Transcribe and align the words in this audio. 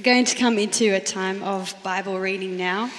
We're 0.00 0.14
going 0.14 0.24
to 0.24 0.36
come 0.36 0.58
into 0.58 0.94
a 0.94 0.98
time 0.98 1.42
of 1.42 1.74
Bible 1.82 2.18
reading 2.18 2.56
now. 2.56 2.90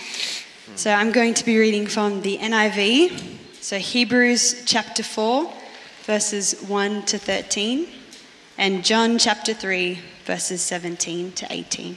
So 0.75 0.91
I'm 0.91 1.11
going 1.11 1.33
to 1.33 1.43
be 1.43 1.57
reading 1.57 1.87
from 1.87 2.21
the 2.21 2.37
NIV, 2.37 3.37
so 3.59 3.79
Hebrews 3.79 4.61
chapter 4.67 5.01
4, 5.01 5.51
verses 6.03 6.61
1 6.61 7.05
to 7.05 7.17
13, 7.17 7.87
and 8.59 8.85
John 8.85 9.17
chapter 9.17 9.51
3, 9.51 9.97
verses 10.25 10.61
17 10.61 11.31
to 11.31 11.47
18. 11.49 11.95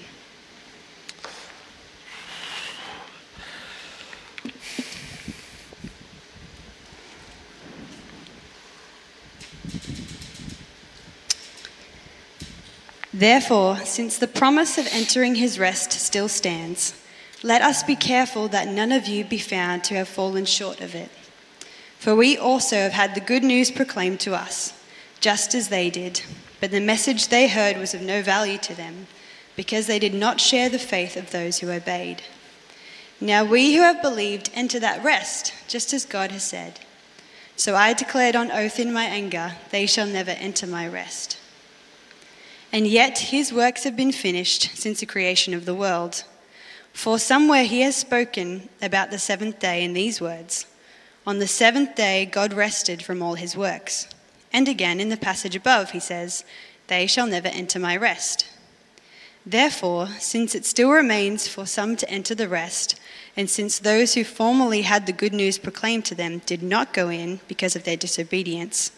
Therefore, 13.15 13.77
since 13.85 14.19
the 14.19 14.27
promise 14.27 14.77
of 14.77 14.89
entering 14.91 15.37
his 15.37 15.57
rest 15.57 15.93
still 15.93 16.27
stands, 16.27 17.01
let 17.45 17.63
us 17.63 17.85
be 17.85 17.95
careful 17.95 18.49
that 18.49 18.67
none 18.67 18.91
of 18.91 19.07
you 19.07 19.25
be 19.25 19.39
found 19.39 19.85
to 19.85 19.95
have 19.95 20.09
fallen 20.09 20.47
short 20.47 20.81
of 20.81 20.97
it. 20.97 21.11
For 21.97 22.17
we 22.17 22.37
also 22.37 22.75
have 22.75 22.91
had 22.91 23.15
the 23.15 23.21
good 23.21 23.45
news 23.45 23.71
proclaimed 23.71 24.19
to 24.21 24.35
us, 24.35 24.73
just 25.21 25.55
as 25.55 25.69
they 25.69 25.91
did, 25.91 26.23
but 26.61 26.73
the 26.73 26.81
message 26.81 27.29
they 27.29 27.47
heard 27.47 27.77
was 27.77 27.95
of 27.95 28.03
no 28.03 28.21
value 28.21 28.59
to 28.59 28.75
them, 28.75 29.07
because 29.55 29.87
they 29.87 30.01
did 30.01 30.13
not 30.13 30.41
share 30.41 30.69
the 30.69 30.81
faith 30.81 31.17
of 31.17 31.31
those 31.31 31.61
who 31.61 31.71
obeyed. 31.71 32.21
Now 33.21 33.45
we 33.45 33.77
who 33.77 33.83
have 33.83 34.03
believed 34.03 34.51
enter 34.55 34.81
that 34.81 35.05
rest, 35.05 35.55
just 35.69 35.93
as 35.93 36.05
God 36.05 36.33
has 36.33 36.43
said. 36.43 36.81
So 37.55 37.77
I 37.77 37.93
declared 37.93 38.35
on 38.35 38.51
oath 38.51 38.81
in 38.81 38.93
my 38.93 39.05
anger, 39.05 39.53
they 39.71 39.87
shall 39.87 40.09
never 40.09 40.33
enter 40.33 40.67
my 40.67 40.89
rest. 40.89 41.39
And 42.75 42.89
yet 42.89 43.31
his 43.31 43.53
works 43.53 43.85
have 43.85 43.95
been 43.95 44.11
finished 44.11 44.77
since 44.77 44.99
the 44.99 45.07
creation 45.07 45.55
of 45.55 45.65
the 45.65 45.77
world. 45.77 46.25
For 46.93 47.21
somewhere 47.21 47.63
he 47.63 47.83
has 47.83 47.95
spoken 47.95 48.69
about 48.83 49.13
the 49.13 49.19
seventh 49.21 49.61
day 49.61 49.85
in 49.85 49.93
these 49.93 50.21
words 50.21 50.67
On 51.25 51.39
the 51.39 51.47
seventh 51.47 51.95
day 51.95 52.27
God 52.27 52.53
rested 52.53 53.01
from 53.01 53.23
all 53.23 53.35
his 53.35 53.57
works. 53.57 54.09
And 54.53 54.69
again 54.69 54.99
in 54.99 55.09
the 55.09 55.17
passage 55.17 55.55
above 55.55 55.93
he 55.93 56.01
says, 56.01 56.45
They 56.89 57.07
shall 57.07 57.29
never 57.29 57.47
enter 57.47 57.79
my 57.79 57.97
rest. 57.97 58.49
Therefore, 59.47 60.09
since 60.19 60.57
it 60.57 60.67
still 60.67 60.91
remains 60.91 61.47
for 61.47 61.67
some 61.67 61.95
to 61.95 62.11
enter 62.11 62.35
the 62.35 62.49
rest, 62.49 62.99
and 63.37 63.49
since 63.49 63.79
those 63.79 64.15
who 64.15 64.25
formerly 64.25 64.83
had 64.83 65.07
the 65.07 65.13
good 65.13 65.33
news 65.33 65.59
proclaimed 65.59 66.07
to 66.07 66.17
them 66.17 66.43
did 66.45 66.63
not 66.63 66.93
go 66.93 67.09
in 67.09 67.39
because 67.47 67.77
of 67.77 67.85
their 67.85 67.97
disobedience, 67.97 68.91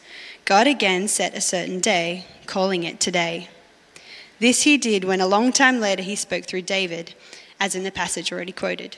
God 0.46 0.66
again 0.66 1.08
set 1.08 1.36
a 1.36 1.42
certain 1.42 1.80
day, 1.80 2.24
calling 2.46 2.82
it 2.82 3.00
today. 3.00 3.50
This 4.38 4.62
he 4.62 4.76
did 4.76 5.04
when 5.04 5.20
a 5.20 5.26
long 5.26 5.52
time 5.52 5.80
later 5.80 6.02
he 6.02 6.16
spoke 6.16 6.44
through 6.44 6.62
David, 6.62 7.14
as 7.58 7.74
in 7.74 7.84
the 7.84 7.90
passage 7.90 8.30
already 8.30 8.52
quoted. 8.52 8.96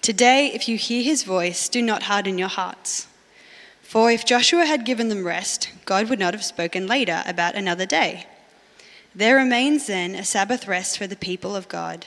Today, 0.00 0.50
if 0.54 0.68
you 0.68 0.76
hear 0.76 1.02
his 1.02 1.22
voice, 1.22 1.68
do 1.68 1.82
not 1.82 2.04
harden 2.04 2.38
your 2.38 2.48
hearts. 2.48 3.08
For 3.82 4.10
if 4.10 4.24
Joshua 4.24 4.64
had 4.64 4.84
given 4.84 5.08
them 5.08 5.26
rest, 5.26 5.70
God 5.84 6.08
would 6.08 6.18
not 6.18 6.34
have 6.34 6.44
spoken 6.44 6.86
later 6.86 7.22
about 7.26 7.54
another 7.54 7.86
day. 7.86 8.26
There 9.14 9.36
remains 9.36 9.86
then 9.86 10.14
a 10.14 10.24
Sabbath 10.24 10.66
rest 10.66 10.98
for 10.98 11.06
the 11.06 11.16
people 11.16 11.54
of 11.54 11.68
God. 11.68 12.06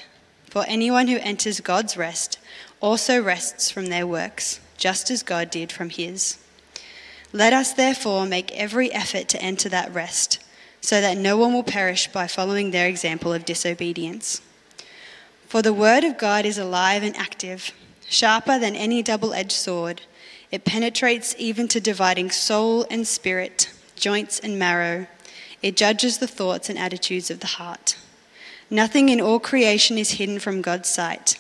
For 0.49 0.65
anyone 0.67 1.07
who 1.07 1.17
enters 1.17 1.59
God's 1.59 1.95
rest 1.95 2.39
also 2.81 3.21
rests 3.21 3.69
from 3.69 3.87
their 3.87 4.07
works, 4.07 4.59
just 4.77 5.11
as 5.11 5.21
God 5.23 5.51
did 5.51 5.71
from 5.71 5.89
his. 5.89 6.37
Let 7.31 7.53
us 7.53 7.73
therefore 7.73 8.25
make 8.25 8.51
every 8.51 8.91
effort 8.91 9.27
to 9.29 9.41
enter 9.41 9.69
that 9.69 9.93
rest 9.93 10.39
so 10.81 11.01
that 11.01 11.17
no 11.17 11.37
one 11.37 11.53
will 11.53 11.63
perish 11.63 12.07
by 12.07 12.27
following 12.27 12.71
their 12.71 12.87
example 12.87 13.33
of 13.33 13.45
disobedience. 13.45 14.41
For 15.47 15.61
the 15.61 15.73
word 15.73 16.03
of 16.03 16.17
God 16.17 16.45
is 16.45 16.57
alive 16.57 17.03
and 17.03 17.15
active, 17.17 17.71
sharper 18.07 18.59
than 18.59 18.75
any 18.75 19.01
double 19.01 19.33
edged 19.33 19.51
sword. 19.51 20.01
It 20.51 20.65
penetrates 20.65 21.35
even 21.37 21.67
to 21.69 21.79
dividing 21.79 22.31
soul 22.31 22.85
and 22.89 23.07
spirit, 23.07 23.71
joints 23.95 24.39
and 24.39 24.57
marrow. 24.57 25.07
It 25.61 25.75
judges 25.75 26.19
the 26.19 26.27
thoughts 26.27 26.69
and 26.69 26.79
attitudes 26.79 27.29
of 27.29 27.39
the 27.39 27.47
heart. 27.47 27.97
Nothing 28.69 29.09
in 29.09 29.19
all 29.19 29.39
creation 29.39 29.97
is 29.97 30.11
hidden 30.11 30.39
from 30.39 30.61
God's 30.61 30.89
sight. 30.89 31.39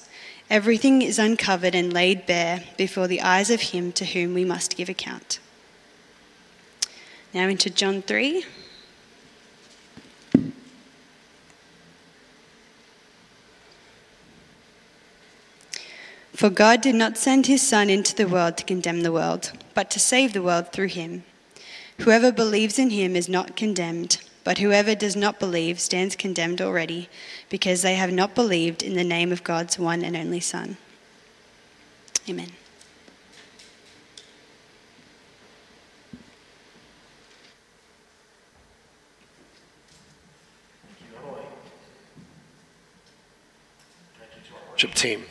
Everything 0.49 1.03
is 1.03 1.19
uncovered 1.19 1.75
and 1.75 1.93
laid 1.93 2.25
bare 2.25 2.63
before 2.75 3.07
the 3.07 3.21
eyes 3.21 3.51
of 3.51 3.61
Him 3.61 3.91
to 3.93 4.05
whom 4.05 4.33
we 4.33 4.43
must 4.43 4.75
give 4.75 4.89
account. 4.89 5.39
Now 7.33 7.47
into 7.47 7.69
John 7.69 8.01
3. 8.01 8.43
For 16.39 16.49
God 16.49 16.79
did 16.79 16.95
not 16.95 17.17
send 17.17 17.47
his 17.47 17.61
Son 17.61 17.89
into 17.89 18.15
the 18.15 18.25
world 18.25 18.55
to 18.55 18.63
condemn 18.63 19.01
the 19.01 19.11
world, 19.11 19.51
but 19.73 19.91
to 19.91 19.99
save 19.99 20.31
the 20.31 20.41
world 20.41 20.71
through 20.71 20.87
him. 20.87 21.25
Whoever 21.97 22.31
believes 22.31 22.79
in 22.79 22.91
him 22.91 23.17
is 23.17 23.27
not 23.27 23.57
condemned, 23.57 24.21
but 24.45 24.59
whoever 24.59 24.95
does 24.95 25.17
not 25.17 25.37
believe 25.37 25.81
stands 25.81 26.15
condemned 26.15 26.61
already, 26.61 27.09
because 27.49 27.81
they 27.81 27.95
have 27.95 28.13
not 28.13 28.35
believed 28.35 28.81
in 28.81 28.93
the 28.95 29.03
name 29.03 29.33
of 29.33 29.43
God's 29.43 29.77
one 29.77 30.01
and 30.01 30.15
only 30.15 30.39
Son. 30.39 30.77
Amen. 32.29 32.53
Team. 44.95 45.25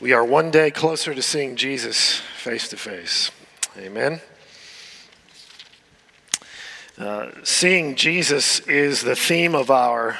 We 0.00 0.14
are 0.14 0.24
one 0.24 0.50
day 0.50 0.70
closer 0.70 1.14
to 1.14 1.20
seeing 1.20 1.56
Jesus 1.56 2.20
face 2.38 2.68
to 2.68 2.78
face. 2.78 3.30
Amen. 3.76 4.22
Uh, 6.96 7.32
seeing 7.42 7.96
Jesus 7.96 8.60
is 8.60 9.02
the 9.02 9.14
theme 9.14 9.54
of 9.54 9.70
our 9.70 10.18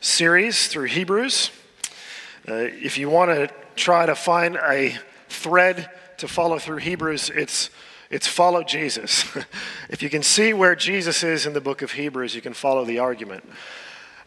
series 0.00 0.68
through 0.68 0.86
Hebrews. 0.86 1.50
Uh, 2.48 2.54
if 2.54 2.96
you 2.96 3.10
want 3.10 3.30
to 3.30 3.50
try 3.76 4.06
to 4.06 4.14
find 4.14 4.56
a 4.56 4.96
thread 5.28 5.90
to 6.16 6.26
follow 6.26 6.58
through 6.58 6.78
Hebrews, 6.78 7.28
it's 7.28 7.68
it's 8.08 8.26
follow 8.26 8.62
Jesus. 8.62 9.26
if 9.90 10.02
you 10.02 10.08
can 10.08 10.22
see 10.22 10.54
where 10.54 10.74
Jesus 10.74 11.22
is 11.22 11.44
in 11.44 11.52
the 11.52 11.60
book 11.60 11.82
of 11.82 11.92
Hebrews, 11.92 12.34
you 12.34 12.40
can 12.40 12.54
follow 12.54 12.86
the 12.86 12.98
argument. 12.98 13.44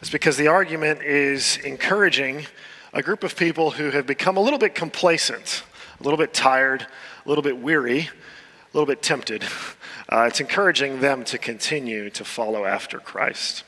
It's 0.00 0.10
because 0.10 0.36
the 0.36 0.46
argument 0.46 1.02
is 1.02 1.56
encouraging 1.64 2.46
a 2.92 3.02
group 3.02 3.24
of 3.24 3.36
people 3.36 3.70
who 3.70 3.90
have 3.90 4.06
become 4.06 4.36
a 4.36 4.40
little 4.40 4.58
bit 4.58 4.74
complacent, 4.74 5.62
a 5.98 6.02
little 6.02 6.18
bit 6.18 6.34
tired, 6.34 6.86
a 7.24 7.28
little 7.28 7.42
bit 7.42 7.58
weary, 7.58 8.00
a 8.00 8.76
little 8.76 8.86
bit 8.86 9.02
tempted. 9.02 9.44
Uh, 10.10 10.26
it's 10.28 10.40
encouraging 10.40 11.00
them 11.00 11.24
to 11.24 11.38
continue 11.38 12.10
to 12.10 12.24
follow 12.24 12.66
after 12.66 12.98
Christ. 12.98 13.64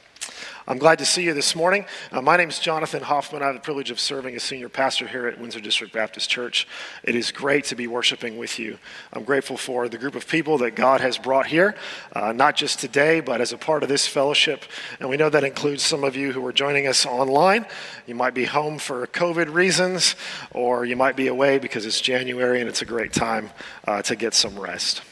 I'm 0.66 0.78
glad 0.78 0.98
to 1.00 1.04
see 1.04 1.24
you 1.24 1.34
this 1.34 1.54
morning. 1.54 1.84
Uh, 2.10 2.22
my 2.22 2.38
name 2.38 2.48
is 2.48 2.58
Jonathan 2.58 3.02
Hoffman. 3.02 3.42
I 3.42 3.46
have 3.48 3.54
the 3.54 3.60
privilege 3.60 3.90
of 3.90 4.00
serving 4.00 4.34
as 4.34 4.42
senior 4.42 4.70
pastor 4.70 5.06
here 5.06 5.26
at 5.26 5.38
Windsor 5.38 5.60
District 5.60 5.92
Baptist 5.92 6.30
Church. 6.30 6.66
It 7.02 7.14
is 7.14 7.30
great 7.32 7.66
to 7.66 7.74
be 7.76 7.86
worshiping 7.86 8.38
with 8.38 8.58
you. 8.58 8.78
I'm 9.12 9.24
grateful 9.24 9.58
for 9.58 9.90
the 9.90 9.98
group 9.98 10.14
of 10.14 10.26
people 10.26 10.56
that 10.58 10.70
God 10.74 11.02
has 11.02 11.18
brought 11.18 11.48
here, 11.48 11.74
uh, 12.14 12.32
not 12.32 12.56
just 12.56 12.78
today, 12.78 13.20
but 13.20 13.42
as 13.42 13.52
a 13.52 13.58
part 13.58 13.82
of 13.82 13.90
this 13.90 14.06
fellowship. 14.06 14.64
And 15.00 15.10
we 15.10 15.18
know 15.18 15.28
that 15.28 15.44
includes 15.44 15.82
some 15.82 16.02
of 16.02 16.16
you 16.16 16.32
who 16.32 16.44
are 16.46 16.52
joining 16.52 16.86
us 16.86 17.04
online. 17.04 17.66
You 18.06 18.14
might 18.14 18.32
be 18.32 18.46
home 18.46 18.78
for 18.78 19.06
COVID 19.08 19.52
reasons, 19.52 20.16
or 20.52 20.86
you 20.86 20.96
might 20.96 21.14
be 21.14 21.26
away 21.26 21.58
because 21.58 21.84
it's 21.84 22.00
January 22.00 22.60
and 22.60 22.70
it's 22.70 22.80
a 22.80 22.86
great 22.86 23.12
time 23.12 23.50
uh, 23.86 24.00
to 24.00 24.16
get 24.16 24.32
some 24.32 24.58
rest. 24.58 25.02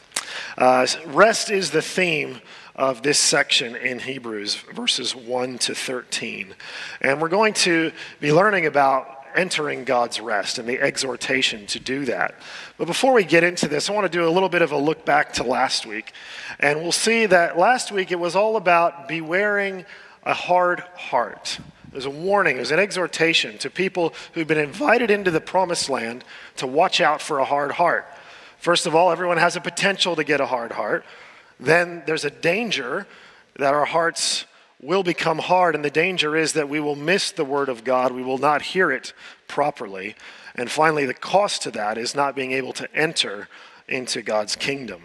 Uh, 0.56 0.86
rest 1.08 1.50
is 1.50 1.72
the 1.72 1.82
theme 1.82 2.40
of 2.74 3.02
this 3.02 3.18
section 3.18 3.76
in 3.76 3.98
Hebrews, 3.98 4.54
verses 4.54 5.14
1 5.14 5.58
to 5.58 5.74
13. 5.74 6.54
And 7.00 7.20
we're 7.20 7.28
going 7.28 7.54
to 7.54 7.92
be 8.20 8.32
learning 8.32 8.66
about 8.66 9.18
entering 9.34 9.84
God's 9.84 10.20
rest 10.20 10.58
and 10.58 10.68
the 10.68 10.80
exhortation 10.80 11.66
to 11.66 11.78
do 11.78 12.04
that. 12.06 12.34
But 12.78 12.86
before 12.86 13.12
we 13.12 13.24
get 13.24 13.44
into 13.44 13.68
this, 13.68 13.88
I 13.88 13.92
want 13.92 14.10
to 14.10 14.18
do 14.18 14.26
a 14.26 14.30
little 14.30 14.48
bit 14.48 14.62
of 14.62 14.72
a 14.72 14.76
look 14.76 15.04
back 15.04 15.34
to 15.34 15.42
last 15.42 15.86
week. 15.86 16.12
And 16.60 16.80
we'll 16.80 16.92
see 16.92 17.26
that 17.26 17.58
last 17.58 17.92
week 17.92 18.10
it 18.10 18.18
was 18.18 18.36
all 18.36 18.56
about 18.56 19.08
bewaring 19.08 19.84
a 20.24 20.34
hard 20.34 20.80
heart. 20.80 21.58
There's 21.90 22.06
a 22.06 22.10
warning, 22.10 22.56
there's 22.56 22.70
an 22.70 22.78
exhortation 22.78 23.58
to 23.58 23.68
people 23.68 24.14
who've 24.32 24.46
been 24.46 24.58
invited 24.58 25.10
into 25.10 25.30
the 25.30 25.40
promised 25.40 25.90
land 25.90 26.24
to 26.56 26.66
watch 26.66 27.00
out 27.00 27.20
for 27.20 27.38
a 27.38 27.44
hard 27.44 27.72
heart. 27.72 28.06
First 28.58 28.86
of 28.86 28.94
all, 28.94 29.10
everyone 29.10 29.36
has 29.38 29.56
a 29.56 29.60
potential 29.60 30.16
to 30.16 30.24
get 30.24 30.40
a 30.40 30.46
hard 30.46 30.72
heart 30.72 31.04
then 31.64 32.02
there's 32.06 32.24
a 32.24 32.30
danger 32.30 33.06
that 33.58 33.74
our 33.74 33.84
hearts 33.84 34.46
will 34.80 35.02
become 35.02 35.38
hard, 35.38 35.74
and 35.74 35.84
the 35.84 35.90
danger 35.90 36.36
is 36.36 36.54
that 36.54 36.68
we 36.68 36.80
will 36.80 36.96
miss 36.96 37.30
the 37.30 37.44
Word 37.44 37.68
of 37.68 37.84
God. 37.84 38.12
We 38.12 38.22
will 38.22 38.38
not 38.38 38.62
hear 38.62 38.90
it 38.90 39.12
properly. 39.46 40.16
And 40.54 40.70
finally, 40.70 41.06
the 41.06 41.14
cost 41.14 41.62
to 41.62 41.70
that 41.70 41.96
is 41.96 42.14
not 42.14 42.34
being 42.34 42.52
able 42.52 42.72
to 42.74 42.92
enter 42.94 43.48
into 43.88 44.22
God's 44.22 44.56
kingdom. 44.56 45.02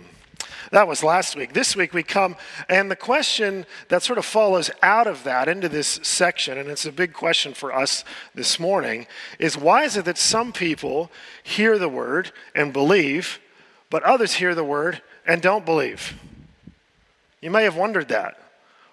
That 0.72 0.88
was 0.88 1.04
last 1.04 1.36
week. 1.36 1.54
This 1.54 1.76
week 1.76 1.94
we 1.94 2.04
come, 2.04 2.36
and 2.68 2.92
the 2.92 2.96
question 2.96 3.66
that 3.88 4.04
sort 4.04 4.20
of 4.20 4.26
follows 4.26 4.70
out 4.82 5.08
of 5.08 5.24
that 5.24 5.48
into 5.48 5.70
this 5.70 6.00
section, 6.04 6.58
and 6.58 6.70
it's 6.70 6.86
a 6.86 6.92
big 6.92 7.14
question 7.14 7.54
for 7.54 7.74
us 7.74 8.04
this 8.36 8.60
morning, 8.60 9.08
is 9.40 9.58
why 9.58 9.84
is 9.84 9.96
it 9.96 10.06
that 10.06 10.18
some 10.18 10.52
people 10.52 11.10
hear 11.44 11.78
the 11.78 11.88
word 11.88 12.32
and 12.54 12.74
believe, 12.74 13.40
but 13.90 14.04
others 14.04 14.34
hear 14.34 14.54
the 14.56 14.64
word 14.64 15.02
and 15.26 15.42
don't 15.42 15.66
believe? 15.66 16.20
You 17.42 17.52
may 17.52 17.64
have 17.64 17.76
wondered 17.76 18.10
that. 18.10 18.38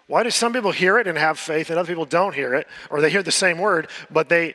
Why 0.07 0.23
do 0.23 0.31
some 0.31 0.53
people 0.53 0.73
hear 0.73 0.99
it 0.99 1.07
and 1.07 1.17
have 1.17 1.39
faith, 1.39 1.71
and 1.71 1.79
other 1.79 1.89
people 1.89 2.05
don't 2.05 2.35
hear 2.35 2.55
it, 2.55 2.67
or 2.91 3.01
they 3.01 3.11
hear 3.11 3.23
the 3.23 3.33
same 3.33 3.59
word, 3.59 3.89
but 4.11 4.29
they 4.29 4.55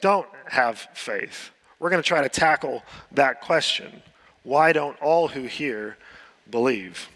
don't 0.00 0.28
have 0.46 0.78
faith? 0.92 1.50
We're 1.78 1.90
going 1.90 2.02
to 2.02 2.06
try 2.06 2.22
to 2.22 2.28
tackle 2.28 2.82
that 3.12 3.40
question. 3.40 4.02
Why 4.42 4.72
don't 4.72 5.00
all 5.00 5.28
who 5.28 5.44
hear 5.44 5.96
believe? 6.50 7.08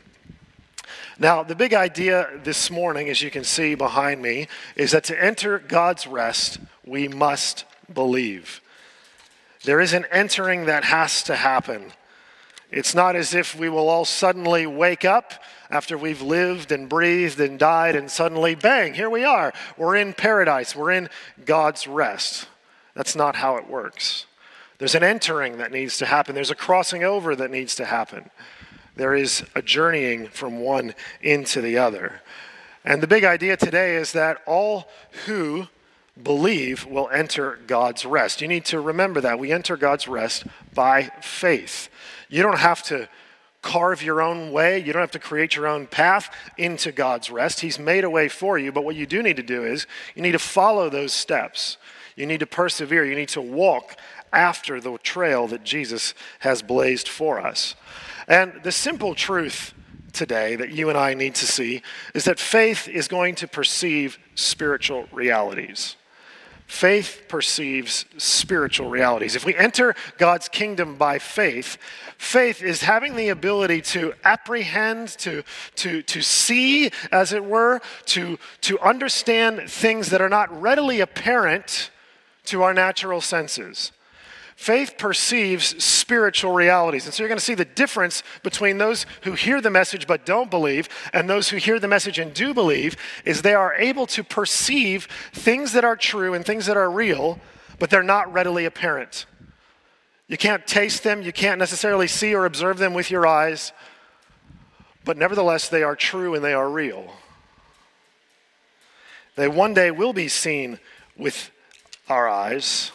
Now, 1.18 1.42
the 1.42 1.54
big 1.54 1.74
idea 1.74 2.28
this 2.44 2.70
morning, 2.70 3.08
as 3.08 3.22
you 3.22 3.30
can 3.30 3.44
see 3.44 3.74
behind 3.74 4.22
me, 4.22 4.48
is 4.74 4.92
that 4.92 5.04
to 5.04 5.22
enter 5.22 5.58
God's 5.58 6.06
rest, 6.06 6.58
we 6.84 7.08
must 7.08 7.64
believe. 7.92 8.60
There 9.64 9.80
is 9.80 9.92
an 9.92 10.06
entering 10.10 10.66
that 10.66 10.84
has 10.84 11.22
to 11.24 11.36
happen. 11.36 11.92
It's 12.70 12.94
not 12.94 13.16
as 13.16 13.34
if 13.34 13.58
we 13.58 13.68
will 13.68 13.88
all 13.88 14.04
suddenly 14.04 14.66
wake 14.66 15.04
up 15.04 15.32
after 15.70 15.96
we've 15.96 16.22
lived 16.22 16.72
and 16.72 16.88
breathed 16.88 17.40
and 17.40 17.58
died, 17.58 17.96
and 17.96 18.10
suddenly, 18.10 18.54
bang, 18.54 18.94
here 18.94 19.10
we 19.10 19.24
are. 19.24 19.52
We're 19.76 19.96
in 19.96 20.12
paradise. 20.14 20.74
We're 20.76 20.92
in 20.92 21.08
God's 21.44 21.86
rest. 21.86 22.48
That's 22.94 23.16
not 23.16 23.36
how 23.36 23.56
it 23.56 23.68
works. 23.68 24.26
There's 24.78 24.94
an 24.94 25.02
entering 25.02 25.58
that 25.58 25.72
needs 25.72 25.98
to 25.98 26.06
happen, 26.06 26.34
there's 26.34 26.50
a 26.50 26.56
crossing 26.56 27.04
over 27.04 27.34
that 27.36 27.50
needs 27.50 27.74
to 27.76 27.84
happen. 27.84 28.30
There 28.96 29.14
is 29.14 29.44
a 29.54 29.60
journeying 29.60 30.28
from 30.28 30.60
one 30.60 30.94
into 31.20 31.60
the 31.60 31.76
other. 31.76 32.22
And 32.84 33.02
the 33.02 33.06
big 33.06 33.24
idea 33.24 33.56
today 33.56 33.96
is 33.96 34.12
that 34.12 34.42
all 34.46 34.88
who 35.26 35.68
believe 36.22 36.86
will 36.86 37.10
enter 37.10 37.58
God's 37.66 38.06
rest. 38.06 38.40
You 38.40 38.48
need 38.48 38.64
to 38.66 38.80
remember 38.80 39.20
that. 39.20 39.38
We 39.38 39.52
enter 39.52 39.76
God's 39.76 40.08
rest 40.08 40.46
by 40.74 41.10
faith. 41.20 41.90
You 42.28 42.42
don't 42.42 42.58
have 42.58 42.82
to 42.84 43.08
carve 43.62 44.02
your 44.02 44.22
own 44.22 44.52
way. 44.52 44.78
You 44.78 44.92
don't 44.92 45.02
have 45.02 45.10
to 45.12 45.18
create 45.18 45.56
your 45.56 45.66
own 45.66 45.86
path 45.86 46.32
into 46.56 46.92
God's 46.92 47.30
rest. 47.30 47.60
He's 47.60 47.78
made 47.78 48.04
a 48.04 48.10
way 48.10 48.28
for 48.28 48.58
you. 48.58 48.70
But 48.70 48.84
what 48.84 48.94
you 48.94 49.06
do 49.06 49.22
need 49.22 49.36
to 49.36 49.42
do 49.42 49.64
is 49.64 49.86
you 50.14 50.22
need 50.22 50.32
to 50.32 50.38
follow 50.38 50.88
those 50.88 51.12
steps. 51.12 51.76
You 52.14 52.26
need 52.26 52.40
to 52.40 52.46
persevere. 52.46 53.04
You 53.04 53.16
need 53.16 53.28
to 53.30 53.42
walk 53.42 53.96
after 54.32 54.80
the 54.80 54.96
trail 54.98 55.46
that 55.48 55.64
Jesus 55.64 56.14
has 56.40 56.62
blazed 56.62 57.08
for 57.08 57.40
us. 57.40 57.74
And 58.28 58.60
the 58.62 58.72
simple 58.72 59.14
truth 59.14 59.74
today 60.12 60.56
that 60.56 60.70
you 60.70 60.88
and 60.88 60.98
I 60.98 61.14
need 61.14 61.34
to 61.36 61.46
see 61.46 61.82
is 62.14 62.24
that 62.24 62.38
faith 62.38 62.88
is 62.88 63.08
going 63.08 63.34
to 63.36 63.48
perceive 63.48 64.18
spiritual 64.34 65.06
realities. 65.12 65.96
Faith 66.66 67.22
perceives 67.28 68.04
spiritual 68.18 68.90
realities. 68.90 69.36
If 69.36 69.44
we 69.44 69.54
enter 69.54 69.94
God's 70.18 70.48
kingdom 70.48 70.96
by 70.96 71.20
faith, 71.20 71.78
faith 72.18 72.60
is 72.60 72.82
having 72.82 73.14
the 73.14 73.28
ability 73.28 73.82
to 73.82 74.14
apprehend, 74.24 75.10
to, 75.18 75.44
to, 75.76 76.02
to 76.02 76.22
see, 76.22 76.90
as 77.12 77.32
it 77.32 77.44
were, 77.44 77.80
to, 78.06 78.38
to 78.62 78.80
understand 78.80 79.70
things 79.70 80.10
that 80.10 80.20
are 80.20 80.28
not 80.28 80.60
readily 80.60 81.00
apparent 81.00 81.90
to 82.46 82.62
our 82.62 82.74
natural 82.74 83.20
senses. 83.20 83.92
Faith 84.56 84.94
perceives 84.96 85.84
spiritual 85.84 86.52
realities. 86.52 87.04
And 87.04 87.12
so 87.12 87.22
you're 87.22 87.28
going 87.28 87.38
to 87.38 87.44
see 87.44 87.54
the 87.54 87.66
difference 87.66 88.22
between 88.42 88.78
those 88.78 89.04
who 89.22 89.32
hear 89.34 89.60
the 89.60 89.70
message 89.70 90.06
but 90.06 90.24
don't 90.24 90.50
believe 90.50 90.88
and 91.12 91.28
those 91.28 91.50
who 91.50 91.58
hear 91.58 91.78
the 91.78 91.86
message 91.86 92.18
and 92.18 92.32
do 92.32 92.54
believe 92.54 92.96
is 93.26 93.42
they 93.42 93.54
are 93.54 93.74
able 93.74 94.06
to 94.06 94.24
perceive 94.24 95.08
things 95.34 95.74
that 95.74 95.84
are 95.84 95.94
true 95.94 96.32
and 96.32 96.44
things 96.44 96.64
that 96.66 96.76
are 96.78 96.90
real, 96.90 97.38
but 97.78 97.90
they're 97.90 98.02
not 98.02 98.32
readily 98.32 98.64
apparent. 98.64 99.26
You 100.26 100.38
can't 100.38 100.66
taste 100.66 101.04
them, 101.04 101.20
you 101.20 101.34
can't 101.34 101.58
necessarily 101.58 102.08
see 102.08 102.34
or 102.34 102.46
observe 102.46 102.78
them 102.78 102.94
with 102.94 103.10
your 103.10 103.26
eyes, 103.26 103.72
but 105.04 105.18
nevertheless, 105.18 105.68
they 105.68 105.82
are 105.82 105.94
true 105.94 106.34
and 106.34 106.42
they 106.42 106.54
are 106.54 106.68
real. 106.68 107.12
They 109.36 109.48
one 109.48 109.74
day 109.74 109.90
will 109.90 110.14
be 110.14 110.28
seen 110.28 110.80
with 111.14 111.50
our 112.08 112.26
eyes 112.26 112.90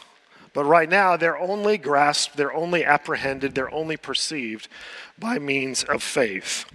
but 0.53 0.65
right 0.65 0.89
now, 0.89 1.15
they're 1.15 1.37
only 1.37 1.77
grasped, 1.77 2.35
they're 2.35 2.53
only 2.53 2.83
apprehended, 2.83 3.55
they're 3.55 3.73
only 3.73 3.95
perceived 3.95 4.67
by 5.17 5.39
means 5.39 5.83
of 5.83 6.03
faith. 6.03 6.65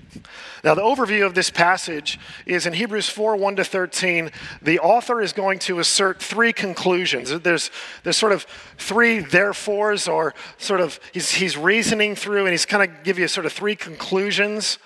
Now, 0.64 0.74
the 0.74 0.80
overview 0.80 1.26
of 1.26 1.34
this 1.34 1.50
passage 1.50 2.18
is 2.46 2.64
in 2.64 2.72
Hebrews 2.72 3.10
4 3.10 3.36
1 3.36 3.56
to 3.56 3.64
13. 3.64 4.30
The 4.62 4.78
author 4.78 5.20
is 5.20 5.34
going 5.34 5.58
to 5.60 5.78
assert 5.78 6.22
three 6.22 6.54
conclusions. 6.54 7.38
There's, 7.40 7.70
there's 8.02 8.16
sort 8.16 8.32
of 8.32 8.46
three 8.78 9.18
therefores, 9.18 10.08
or 10.08 10.32
sort 10.56 10.80
of 10.80 10.98
he's, 11.12 11.32
he's 11.32 11.58
reasoning 11.58 12.14
through, 12.14 12.46
and 12.46 12.52
he's 12.52 12.66
kind 12.66 12.88
of 12.88 13.04
give 13.04 13.18
you 13.18 13.28
sort 13.28 13.44
of 13.44 13.52
three 13.52 13.76
conclusions, 13.76 14.78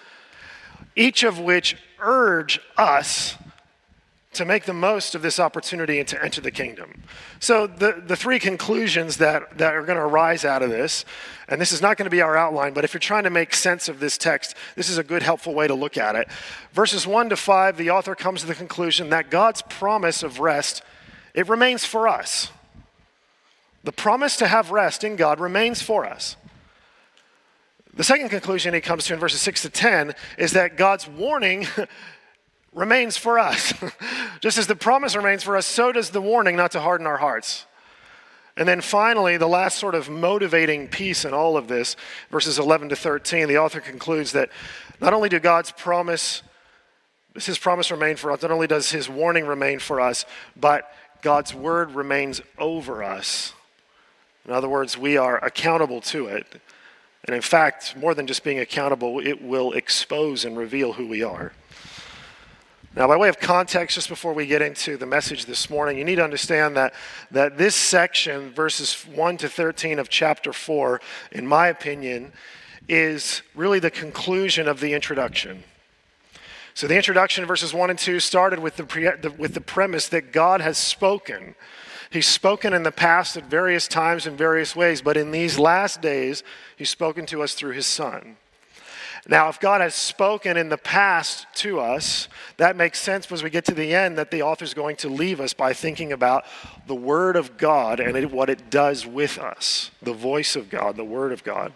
each 0.97 1.23
of 1.23 1.39
which 1.39 1.77
urge 2.01 2.61
us 2.77 3.37
to 4.33 4.45
make 4.45 4.65
the 4.65 4.73
most 4.73 5.17
of 5.17 5.23
this 5.23 5.41
opportunity 5.41 5.99
and 5.99 6.07
to 6.07 6.25
enter 6.25 6.41
the 6.41 6.53
kingdom. 6.53 7.03
So, 7.41 7.67
the, 7.67 8.01
the 8.07 8.15
three 8.15 8.39
conclusions 8.39 9.17
that, 9.17 9.59
that 9.59 9.75
are 9.75 9.83
going 9.83 9.99
to 9.99 10.05
arise 10.05 10.45
out 10.45 10.63
of 10.63 10.71
this, 10.71 11.05
and 11.49 11.61
this 11.61 11.73
is 11.73 11.83
not 11.83 11.97
going 11.97 12.05
to 12.05 12.11
be 12.11 12.23
our 12.23 12.37
outline, 12.37 12.73
but 12.73 12.85
if 12.85 12.95
you're 12.95 13.01
trying 13.01 13.25
to 13.25 13.31
make 13.31 13.55
sense 13.55 13.89
of 13.89 13.99
this 13.99 14.17
text, 14.17 14.55
this 14.77 14.89
is 14.89 14.99
a 14.99 15.03
good, 15.03 15.25
helpful 15.25 15.53
way 15.53 15.67
to 15.67 15.75
look 15.75 15.99
at 15.99 16.15
it. 16.15 16.29
Verses 16.73 17.09
1 17.09 17.31
to 17.31 17.37
5, 17.37 17.77
the 17.77 17.91
author 17.91 18.15
comes 18.15 18.43
to 18.43 18.47
the 18.47 18.55
conclusion 18.55 19.11
that 19.11 19.31
God's 19.31 19.63
promise 19.63 20.23
of 20.23 20.39
rest, 20.39 20.83
it 21.35 21.49
remains 21.49 21.85
for 21.85 22.07
us. 22.07 22.53
The 23.83 23.93
promise 23.93 24.37
to 24.37 24.47
have 24.47 24.71
rest 24.71 25.03
in 25.03 25.17
God 25.17 25.41
remains 25.41 25.83
for 25.83 26.05
us. 26.05 26.37
The 27.95 28.05
second 28.05 28.29
conclusion 28.29 28.75
he 28.75 28.81
comes 28.81 29.07
to 29.07 29.15
in 29.15 29.19
verses 29.19 29.41
6 29.41 29.63
to 29.63 29.71
10 29.71 30.15
is 30.39 30.53
that 30.53 30.77
God's 30.77 31.09
warning 31.09 31.67
remains 32.73 33.17
for 33.17 33.39
us. 33.39 33.73
Just 34.41 34.59
as 34.59 34.67
the 34.67 34.77
promise 34.77 35.17
remains 35.17 35.43
for 35.43 35.57
us, 35.57 35.67
so 35.67 35.93
does 35.93 36.11
the 36.11 36.21
warning 36.21 36.57
not 36.57 36.73
to 36.73 36.81
harden 36.81 37.07
our 37.07 37.19
hearts. 37.19 37.67
And 38.57 38.69
then 38.69 38.81
finally, 38.81 39.37
the 39.37 39.49
last 39.49 39.79
sort 39.79 39.95
of 39.95 40.11
motivating 40.11 40.89
piece 40.89 41.25
in 41.25 41.33
all 41.33 41.57
of 41.57 41.69
this, 41.69 41.97
verses 42.31 42.59
11 42.59 42.91
to 42.91 42.97
13, 42.97 43.49
the 43.49 43.59
author 43.59 43.81
concludes 43.81 44.33
that 44.33 44.51
not 45.01 45.15
only 45.15 45.29
do 45.29 45.39
God's 45.39 45.71
promise, 45.73 46.43
does 47.35 47.47
his 47.47 47.59
promise 47.59 47.91
remain 47.91 48.17
for 48.17 48.33
us, 48.33 48.43
not 48.43 48.51
only 48.51 48.67
does 48.67 48.91
his 48.91 49.09
warning 49.09 49.47
remain 49.47 49.79
for 49.79 50.01
us, 50.01 50.27
but 50.57 50.93
God's 51.23 51.55
word 51.55 51.93
remains 51.93 52.41
over 52.59 53.03
us. 53.03 53.55
In 54.47 54.53
other 54.53 54.69
words, 54.69 54.99
we 54.99 55.17
are 55.17 55.43
accountable 55.45 56.01
to 56.03 56.27
it. 56.27 56.61
And 57.25 57.35
in 57.37 57.43
fact, 57.43 57.97
more 57.97 58.15
than 58.15 58.27
just 58.27 58.43
being 58.43 58.59
accountable, 58.59 59.21
it 59.21 59.43
will 59.43 59.73
expose 59.73 60.45
and 60.45 60.57
reveal 60.57 60.95
who 60.95 61.07
we 61.07 61.23
are. 61.23 61.53
Now, 62.97 63.07
by 63.07 63.17
way 63.17 63.29
of 63.29 63.39
context, 63.39 63.95
just 63.95 64.09
before 64.09 64.33
we 64.33 64.47
get 64.47 64.63
into 64.63 64.97
the 64.97 65.07
message 65.07 65.47
this 65.47 65.71
morning, 65.71 65.97
you 65.97 66.05
need 66.05 66.17
to 66.17 66.25
understand 66.25 66.77
that, 66.77 66.93
that 67.31 67.57
this 67.57 67.77
section, 67.77 68.51
verses 68.51 69.07
1 69.07 69.37
to 69.39 69.49
13 69.49 70.01
of 70.01 70.09
chapter 70.09 70.53
4, 70.53 71.01
in 71.31 71.47
my 71.47 71.69
opinion, 71.69 72.33
is 72.89 73.43
really 73.55 73.79
the 73.79 73.93
conclusion 73.93 74.67
of 74.67 74.81
the 74.81 74.93
introduction. 74.93 75.63
So, 76.75 76.89
the 76.89 76.97
introduction, 76.97 77.47
verses 77.47 77.73
1 77.73 77.91
and 77.91 77.99
2, 77.99 78.19
started 78.19 78.59
with 78.59 78.77
the, 78.77 78.85
pre- 78.85 79.05
the, 79.05 79.31
with 79.39 79.55
the 79.55 79.61
premise 79.61 80.09
that 80.09 80.33
God 80.33 80.61
has 80.61 80.77
spoken. 80.77 81.55
He's 82.11 82.27
spoken 82.27 82.73
in 82.73 82.83
the 82.83 82.91
past 82.91 83.37
at 83.37 83.45
various 83.45 83.87
times 83.87 84.27
in 84.27 84.37
various 84.37 84.75
ways, 84.75 85.01
but 85.01 85.17
in 85.17 85.31
these 85.31 85.61
last 85.61 86.03
days, 86.03 86.43
He's 86.77 86.91
spoken 86.91 87.25
to 87.27 87.43
us 87.45 87.55
through 87.55 87.73
His 87.73 87.87
Son. 87.87 88.37
Now, 89.29 89.49
if 89.49 89.61
God 89.61 89.81
has 89.81 89.95
spoken 89.95 90.57
in 90.57 90.71
the 90.71 90.79
past 90.79 91.47
to 91.57 91.79
us, 91.79 92.29
that 92.57 92.77
makes 92.77 92.99
sense 92.99 93.31
as 93.31 93.43
we 93.43 93.51
get 93.51 93.67
to 93.67 93.75
the 93.75 93.95
end 93.95 94.17
that 94.19 94.31
the 94.31 94.43
author 94.43 94.65
is 94.65 94.75
going 94.75 94.97
to 94.97 95.09
leave 95.09 95.41
us 95.41 95.53
by 95.53 95.73
thinking 95.73 96.13
about 96.13 96.45
the 96.87 96.95
Word 96.95 97.37
of 97.37 97.59
God 97.59 98.01
and 98.01 98.17
it, 98.17 98.31
what 98.31 98.49
it 98.49 98.71
does 98.71 99.07
with 99.07 99.39
us 99.39 99.91
the 100.03 100.13
voice 100.15 100.57
of 100.57 100.71
God, 100.71 100.97
the 100.97 101.05
Word 101.05 101.33
of 101.33 101.45
God. 101.45 101.73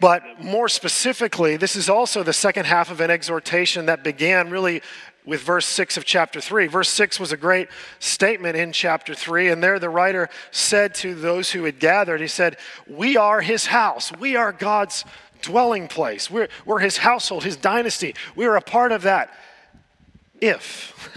But 0.00 0.42
more 0.42 0.68
specifically, 0.68 1.56
this 1.56 1.76
is 1.76 1.88
also 1.88 2.22
the 2.22 2.32
second 2.32 2.66
half 2.66 2.90
of 2.90 3.00
an 3.00 3.10
exhortation 3.10 3.86
that 3.86 4.02
began 4.02 4.50
really 4.50 4.82
with 5.24 5.40
verse 5.40 5.64
6 5.66 5.96
of 5.96 6.04
chapter 6.04 6.40
3. 6.40 6.66
Verse 6.66 6.90
6 6.90 7.18
was 7.18 7.32
a 7.32 7.36
great 7.36 7.68
statement 7.98 8.56
in 8.56 8.72
chapter 8.72 9.14
3, 9.14 9.48
and 9.48 9.62
there 9.62 9.78
the 9.78 9.88
writer 9.88 10.28
said 10.50 10.94
to 10.96 11.14
those 11.14 11.52
who 11.52 11.64
had 11.64 11.78
gathered, 11.78 12.20
He 12.20 12.26
said, 12.26 12.58
We 12.86 13.16
are 13.16 13.40
His 13.40 13.66
house, 13.66 14.12
we 14.12 14.36
are 14.36 14.52
God's 14.52 15.04
dwelling 15.44 15.88
place. 15.88 16.30
We're, 16.30 16.48
we're 16.64 16.80
his 16.80 16.98
household, 16.98 17.44
his 17.44 17.56
dynasty. 17.56 18.14
We 18.34 18.46
are 18.46 18.56
a 18.56 18.60
part 18.60 18.92
of 18.92 19.02
that. 19.02 19.32
If, 20.40 21.16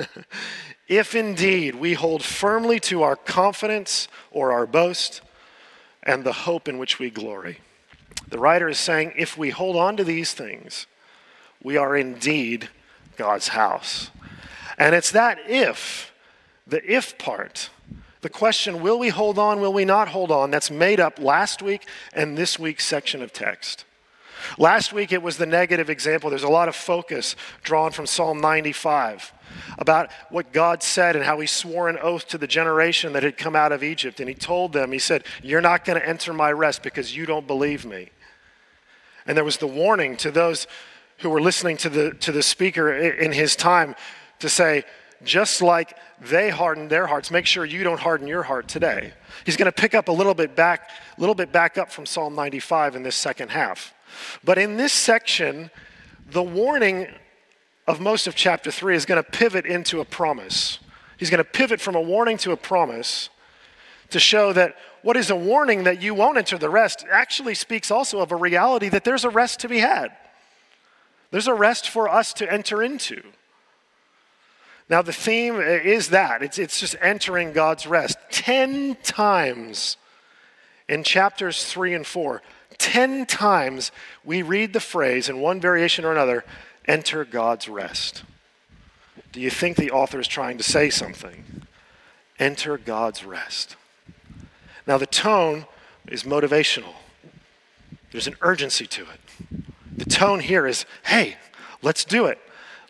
if 0.88 1.16
indeed 1.16 1.76
we 1.76 1.94
hold 1.94 2.24
firmly 2.24 2.80
to 2.82 3.04
our 3.04 3.16
confidence 3.16 4.08
or 4.32 4.52
our 4.52 4.66
boast 4.66 5.22
and 6.04 6.24
the 6.24 6.34
hope 6.34 6.68
in 6.68 6.78
which 6.78 7.00
we 7.00 7.10
glory. 7.10 7.60
The 8.30 8.40
writer 8.40 8.70
is 8.70 8.80
saying 8.80 9.14
if 9.16 9.38
we 9.38 9.50
hold 9.50 9.76
on 9.76 9.98
to 9.98 10.04
these 10.04 10.34
things, 10.34 10.88
we 11.62 11.78
are 11.78 11.96
indeed 11.98 12.70
God's 13.18 13.50
house. 13.50 14.12
And 14.78 14.94
it's 14.94 15.12
that 15.12 15.40
if, 15.48 16.14
the 16.66 16.82
if 16.90 17.18
part, 17.18 17.70
the 18.22 18.30
question, 18.30 18.82
will 18.82 19.00
we 19.00 19.10
hold 19.10 19.40
on, 19.40 19.60
will 19.60 19.74
we 19.74 19.86
not 19.86 20.10
hold 20.10 20.32
on, 20.32 20.52
that's 20.52 20.72
made 20.72 21.00
up 21.00 21.20
last 21.20 21.62
week 21.62 21.88
and 22.14 22.38
this 22.38 22.60
week's 22.60 22.86
section 22.86 23.22
of 23.22 23.34
text. 23.34 23.86
Last 24.58 24.94
week 24.94 25.12
it 25.12 25.22
was 25.22 25.38
the 25.38 25.46
negative 25.46 25.90
example. 25.90 26.30
There's 26.30 26.44
a 26.44 26.50
lot 26.50 26.68
of 26.68 26.76
focus 26.76 27.36
drawn 27.64 27.92
from 27.92 28.06
Psalm 28.06 28.42
95 28.42 29.34
about 29.78 30.12
what 30.30 30.52
God 30.52 30.84
said 30.84 31.16
and 31.16 31.24
how 31.24 31.40
he 31.40 31.48
swore 31.48 31.90
an 31.90 31.98
oath 32.02 32.28
to 32.30 32.38
the 32.38 32.48
generation 32.48 33.14
that 33.14 33.24
had 33.24 33.38
come 33.38 33.56
out 33.56 33.72
of 33.72 33.84
Egypt. 33.84 34.20
And 34.20 34.28
he 34.30 34.36
told 34.36 34.74
them, 34.74 34.92
he 34.92 35.00
said, 35.00 35.24
You're 35.42 35.62
not 35.62 35.86
going 35.86 36.00
to 36.00 36.08
enter 36.08 36.34
my 36.34 36.52
rest 36.52 36.84
because 36.84 37.16
you 37.16 37.26
don't 37.26 37.48
believe 37.48 37.86
me. 37.86 38.10
And 39.26 39.36
there 39.36 39.44
was 39.44 39.58
the 39.58 39.68
warning 39.68 40.18
to 40.18 40.32
those 40.32 40.68
who 41.20 41.30
were 41.30 41.42
listening 41.42 41.78
to 41.78 41.90
the, 41.90 42.12
to 42.12 42.32
the 42.32 42.44
speaker 42.44 42.94
in 42.94 43.32
his 43.32 43.56
time 43.56 43.96
to 44.40 44.50
say, 44.50 44.84
just 45.24 45.62
like 45.62 45.98
they 46.22 46.50
hardened 46.50 46.90
their 46.90 47.08
hearts, 47.08 47.32
make 47.32 47.46
sure 47.46 47.66
you 47.66 47.84
don't 47.84 48.00
harden 48.00 48.28
your 48.28 48.44
heart 48.44 48.68
today. 48.68 49.14
He's 49.46 49.58
going 49.58 49.66
to 49.66 49.72
pick 49.72 49.96
up 49.96 50.10
a 50.10 50.12
little 50.12 50.36
bit 50.36 50.56
back, 50.56 50.92
a 51.18 51.20
little 51.20 51.36
bit 51.36 51.52
back 51.52 51.78
up 51.78 51.92
from 51.92 52.06
Psalm 52.06 52.36
95 52.36 52.96
in 52.96 53.04
this 53.04 53.16
second 53.16 53.50
half. 53.50 53.94
But 54.44 54.58
in 54.58 54.78
this 54.78 54.94
section, 54.94 55.72
the 56.32 56.44
warning 56.44 57.08
of 57.88 58.00
most 58.00 58.28
of 58.28 58.36
chapter 58.36 58.72
3 58.72 58.96
is 58.96 59.06
going 59.06 59.24
to 59.24 59.30
pivot 59.30 59.66
into 59.66 60.02
a 60.02 60.06
promise. 60.06 60.80
He's 61.18 61.30
going 61.30 61.44
to 61.44 61.50
pivot 61.50 61.82
from 61.82 61.96
a 61.96 62.02
warning 62.02 62.38
to 62.40 62.52
a 62.52 62.58
promise 62.58 63.30
to 64.10 64.20
show 64.20 64.54
that 64.54 64.76
what 65.02 65.18
is 65.18 65.30
a 65.30 65.36
warning 65.36 65.84
that 65.84 66.02
you 66.02 66.14
won't 66.14 66.38
enter 66.38 66.58
the 66.58 66.70
rest 66.70 67.06
actually 67.10 67.56
speaks 67.56 67.92
also 67.92 68.20
of 68.20 68.32
a 68.32 68.36
reality 68.36 68.90
that 68.90 69.04
there's 69.04 69.26
a 69.26 69.30
rest 69.30 69.60
to 69.62 69.70
be 69.70 69.80
had. 69.80 70.10
There's 71.32 71.48
a 71.48 71.54
rest 71.54 71.90
for 71.90 72.10
us 72.10 72.34
to 72.34 72.52
enter 72.52 72.82
into. 72.82 73.22
Now, 74.90 75.02
the 75.02 75.14
theme 75.14 75.60
is 75.60 76.10
that 76.10 76.42
it's, 76.42 76.58
it's 76.58 76.80
just 76.80 76.96
entering 77.02 77.52
God's 77.52 77.86
rest. 77.86 78.18
Ten 78.32 78.96
times 79.04 79.98
in 80.88 81.04
chapters 81.04 81.66
three 81.66 81.94
and 81.94 82.08
four, 82.08 82.42
ten 82.78 83.26
times 83.26 83.92
we 84.24 84.42
read 84.42 84.74
the 84.74 84.80
phrase 84.80 85.30
in 85.30 85.40
one 85.40 85.60
variation 85.60 86.06
or 86.06 86.12
another 86.12 86.44
enter 86.86 87.26
God's 87.26 87.68
rest. 87.68 88.24
Do 89.32 89.42
you 89.42 89.50
think 89.50 89.78
the 89.78 89.92
author 89.92 90.20
is 90.20 90.28
trying 90.28 90.58
to 90.58 90.64
say 90.64 90.90
something? 90.90 91.44
Enter 92.40 92.78
God's 92.78 93.24
rest. 93.26 93.76
Now, 94.86 94.98
the 94.98 95.06
tone 95.06 95.66
is 96.08 96.24
motivational, 96.24 96.96
there's 98.12 98.28
an 98.28 98.38
urgency 98.42 98.88
to 98.88 99.04
it. 99.04 99.64
The 99.98 100.06
tone 100.06 100.40
here 100.40 100.66
is 100.66 100.86
hey, 101.04 101.38
let's 101.82 102.06
do 102.06 102.26
it. 102.26 102.40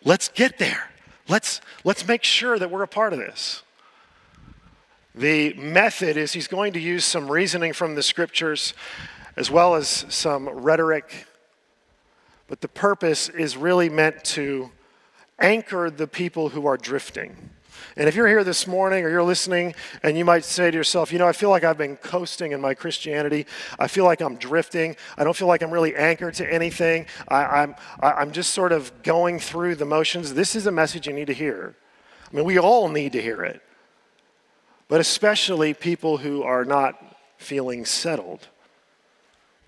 Let's 0.04 0.28
get 0.28 0.58
there. 0.58 0.90
Let's, 1.28 1.60
let's 1.84 2.06
make 2.06 2.22
sure 2.22 2.58
that 2.58 2.70
we're 2.70 2.82
a 2.82 2.88
part 2.88 3.12
of 3.12 3.18
this. 3.18 3.62
The 5.14 5.52
method 5.54 6.16
is 6.16 6.32
he's 6.32 6.46
going 6.46 6.72
to 6.74 6.80
use 6.80 7.04
some 7.04 7.30
reasoning 7.30 7.72
from 7.72 7.96
the 7.96 8.02
scriptures 8.02 8.72
as 9.38 9.52
well 9.52 9.76
as 9.76 10.04
some 10.08 10.48
rhetoric, 10.48 11.24
but 12.48 12.60
the 12.60 12.66
purpose 12.66 13.28
is 13.28 13.56
really 13.56 13.88
meant 13.88 14.24
to 14.24 14.68
anchor 15.38 15.90
the 15.90 16.08
people 16.08 16.48
who 16.48 16.66
are 16.66 16.76
drifting. 16.76 17.36
And 17.96 18.08
if 18.08 18.16
you're 18.16 18.26
here 18.26 18.42
this 18.42 18.66
morning 18.66 19.04
or 19.04 19.10
you're 19.10 19.22
listening 19.22 19.76
and 20.02 20.18
you 20.18 20.24
might 20.24 20.44
say 20.44 20.72
to 20.72 20.76
yourself, 20.76 21.12
you 21.12 21.20
know, 21.20 21.28
I 21.28 21.32
feel 21.32 21.50
like 21.50 21.62
I've 21.62 21.78
been 21.78 21.96
coasting 21.96 22.50
in 22.50 22.60
my 22.60 22.74
Christianity. 22.74 23.46
I 23.78 23.86
feel 23.86 24.04
like 24.04 24.20
I'm 24.20 24.34
drifting. 24.34 24.96
I 25.16 25.22
don't 25.22 25.36
feel 25.36 25.46
like 25.46 25.62
I'm 25.62 25.70
really 25.70 25.94
anchored 25.94 26.34
to 26.34 26.52
anything. 26.52 27.06
I, 27.28 27.62
am 27.62 27.76
I'm, 28.00 28.14
I'm 28.18 28.32
just 28.32 28.52
sort 28.52 28.72
of 28.72 29.04
going 29.04 29.38
through 29.38 29.76
the 29.76 29.84
motions. 29.84 30.34
This 30.34 30.56
is 30.56 30.66
a 30.66 30.72
message 30.72 31.06
you 31.06 31.12
need 31.12 31.28
to 31.28 31.32
hear. 31.32 31.76
I 32.32 32.34
mean, 32.34 32.44
we 32.44 32.58
all 32.58 32.88
need 32.88 33.12
to 33.12 33.22
hear 33.22 33.44
it, 33.44 33.62
but 34.88 35.00
especially 35.00 35.74
people 35.74 36.16
who 36.16 36.42
are 36.42 36.64
not 36.64 36.96
feeling 37.36 37.84
settled 37.84 38.48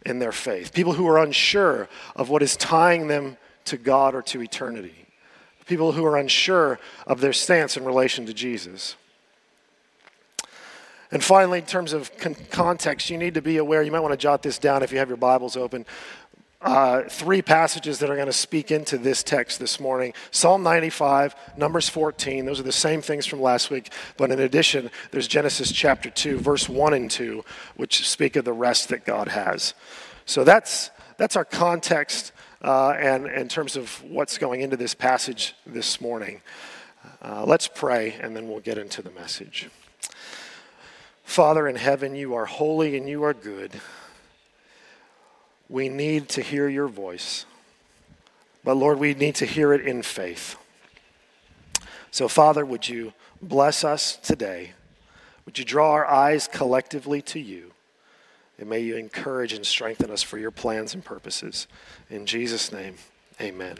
in 0.06 0.18
their 0.18 0.32
faith, 0.32 0.72
people 0.72 0.94
who 0.94 1.06
are 1.06 1.18
unsure 1.18 1.88
of 2.16 2.28
what 2.28 2.42
is 2.42 2.56
tying 2.56 3.08
them 3.08 3.36
to 3.66 3.76
God 3.76 4.14
or 4.14 4.22
to 4.22 4.42
eternity 4.42 5.00
people 5.70 5.92
who 5.92 6.04
are 6.04 6.16
unsure 6.16 6.80
of 7.06 7.20
their 7.20 7.32
stance 7.32 7.76
in 7.76 7.84
relation 7.84 8.26
to 8.26 8.34
Jesus. 8.34 8.96
And 11.12 11.22
finally, 11.22 11.60
in 11.60 11.66
terms 11.66 11.92
of 11.92 12.14
con- 12.18 12.36
context, 12.50 13.08
you 13.08 13.16
need 13.16 13.34
to 13.34 13.42
be 13.42 13.56
aware, 13.56 13.82
you 13.82 13.92
might 13.92 14.00
want 14.00 14.12
to 14.12 14.16
jot 14.16 14.42
this 14.42 14.58
down 14.58 14.82
if 14.82 14.90
you 14.92 14.98
have 14.98 15.08
your 15.08 15.16
Bibles 15.16 15.56
open. 15.56 15.86
Uh, 16.62 17.04
three 17.08 17.40
passages 17.40 18.00
that 18.00 18.10
are 18.10 18.16
going 18.16 18.26
to 18.26 18.32
speak 18.34 18.70
into 18.70 18.98
this 18.98 19.22
text 19.22 19.58
this 19.58 19.80
morning 19.80 20.12
Psalm 20.30 20.62
95, 20.62 21.34
Numbers 21.56 21.88
14. 21.88 22.44
Those 22.44 22.60
are 22.60 22.64
the 22.64 22.70
same 22.70 23.00
things 23.00 23.24
from 23.24 23.40
last 23.40 23.70
week, 23.70 23.90
but 24.18 24.30
in 24.30 24.40
addition, 24.40 24.90
there's 25.10 25.26
Genesis 25.26 25.72
chapter 25.72 26.10
2, 26.10 26.36
verse 26.38 26.68
1 26.68 26.92
and 26.92 27.10
2, 27.10 27.42
which 27.76 28.06
speak 28.06 28.36
of 28.36 28.44
the 28.44 28.52
rest 28.52 28.90
that 28.90 29.06
God 29.06 29.28
has. 29.28 29.72
So 30.26 30.44
that's, 30.44 30.90
that's 31.16 31.34
our 31.34 31.46
context 31.46 32.32
uh, 32.60 32.90
and 32.90 33.26
in 33.26 33.48
terms 33.48 33.74
of 33.74 34.02
what's 34.02 34.36
going 34.36 34.60
into 34.60 34.76
this 34.76 34.92
passage 34.94 35.54
this 35.64 35.98
morning. 35.98 36.42
Uh, 37.22 37.42
let's 37.46 37.68
pray 37.68 38.18
and 38.20 38.36
then 38.36 38.48
we'll 38.48 38.60
get 38.60 38.76
into 38.76 39.00
the 39.00 39.10
message. 39.12 39.70
Father 41.24 41.66
in 41.66 41.76
heaven, 41.76 42.14
you 42.14 42.34
are 42.34 42.44
holy 42.44 42.98
and 42.98 43.08
you 43.08 43.22
are 43.22 43.32
good. 43.32 43.80
We 45.70 45.88
need 45.88 46.28
to 46.30 46.42
hear 46.42 46.68
your 46.68 46.88
voice. 46.88 47.46
But 48.64 48.74
Lord, 48.74 48.98
we 48.98 49.14
need 49.14 49.36
to 49.36 49.46
hear 49.46 49.72
it 49.72 49.86
in 49.86 50.02
faith. 50.02 50.56
So, 52.10 52.26
Father, 52.26 52.66
would 52.66 52.88
you 52.88 53.12
bless 53.40 53.84
us 53.84 54.16
today? 54.16 54.72
Would 55.46 55.60
you 55.60 55.64
draw 55.64 55.92
our 55.92 56.06
eyes 56.06 56.48
collectively 56.48 57.22
to 57.22 57.38
you? 57.38 57.70
And 58.58 58.68
may 58.68 58.80
you 58.80 58.96
encourage 58.96 59.52
and 59.52 59.64
strengthen 59.64 60.10
us 60.10 60.22
for 60.22 60.38
your 60.38 60.50
plans 60.50 60.92
and 60.92 61.04
purposes. 61.04 61.68
In 62.10 62.26
Jesus' 62.26 62.72
name, 62.72 62.96
amen. 63.40 63.78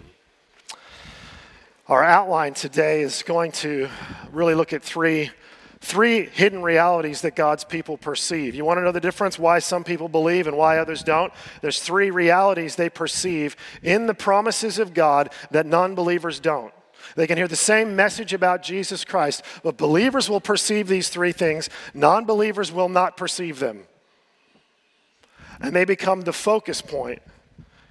Our 1.88 2.04
outline 2.04 2.54
today 2.54 3.02
is 3.02 3.24
going 3.24 3.50
to 3.52 3.88
really 4.30 4.54
look 4.54 4.72
at 4.72 4.82
three, 4.82 5.32
three 5.80 6.26
hidden 6.26 6.62
realities 6.62 7.22
that 7.22 7.34
God's 7.34 7.64
people 7.64 7.96
perceive. 7.96 8.54
You 8.54 8.64
want 8.64 8.78
to 8.78 8.82
know 8.82 8.92
the 8.92 9.00
difference 9.00 9.38
why 9.38 9.58
some 9.60 9.82
people 9.82 10.08
believe 10.08 10.46
and 10.46 10.56
why 10.56 10.78
others 10.78 11.02
don't? 11.02 11.32
There's 11.62 11.80
three 11.80 12.10
realities 12.10 12.76
they 12.76 12.90
perceive 12.90 13.56
in 13.82 14.06
the 14.06 14.14
promises 14.14 14.78
of 14.78 14.94
God 14.94 15.32
that 15.50 15.66
non 15.66 15.94
believers 15.94 16.38
don't. 16.38 16.72
They 17.16 17.26
can 17.26 17.38
hear 17.38 17.48
the 17.48 17.56
same 17.56 17.96
message 17.96 18.32
about 18.32 18.62
Jesus 18.62 19.04
Christ, 19.04 19.42
but 19.62 19.76
believers 19.76 20.28
will 20.28 20.40
perceive 20.40 20.86
these 20.86 21.08
three 21.08 21.32
things. 21.32 21.70
Non 21.94 22.24
believers 22.24 22.70
will 22.70 22.88
not 22.88 23.16
perceive 23.16 23.58
them. 23.58 23.84
And 25.60 25.74
they 25.74 25.84
become 25.84 26.22
the 26.22 26.32
focus 26.32 26.80
point 26.80 27.20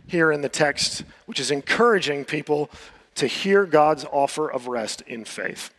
here 0.08 0.32
in 0.32 0.42
the 0.42 0.50
text, 0.50 1.04
which 1.26 1.40
is 1.40 1.52
encouraging 1.52 2.26
people 2.26 2.70
to 3.16 3.28
hear 3.28 3.66
God's 3.66 4.06
offer 4.06 4.50
of 4.50 4.68
rest 4.68 5.02
in 5.02 5.26
faith. 5.26 5.72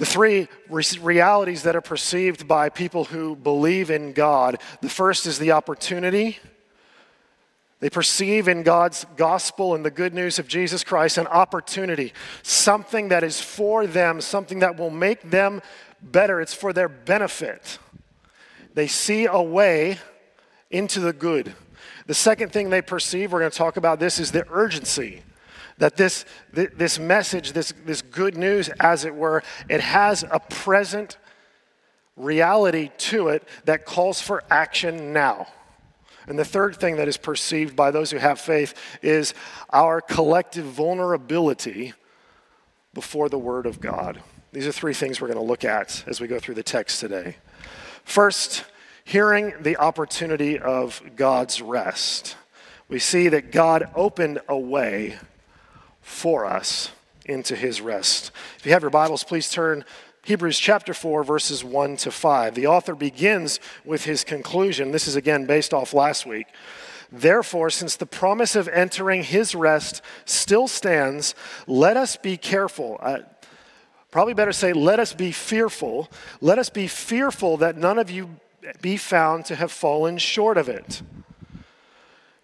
The 0.00 0.06
three 0.06 0.48
realities 0.70 1.64
that 1.64 1.76
are 1.76 1.82
perceived 1.82 2.48
by 2.48 2.70
people 2.70 3.04
who 3.04 3.36
believe 3.36 3.90
in 3.90 4.14
God 4.14 4.56
the 4.80 4.88
first 4.88 5.26
is 5.26 5.38
the 5.38 5.52
opportunity. 5.52 6.38
They 7.80 7.90
perceive 7.90 8.48
in 8.48 8.62
God's 8.62 9.04
gospel 9.18 9.74
and 9.74 9.84
the 9.84 9.90
good 9.90 10.14
news 10.14 10.38
of 10.38 10.48
Jesus 10.48 10.84
Christ 10.84 11.18
an 11.18 11.26
opportunity, 11.26 12.14
something 12.42 13.08
that 13.08 13.22
is 13.22 13.42
for 13.42 13.86
them, 13.86 14.22
something 14.22 14.60
that 14.60 14.78
will 14.78 14.88
make 14.88 15.20
them 15.28 15.60
better. 16.00 16.40
It's 16.40 16.54
for 16.54 16.72
their 16.72 16.88
benefit. 16.88 17.78
They 18.72 18.86
see 18.86 19.26
a 19.26 19.42
way 19.42 19.98
into 20.70 21.00
the 21.00 21.12
good. 21.12 21.54
The 22.06 22.14
second 22.14 22.52
thing 22.52 22.70
they 22.70 22.80
perceive, 22.80 23.32
we're 23.32 23.40
going 23.40 23.50
to 23.50 23.58
talk 23.58 23.76
about 23.76 24.00
this, 24.00 24.18
is 24.18 24.32
the 24.32 24.46
urgency. 24.50 25.24
That 25.80 25.96
this, 25.96 26.24
this 26.52 26.98
message, 26.98 27.52
this, 27.52 27.74
this 27.84 28.00
good 28.00 28.36
news, 28.36 28.68
as 28.80 29.04
it 29.04 29.14
were, 29.14 29.42
it 29.68 29.80
has 29.80 30.24
a 30.30 30.38
present 30.38 31.18
reality 32.16 32.90
to 32.98 33.28
it 33.28 33.46
that 33.64 33.84
calls 33.84 34.20
for 34.20 34.44
action 34.50 35.12
now. 35.12 35.48
And 36.26 36.38
the 36.38 36.44
third 36.44 36.76
thing 36.76 36.96
that 36.96 37.08
is 37.08 37.16
perceived 37.16 37.74
by 37.74 37.90
those 37.90 38.10
who 38.10 38.18
have 38.18 38.38
faith 38.38 38.74
is 39.02 39.34
our 39.70 40.00
collective 40.00 40.66
vulnerability 40.66 41.94
before 42.94 43.28
the 43.28 43.38
Word 43.38 43.66
of 43.66 43.80
God. 43.80 44.22
These 44.52 44.66
are 44.66 44.72
three 44.72 44.94
things 44.94 45.20
we're 45.20 45.28
going 45.28 45.38
to 45.38 45.44
look 45.44 45.64
at 45.64 46.04
as 46.06 46.20
we 46.20 46.26
go 46.26 46.38
through 46.38 46.54
the 46.56 46.62
text 46.62 47.00
today. 47.00 47.36
First, 48.04 48.64
hearing 49.04 49.54
the 49.60 49.76
opportunity 49.76 50.58
of 50.58 51.02
God's 51.16 51.62
rest. 51.62 52.36
We 52.88 52.98
see 52.98 53.28
that 53.28 53.50
God 53.50 53.88
opened 53.94 54.40
a 54.48 54.58
way 54.58 55.18
for 56.10 56.44
us 56.44 56.90
into 57.24 57.56
his 57.56 57.80
rest. 57.80 58.32
If 58.58 58.66
you 58.66 58.72
have 58.72 58.82
your 58.82 58.90
Bibles, 58.90 59.24
please 59.24 59.48
turn 59.48 59.84
Hebrews 60.24 60.58
chapter 60.58 60.92
4, 60.92 61.24
verses 61.24 61.64
1 61.64 61.96
to 61.98 62.10
5. 62.10 62.54
The 62.54 62.66
author 62.66 62.94
begins 62.94 63.58
with 63.84 64.04
his 64.04 64.24
conclusion. 64.24 64.90
This 64.90 65.08
is 65.08 65.16
again 65.16 65.46
based 65.46 65.72
off 65.72 65.94
last 65.94 66.26
week. 66.26 66.46
Therefore, 67.10 67.70
since 67.70 67.96
the 67.96 68.06
promise 68.06 68.54
of 68.54 68.68
entering 68.68 69.22
his 69.22 69.54
rest 69.54 70.02
still 70.26 70.68
stands, 70.68 71.34
let 71.66 71.96
us 71.96 72.16
be 72.16 72.36
careful. 72.36 72.98
Uh, 73.00 73.20
probably 74.10 74.34
better 74.34 74.52
say, 74.52 74.72
let 74.72 75.00
us 75.00 75.14
be 75.14 75.32
fearful. 75.32 76.10
Let 76.40 76.58
us 76.58 76.68
be 76.68 76.86
fearful 76.86 77.56
that 77.58 77.76
none 77.76 77.98
of 77.98 78.10
you 78.10 78.36
be 78.82 78.96
found 78.96 79.46
to 79.46 79.56
have 79.56 79.72
fallen 79.72 80.18
short 80.18 80.58
of 80.58 80.68
it. 80.68 81.02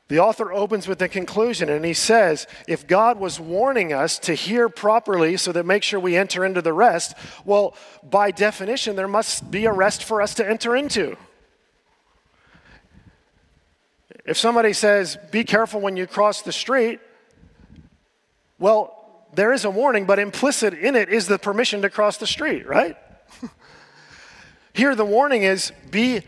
The 0.08 0.20
author 0.20 0.52
opens 0.52 0.86
with 0.86 1.00
the 1.00 1.08
conclusion 1.08 1.68
and 1.68 1.84
he 1.84 1.94
says, 1.94 2.46
if 2.68 2.86
God 2.86 3.18
was 3.18 3.40
warning 3.40 3.92
us 3.92 4.18
to 4.20 4.34
hear 4.34 4.68
properly 4.68 5.36
so 5.36 5.50
that 5.52 5.66
make 5.66 5.82
sure 5.82 5.98
we 5.98 6.16
enter 6.16 6.44
into 6.44 6.62
the 6.62 6.72
rest, 6.72 7.14
well, 7.44 7.74
by 8.04 8.30
definition, 8.30 8.94
there 8.94 9.08
must 9.08 9.50
be 9.50 9.66
a 9.66 9.72
rest 9.72 10.04
for 10.04 10.22
us 10.22 10.34
to 10.34 10.48
enter 10.48 10.76
into. 10.76 11.16
If 14.24 14.36
somebody 14.36 14.72
says, 14.72 15.18
be 15.30 15.42
careful 15.42 15.80
when 15.80 15.96
you 15.96 16.06
cross 16.06 16.42
the 16.42 16.52
street, 16.52 17.00
well, 18.58 18.92
there 19.34 19.52
is 19.52 19.64
a 19.64 19.70
warning, 19.70 20.06
but 20.06 20.18
implicit 20.18 20.72
in 20.72 20.94
it 20.94 21.08
is 21.08 21.26
the 21.26 21.38
permission 21.38 21.82
to 21.82 21.90
cross 21.90 22.16
the 22.16 22.26
street, 22.26 22.66
right? 22.66 22.96
Here, 24.72 24.94
the 24.94 25.04
warning 25.04 25.42
is 25.42 25.72
be 25.90 26.22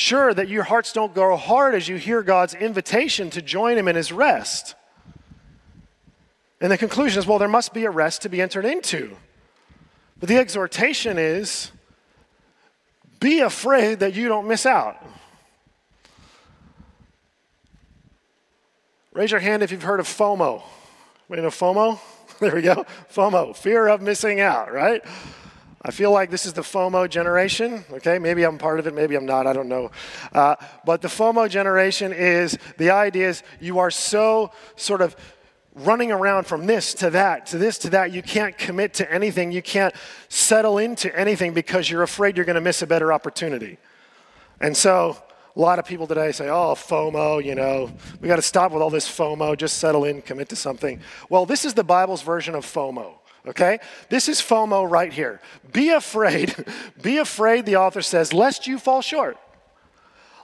sure 0.00 0.32
that 0.32 0.48
your 0.48 0.64
hearts 0.64 0.92
don't 0.92 1.14
grow 1.14 1.36
hard 1.36 1.74
as 1.74 1.86
you 1.86 1.96
hear 1.96 2.22
God's 2.22 2.54
invitation 2.54 3.30
to 3.30 3.42
join 3.42 3.76
Him 3.76 3.86
in 3.86 3.96
His 3.96 4.10
rest. 4.10 4.74
And 6.60 6.72
the 6.72 6.78
conclusion 6.78 7.18
is 7.18 7.26
well, 7.26 7.38
there 7.38 7.48
must 7.48 7.72
be 7.72 7.84
a 7.84 7.90
rest 7.90 8.22
to 8.22 8.28
be 8.28 8.40
entered 8.40 8.64
into. 8.64 9.16
But 10.18 10.28
the 10.28 10.36
exhortation 10.36 11.18
is 11.18 11.70
be 13.20 13.40
afraid 13.40 14.00
that 14.00 14.14
you 14.14 14.28
don't 14.28 14.48
miss 14.48 14.66
out. 14.66 14.96
Raise 19.12 19.30
your 19.30 19.40
hand 19.40 19.62
if 19.62 19.70
you've 19.70 19.82
heard 19.82 20.00
of 20.00 20.06
FOMO. 20.06 20.62
Anybody 21.28 21.42
know 21.42 21.50
FOMO? 21.50 22.00
There 22.40 22.54
we 22.54 22.62
go. 22.62 22.86
FOMO, 23.12 23.54
fear 23.54 23.86
of 23.88 24.00
missing 24.00 24.40
out, 24.40 24.72
right? 24.72 25.04
I 25.82 25.92
feel 25.92 26.12
like 26.12 26.30
this 26.30 26.44
is 26.44 26.52
the 26.52 26.60
FOMO 26.60 27.08
generation. 27.08 27.84
Okay, 27.90 28.18
maybe 28.18 28.42
I'm 28.42 28.58
part 28.58 28.80
of 28.80 28.86
it, 28.86 28.94
maybe 28.94 29.14
I'm 29.14 29.24
not, 29.24 29.46
I 29.46 29.54
don't 29.54 29.68
know. 29.68 29.90
Uh, 30.32 30.56
but 30.84 31.00
the 31.00 31.08
FOMO 31.08 31.48
generation 31.48 32.12
is 32.12 32.58
the 32.76 32.90
idea 32.90 33.30
is 33.30 33.42
you 33.60 33.78
are 33.78 33.90
so 33.90 34.52
sort 34.76 35.00
of 35.00 35.16
running 35.74 36.12
around 36.12 36.44
from 36.44 36.66
this 36.66 36.92
to 36.94 37.08
that, 37.10 37.46
to 37.46 37.58
this 37.58 37.78
to 37.78 37.90
that. 37.90 38.12
You 38.12 38.22
can't 38.22 38.58
commit 38.58 38.92
to 38.94 39.10
anything, 39.10 39.52
you 39.52 39.62
can't 39.62 39.94
settle 40.28 40.76
into 40.76 41.16
anything 41.18 41.54
because 41.54 41.88
you're 41.88 42.02
afraid 42.02 42.36
you're 42.36 42.46
going 42.46 42.56
to 42.56 42.60
miss 42.60 42.82
a 42.82 42.86
better 42.86 43.10
opportunity. 43.10 43.78
And 44.60 44.76
so, 44.76 45.16
a 45.56 45.60
lot 45.60 45.78
of 45.78 45.86
people 45.86 46.06
today 46.06 46.30
say, 46.30 46.48
oh, 46.48 46.74
FOMO, 46.74 47.42
you 47.42 47.54
know, 47.54 47.90
we 48.20 48.28
got 48.28 48.36
to 48.36 48.42
stop 48.42 48.70
with 48.70 48.82
all 48.82 48.90
this 48.90 49.08
FOMO, 49.08 49.56
just 49.56 49.78
settle 49.78 50.04
in, 50.04 50.20
commit 50.22 50.50
to 50.50 50.56
something. 50.56 51.00
Well, 51.28 51.46
this 51.46 51.64
is 51.64 51.74
the 51.74 51.82
Bible's 51.82 52.22
version 52.22 52.54
of 52.54 52.66
FOMO 52.66 53.19
okay? 53.46 53.78
This 54.08 54.28
is 54.28 54.40
FOMO 54.40 54.90
right 54.90 55.12
here. 55.12 55.40
Be 55.72 55.90
afraid, 55.90 56.54
be 57.02 57.18
afraid, 57.18 57.66
the 57.66 57.76
author 57.76 58.02
says, 58.02 58.32
lest 58.32 58.66
you 58.66 58.78
fall 58.78 59.02
short. 59.02 59.36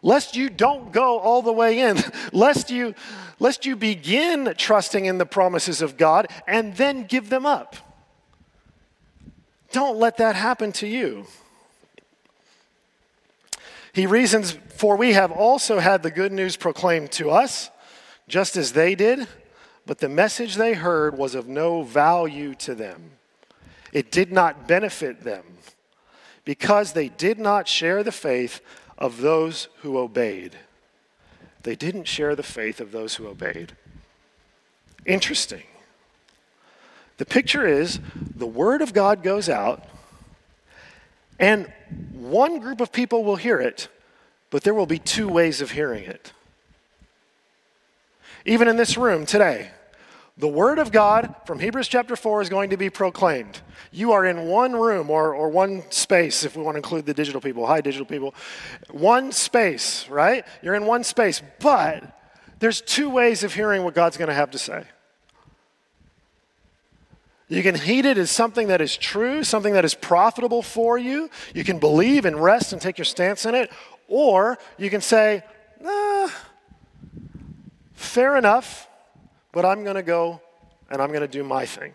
Lest 0.03 0.37
you 0.37 0.51
don't 0.51 0.93
go 0.93 1.19
all 1.19 1.43
the 1.43 1.53
way 1.53 1.81
in, 1.81 1.99
lest 2.33 2.71
you, 2.71 2.95
lest 3.41 3.67
you 3.67 3.77
begin 3.77 4.55
trusting 4.57 5.05
in 5.05 5.19
the 5.19 5.27
promises 5.27 5.83
of 5.83 5.97
God 5.97 6.29
and 6.47 6.77
then 6.77 7.05
give 7.05 7.29
them 7.29 7.47
up. 7.47 7.77
Don't 9.73 9.99
let 9.99 10.19
that 10.19 10.37
happen 10.37 10.73
to 10.73 10.87
you. 10.87 11.27
He 13.93 14.07
reasons, 14.07 14.53
for 14.77 14.97
we 14.97 15.15
have 15.15 15.33
also 15.33 15.79
had 15.79 16.03
the 16.03 16.11
good 16.11 16.31
news 16.31 16.57
proclaimed 16.57 17.11
to 17.13 17.31
us, 17.31 17.71
just 18.29 18.57
as 18.57 18.73
they 18.73 18.95
did. 18.95 19.27
But 19.87 19.99
the 19.99 20.09
message 20.09 20.57
they 20.57 20.75
heard 20.75 21.17
was 21.17 21.35
of 21.35 21.47
no 21.47 21.83
value 21.83 22.55
to 22.57 22.75
them. 22.75 23.13
It 23.93 24.11
did 24.11 24.33
not 24.33 24.67
benefit 24.67 25.23
them 25.23 25.45
because 26.45 26.93
they 26.93 27.09
did 27.09 27.39
not 27.39 27.69
share 27.69 28.03
the 28.03 28.13
faith 28.13 28.61
of 28.99 29.21
those 29.21 29.69
who 29.83 29.97
obeyed. 29.99 30.57
They 31.63 31.77
didn't 31.77 32.05
share 32.05 32.35
the 32.35 32.43
faith 32.43 32.81
of 32.81 32.93
those 32.93 33.15
who 33.15 33.27
obeyed. 33.27 33.77
Interesting. 35.05 35.63
The 37.19 37.25
picture 37.25 37.67
is 37.67 38.01
the 38.35 38.47
word 38.47 38.83
of 38.83 38.93
God 38.93 39.23
goes 39.23 39.49
out, 39.49 39.85
and 41.39 41.73
one 42.13 42.59
group 42.61 42.81
of 42.81 42.93
people 42.93 43.25
will 43.25 43.37
hear 43.37 43.59
it, 43.59 43.89
but 44.51 44.63
there 44.63 44.75
will 44.75 44.87
be 44.87 44.99
two 44.99 45.29
ways 45.29 45.61
of 45.61 45.71
hearing 45.71 46.05
it. 46.05 46.33
Even 48.47 48.69
in 48.69 48.77
this 48.77 48.97
room 48.97 49.27
today, 49.27 49.71
the 50.39 50.47
word 50.47 50.79
of 50.79 50.93
God 50.93 51.35
from 51.47 51.59
Hebrews 51.59 51.89
chapter 51.89 52.15
4 52.15 52.43
is 52.43 52.49
going 52.49 52.71
to 52.71 52.77
be 52.77 52.91
proclaimed. 52.91 53.61
You 53.91 54.13
are 54.13 54.25
in 54.25 54.47
one 54.47 54.73
room 54.75 55.11
or, 55.11 55.35
or 55.35 55.49
one 55.49 55.83
space, 55.91 56.45
if 56.45 56.57
we 56.57 56.63
want 56.63 56.77
to 56.77 56.79
include 56.79 57.07
the 57.07 57.15
digital 57.15 57.41
people. 57.41 57.67
Hi, 57.67 57.81
digital 57.81 58.07
people. 58.07 58.35
One 58.91 59.33
space, 59.33 60.09
right? 60.09 60.45
You're 60.63 60.77
in 60.77 60.87
one 60.87 61.03
space, 61.03 61.43
but 61.59 62.17
there's 62.61 62.81
two 62.81 63.11
ways 63.11 63.43
of 63.43 63.53
hearing 63.53 63.83
what 63.83 63.95
God's 63.95 64.17
going 64.17 64.29
to 64.29 64.35
have 64.35 64.53
to 64.53 64.59
say. 64.59 64.85
You 67.49 67.63
can 67.65 67.75
heed 67.75 68.07
it 68.07 68.17
as 68.17 68.31
something 68.31 68.69
that 68.69 68.81
is 68.81 68.97
true, 68.97 69.43
something 69.43 69.73
that 69.73 69.85
is 69.85 69.95
profitable 69.95 70.63
for 70.63 70.99
you. 70.99 71.31
You 71.53 71.65
can 71.65 71.81
believe 71.81 72.25
and 72.25 72.41
rest 72.41 72.73
and 72.73 72.81
take 72.81 72.97
your 72.99 73.05
stance 73.05 73.45
in 73.45 73.57
it. 73.57 73.73
Or 74.07 74.59
you 74.79 74.91
can 74.91 75.01
say, 75.01 75.43
nah, 75.81 76.29
fair 78.07 78.37
enough 78.37 78.89
but 79.57 79.65
I'm 79.65 79.85
going 79.85 79.97
to 79.97 80.03
go 80.03 80.43
and 80.91 81.01
I'm 81.01 81.09
going 81.09 81.23
to 81.23 81.29
do 81.29 81.43
my 81.43 81.65
thing. 81.65 81.95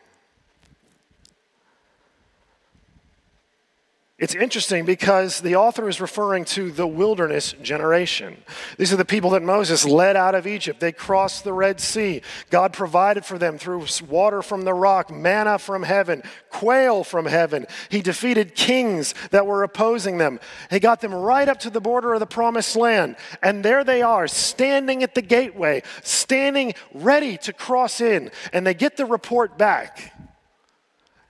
It's 4.22 4.36
interesting 4.36 4.86
because 4.86 5.42
the 5.42 5.56
author 5.56 5.90
is 5.90 6.00
referring 6.00 6.46
to 6.46 6.70
the 6.70 6.86
wilderness 6.86 7.54
generation. 7.54 8.38
These 8.78 8.94
are 8.94 8.98
the 8.98 9.04
people 9.04 9.32
that 9.32 9.42
Moses 9.42 9.84
led 9.84 10.16
out 10.16 10.36
of 10.36 10.46
Egypt. 10.46 10.80
They 10.80 10.92
crossed 10.92 11.44
the 11.44 11.54
Red 11.54 11.80
Sea. 11.80 12.22
God 12.52 12.72
provided 12.72 13.26
for 13.26 13.40
them 13.40 13.58
through 13.58 13.88
water 14.08 14.44
from 14.44 14.62
the 14.62 14.76
rock, 14.76 15.10
manna 15.10 15.58
from 15.58 15.82
heaven, 15.82 16.22
quail 16.52 17.04
from 17.04 17.26
heaven. 17.26 17.66
He 17.90 18.04
defeated 18.04 18.54
kings 18.54 19.16
that 19.32 19.48
were 19.48 19.64
opposing 19.64 20.20
them. 20.20 20.40
He 20.70 20.80
got 20.80 21.02
them 21.02 21.16
right 21.16 21.50
up 21.50 21.60
to 21.62 21.72
the 21.72 21.82
border 21.82 22.14
of 22.14 22.20
the 22.20 22.28
promised 22.28 22.76
land. 22.76 23.16
And 23.42 23.66
there 23.66 23.84
they 23.84 24.04
are, 24.04 24.28
standing 24.28 25.02
at 25.02 25.16
the 25.16 25.24
gateway, 25.24 25.82
standing 26.04 26.76
ready 26.94 27.38
to 27.38 27.54
cross 27.54 28.00
in. 28.00 28.30
And 28.54 28.68
they 28.68 28.76
get 28.76 28.98
the 28.98 29.06
report 29.08 29.58
back. 29.58 30.14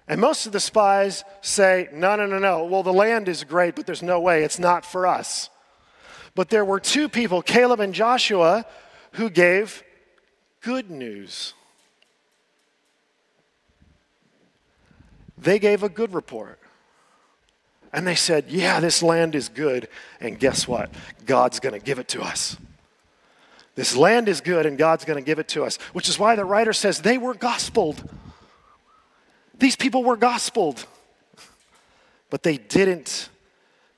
And 0.07 0.19
most 0.19 0.45
of 0.45 0.51
the 0.51 0.59
spies 0.59 1.23
say, 1.41 1.87
no, 1.93 2.15
no, 2.15 2.25
no, 2.25 2.39
no. 2.39 2.65
Well, 2.65 2.83
the 2.83 2.93
land 2.93 3.29
is 3.29 3.43
great, 3.43 3.75
but 3.75 3.85
there's 3.85 4.03
no 4.03 4.19
way. 4.19 4.43
It's 4.43 4.59
not 4.59 4.85
for 4.85 5.07
us. 5.07 5.49
But 6.35 6.49
there 6.49 6.65
were 6.65 6.79
two 6.79 7.07
people, 7.07 7.41
Caleb 7.41 7.79
and 7.79 7.93
Joshua, 7.93 8.65
who 9.13 9.29
gave 9.29 9.83
good 10.61 10.89
news. 10.89 11.53
They 15.37 15.59
gave 15.59 15.83
a 15.83 15.89
good 15.89 16.13
report. 16.13 16.59
And 17.93 18.07
they 18.07 18.15
said, 18.15 18.45
Yeah, 18.47 18.79
this 18.79 19.03
land 19.03 19.35
is 19.35 19.49
good. 19.49 19.87
And 20.19 20.39
guess 20.39 20.67
what? 20.67 20.89
God's 21.25 21.59
going 21.59 21.77
to 21.77 21.85
give 21.85 21.99
it 21.99 22.07
to 22.09 22.21
us. 22.21 22.57
This 23.75 23.95
land 23.95 24.27
is 24.27 24.41
good, 24.41 24.65
and 24.65 24.77
God's 24.77 25.05
going 25.05 25.17
to 25.17 25.25
give 25.25 25.39
it 25.39 25.47
to 25.49 25.63
us, 25.63 25.77
which 25.93 26.09
is 26.09 26.19
why 26.19 26.35
the 26.35 26.45
writer 26.45 26.73
says 26.73 26.99
they 26.99 27.17
were 27.17 27.33
gospeled. 27.33 28.03
These 29.61 29.75
people 29.75 30.03
were 30.03 30.17
gospeled, 30.17 30.87
but 32.31 32.41
they 32.41 32.57
didn't 32.57 33.29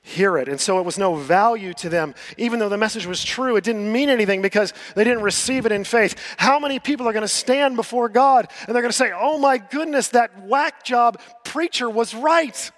hear 0.02 0.36
it. 0.36 0.46
And 0.46 0.60
so 0.60 0.78
it 0.78 0.84
was 0.84 0.98
no 0.98 1.14
value 1.14 1.72
to 1.72 1.88
them. 1.88 2.14
Even 2.36 2.58
though 2.58 2.68
the 2.68 2.76
message 2.76 3.06
was 3.06 3.24
true, 3.24 3.56
it 3.56 3.64
didn't 3.64 3.90
mean 3.90 4.10
anything 4.10 4.42
because 4.42 4.74
they 4.94 5.04
didn't 5.04 5.22
receive 5.22 5.64
it 5.64 5.72
in 5.72 5.82
faith. 5.84 6.16
How 6.36 6.58
many 6.58 6.80
people 6.80 7.08
are 7.08 7.14
going 7.14 7.22
to 7.22 7.28
stand 7.28 7.76
before 7.76 8.10
God 8.10 8.46
and 8.66 8.74
they're 8.74 8.82
going 8.82 8.92
to 8.92 8.96
say, 8.96 9.10
Oh 9.14 9.38
my 9.38 9.56
goodness, 9.56 10.08
that 10.08 10.46
whack 10.46 10.84
job 10.84 11.18
preacher 11.44 11.88
was 11.88 12.14
right? 12.14 12.70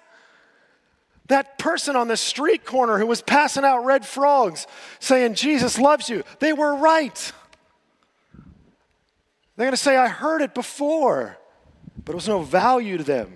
That 1.27 1.59
person 1.59 1.97
on 1.97 2.07
the 2.07 2.15
street 2.15 2.63
corner 2.63 2.97
who 2.99 3.05
was 3.05 3.21
passing 3.21 3.65
out 3.65 3.83
red 3.83 4.05
frogs 4.05 4.65
saying, 5.01 5.33
Jesus 5.33 5.77
loves 5.77 6.07
you, 6.07 6.23
they 6.39 6.53
were 6.53 6.77
right. 6.77 7.33
They're 9.57 9.65
going 9.65 9.71
to 9.71 9.77
say, 9.77 9.97
I 9.97 10.07
heard 10.07 10.41
it 10.41 10.53
before 10.53 11.37
but 12.07 12.13
it 12.13 12.15
was 12.15 12.29
no 12.29 12.41
value 12.41 12.97
to 12.97 13.03
them 13.03 13.33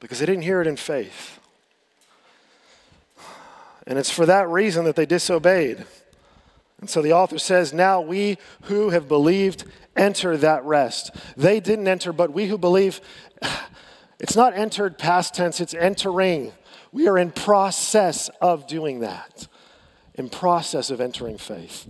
because 0.00 0.18
they 0.18 0.26
didn't 0.26 0.42
hear 0.42 0.60
it 0.60 0.66
in 0.66 0.76
faith. 0.76 1.38
And 3.86 3.96
it's 3.96 4.10
for 4.10 4.26
that 4.26 4.48
reason 4.48 4.84
that 4.86 4.96
they 4.96 5.06
disobeyed. 5.06 5.86
And 6.80 6.90
so 6.90 7.00
the 7.00 7.12
author 7.12 7.38
says, 7.38 7.72
Now 7.72 8.00
we 8.00 8.38
who 8.62 8.90
have 8.90 9.06
believed 9.06 9.62
enter 9.96 10.36
that 10.36 10.64
rest. 10.64 11.14
They 11.36 11.60
didn't 11.60 11.86
enter, 11.86 12.12
but 12.12 12.32
we 12.32 12.48
who 12.48 12.58
believe, 12.58 13.00
it's 14.18 14.34
not 14.34 14.56
entered 14.56 14.98
past 14.98 15.32
tense, 15.32 15.60
it's 15.60 15.74
entering. 15.74 16.50
We 16.90 17.06
are 17.06 17.16
in 17.16 17.30
process 17.30 18.30
of 18.40 18.66
doing 18.66 18.98
that, 18.98 19.46
in 20.16 20.28
process 20.28 20.90
of 20.90 21.00
entering 21.00 21.38
faith. 21.38 21.86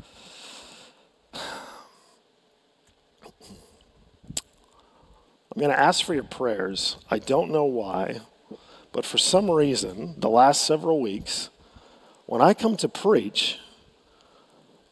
I'm 5.54 5.60
going 5.60 5.70
to 5.70 5.78
ask 5.78 6.02
for 6.02 6.14
your 6.14 6.24
prayers. 6.24 6.96
I 7.10 7.18
don't 7.18 7.50
know 7.50 7.64
why, 7.64 8.22
but 8.90 9.04
for 9.04 9.18
some 9.18 9.50
reason, 9.50 10.14
the 10.16 10.30
last 10.30 10.66
several 10.66 10.98
weeks, 10.98 11.50
when 12.24 12.40
I 12.40 12.54
come 12.54 12.74
to 12.78 12.88
preach, 12.88 13.58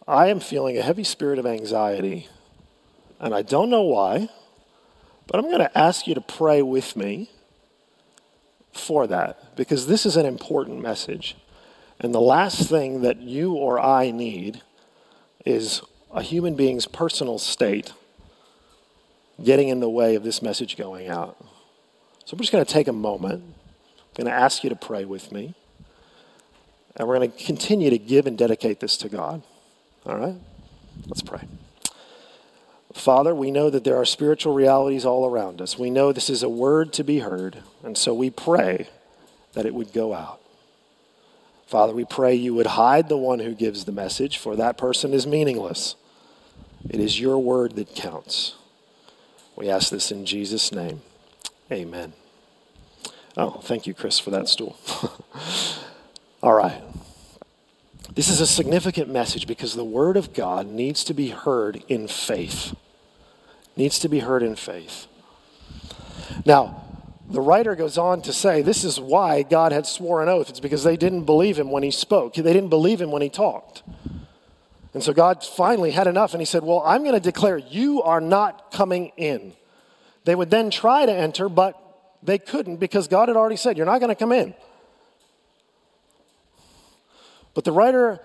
I 0.06 0.26
am 0.26 0.38
feeling 0.38 0.76
a 0.76 0.82
heavy 0.82 1.04
spirit 1.04 1.38
of 1.38 1.46
anxiety. 1.46 2.28
And 3.18 3.34
I 3.34 3.40
don't 3.40 3.70
know 3.70 3.84
why, 3.84 4.28
but 5.26 5.38
I'm 5.38 5.46
going 5.46 5.60
to 5.60 5.78
ask 5.78 6.06
you 6.06 6.14
to 6.14 6.20
pray 6.20 6.60
with 6.60 6.94
me 6.94 7.30
for 8.74 9.06
that 9.06 9.56
because 9.56 9.86
this 9.86 10.04
is 10.04 10.18
an 10.18 10.26
important 10.26 10.82
message. 10.82 11.38
And 11.98 12.14
the 12.14 12.20
last 12.20 12.68
thing 12.68 13.00
that 13.00 13.22
you 13.22 13.54
or 13.54 13.80
I 13.80 14.10
need 14.10 14.60
is 15.46 15.80
a 16.12 16.20
human 16.20 16.54
being's 16.54 16.86
personal 16.86 17.38
state 17.38 17.94
getting 19.44 19.68
in 19.68 19.80
the 19.80 19.88
way 19.88 20.14
of 20.14 20.22
this 20.22 20.42
message 20.42 20.76
going 20.76 21.08
out. 21.08 21.36
So 22.24 22.34
I'm 22.34 22.38
just 22.38 22.52
going 22.52 22.64
to 22.64 22.72
take 22.72 22.88
a 22.88 22.92
moment. 22.92 23.42
I'm 23.42 24.24
going 24.24 24.26
to 24.26 24.38
ask 24.38 24.62
you 24.62 24.70
to 24.70 24.76
pray 24.76 25.04
with 25.04 25.32
me. 25.32 25.54
And 26.96 27.08
we're 27.08 27.18
going 27.18 27.30
to 27.30 27.44
continue 27.44 27.90
to 27.90 27.98
give 27.98 28.26
and 28.26 28.36
dedicate 28.36 28.80
this 28.80 28.96
to 28.98 29.08
God. 29.08 29.42
All 30.04 30.16
right? 30.16 30.36
Let's 31.06 31.22
pray. 31.22 31.42
Father, 32.92 33.34
we 33.34 33.50
know 33.50 33.70
that 33.70 33.84
there 33.84 33.96
are 33.96 34.04
spiritual 34.04 34.52
realities 34.52 35.04
all 35.04 35.24
around 35.24 35.60
us. 35.62 35.78
We 35.78 35.90
know 35.90 36.12
this 36.12 36.28
is 36.28 36.42
a 36.42 36.48
word 36.48 36.92
to 36.94 37.04
be 37.04 37.20
heard, 37.20 37.62
and 37.84 37.96
so 37.96 38.12
we 38.12 38.30
pray 38.30 38.88
that 39.52 39.64
it 39.64 39.74
would 39.74 39.92
go 39.92 40.12
out. 40.12 40.40
Father, 41.66 41.92
we 41.92 42.04
pray 42.04 42.34
you 42.34 42.52
would 42.54 42.66
hide 42.66 43.08
the 43.08 43.16
one 43.16 43.38
who 43.38 43.54
gives 43.54 43.84
the 43.84 43.92
message, 43.92 44.38
for 44.38 44.56
that 44.56 44.76
person 44.76 45.14
is 45.14 45.24
meaningless. 45.24 45.94
It 46.88 46.98
is 46.98 47.20
your 47.20 47.38
word 47.38 47.76
that 47.76 47.94
counts. 47.94 48.56
We 49.60 49.68
ask 49.68 49.90
this 49.90 50.10
in 50.10 50.24
Jesus' 50.24 50.72
name. 50.72 51.02
Amen. 51.70 52.14
Oh, 53.36 53.60
thank 53.62 53.86
you, 53.86 53.92
Chris, 53.92 54.18
for 54.18 54.30
that 54.30 54.48
stool. 54.48 54.78
All 56.42 56.54
right. 56.54 56.82
This 58.14 58.30
is 58.30 58.40
a 58.40 58.46
significant 58.46 59.10
message 59.10 59.46
because 59.46 59.74
the 59.74 59.84
Word 59.84 60.16
of 60.16 60.32
God 60.32 60.66
needs 60.66 61.04
to 61.04 61.12
be 61.12 61.28
heard 61.28 61.84
in 61.88 62.08
faith. 62.08 62.74
Needs 63.76 63.98
to 63.98 64.08
be 64.08 64.20
heard 64.20 64.42
in 64.42 64.56
faith. 64.56 65.06
Now, 66.46 66.82
the 67.28 67.42
writer 67.42 67.76
goes 67.76 67.98
on 67.98 68.22
to 68.22 68.32
say 68.32 68.62
this 68.62 68.82
is 68.82 68.98
why 68.98 69.42
God 69.42 69.72
had 69.72 69.84
swore 69.86 70.22
an 70.22 70.30
oath. 70.30 70.48
It's 70.48 70.58
because 70.58 70.84
they 70.84 70.96
didn't 70.96 71.24
believe 71.24 71.58
him 71.58 71.70
when 71.70 71.82
he 71.82 71.90
spoke, 71.90 72.32
they 72.32 72.42
didn't 72.42 72.70
believe 72.70 73.02
him 73.02 73.10
when 73.10 73.20
he 73.20 73.28
talked. 73.28 73.82
And 74.92 75.02
so 75.02 75.12
God 75.12 75.44
finally 75.44 75.92
had 75.92 76.06
enough 76.06 76.34
and 76.34 76.40
he 76.40 76.46
said, 76.46 76.62
Well, 76.62 76.82
I'm 76.84 77.02
going 77.02 77.14
to 77.14 77.20
declare 77.20 77.58
you 77.58 78.02
are 78.02 78.20
not 78.20 78.72
coming 78.72 79.12
in. 79.16 79.52
They 80.24 80.34
would 80.34 80.50
then 80.50 80.70
try 80.70 81.06
to 81.06 81.12
enter, 81.12 81.48
but 81.48 81.76
they 82.22 82.38
couldn't 82.38 82.76
because 82.76 83.08
God 83.08 83.28
had 83.28 83.36
already 83.36 83.56
said, 83.56 83.76
You're 83.76 83.86
not 83.86 84.00
going 84.00 84.10
to 84.10 84.16
come 84.16 84.32
in. 84.32 84.54
But 87.54 87.64
the 87.64 87.72
writer 87.72 88.20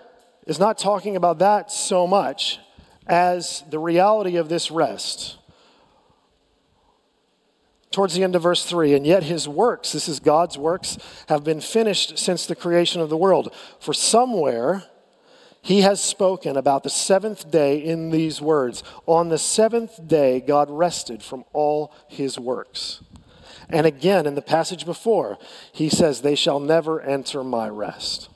is 0.45 0.60
not 0.60 0.78
talking 0.78 1.15
about 1.15 1.39
that 1.39 1.71
so 1.71 2.06
much 2.08 2.60
as 3.08 3.63
the 3.69 3.80
reality 3.80 4.38
of 4.38 4.49
this 4.49 4.71
rest. 4.71 5.38
Towards 7.91 8.13
the 8.13 8.23
end 8.23 8.36
of 8.36 8.43
verse 8.43 8.65
3, 8.65 8.93
and 8.93 9.06
yet 9.06 9.23
his 9.23 9.47
works, 9.47 9.93
this 9.93 10.10
is 10.10 10.19
God's 10.19 10.58
works, 10.58 10.97
have 11.30 11.43
been 11.43 11.62
finished 11.62 12.17
since 12.17 12.45
the 12.45 12.56
creation 12.56 12.99
of 12.99 13.10
the 13.10 13.17
world. 13.17 13.54
For 13.80 13.93
somewhere, 13.93 14.84
he 15.65 15.82
has 15.82 15.99
spoken 15.99 16.58
about 16.58 16.84
the 16.84 16.91
seventh 16.91 17.49
day 17.49 17.84
in 17.84 18.12
these 18.12 18.39
words 18.39 18.84
On 19.08 19.30
the 19.30 19.39
seventh 19.39 20.08
day, 20.08 20.39
God 20.39 20.69
rested 20.69 21.23
from 21.23 21.43
all 21.54 21.91
his 22.08 22.38
works. 22.38 23.01
And 23.67 23.88
again, 23.88 24.28
in 24.28 24.36
the 24.36 24.43
passage 24.43 24.86
before, 24.86 25.39
he 25.73 25.89
says, 25.89 26.21
They 26.21 26.36
shall 26.36 26.60
never 26.60 27.01
enter 27.01 27.43
my 27.43 27.67
rest. 27.67 28.30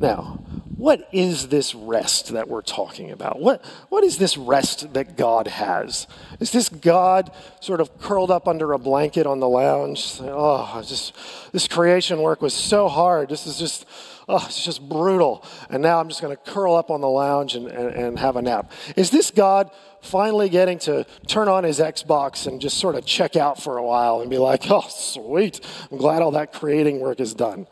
Now, 0.00 0.40
what 0.76 1.08
is 1.10 1.48
this 1.48 1.74
rest 1.74 2.32
that 2.32 2.48
we're 2.48 2.62
talking 2.62 3.10
about? 3.10 3.40
What, 3.40 3.64
what 3.88 4.04
is 4.04 4.18
this 4.18 4.36
rest 4.36 4.92
that 4.92 5.16
God 5.16 5.46
has? 5.46 6.06
Is 6.38 6.52
this 6.52 6.68
God 6.68 7.32
sort 7.60 7.80
of 7.80 7.98
curled 7.98 8.30
up 8.30 8.46
under 8.46 8.72
a 8.72 8.78
blanket 8.78 9.26
on 9.26 9.40
the 9.40 9.48
lounge? 9.48 10.18
Oh, 10.20 10.82
just 10.86 11.14
this 11.52 11.66
creation 11.66 12.20
work 12.20 12.42
was 12.42 12.52
so 12.52 12.88
hard. 12.88 13.30
This 13.30 13.46
is 13.46 13.58
just, 13.58 13.86
oh, 14.28 14.44
it's 14.44 14.62
just 14.62 14.86
brutal. 14.86 15.42
And 15.70 15.82
now 15.82 15.98
I'm 15.98 16.08
just 16.08 16.20
going 16.20 16.36
to 16.36 16.42
curl 16.52 16.74
up 16.76 16.90
on 16.90 17.00
the 17.00 17.08
lounge 17.08 17.54
and, 17.54 17.68
and, 17.68 17.94
and 17.94 18.18
have 18.18 18.36
a 18.36 18.42
nap. 18.42 18.70
Is 18.96 19.10
this 19.10 19.30
God 19.30 19.70
finally 20.02 20.50
getting 20.50 20.78
to 20.80 21.06
turn 21.26 21.48
on 21.48 21.64
his 21.64 21.80
Xbox 21.80 22.46
and 22.46 22.60
just 22.60 22.76
sort 22.76 22.96
of 22.96 23.06
check 23.06 23.34
out 23.34 23.62
for 23.62 23.78
a 23.78 23.82
while 23.82 24.20
and 24.20 24.28
be 24.28 24.38
like, 24.38 24.70
oh, 24.70 24.84
sweet, 24.90 25.60
I'm 25.90 25.96
glad 25.96 26.20
all 26.20 26.32
that 26.32 26.52
creating 26.52 27.00
work 27.00 27.18
is 27.18 27.32
done? 27.32 27.66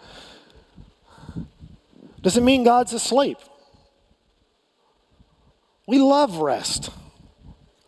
Does 2.25 2.39
it 2.39 2.43
mean 2.43 2.65
God's 2.65 2.95
asleep? 2.95 3.37
We 5.87 5.99
love 5.99 6.39
rest. 6.39 6.89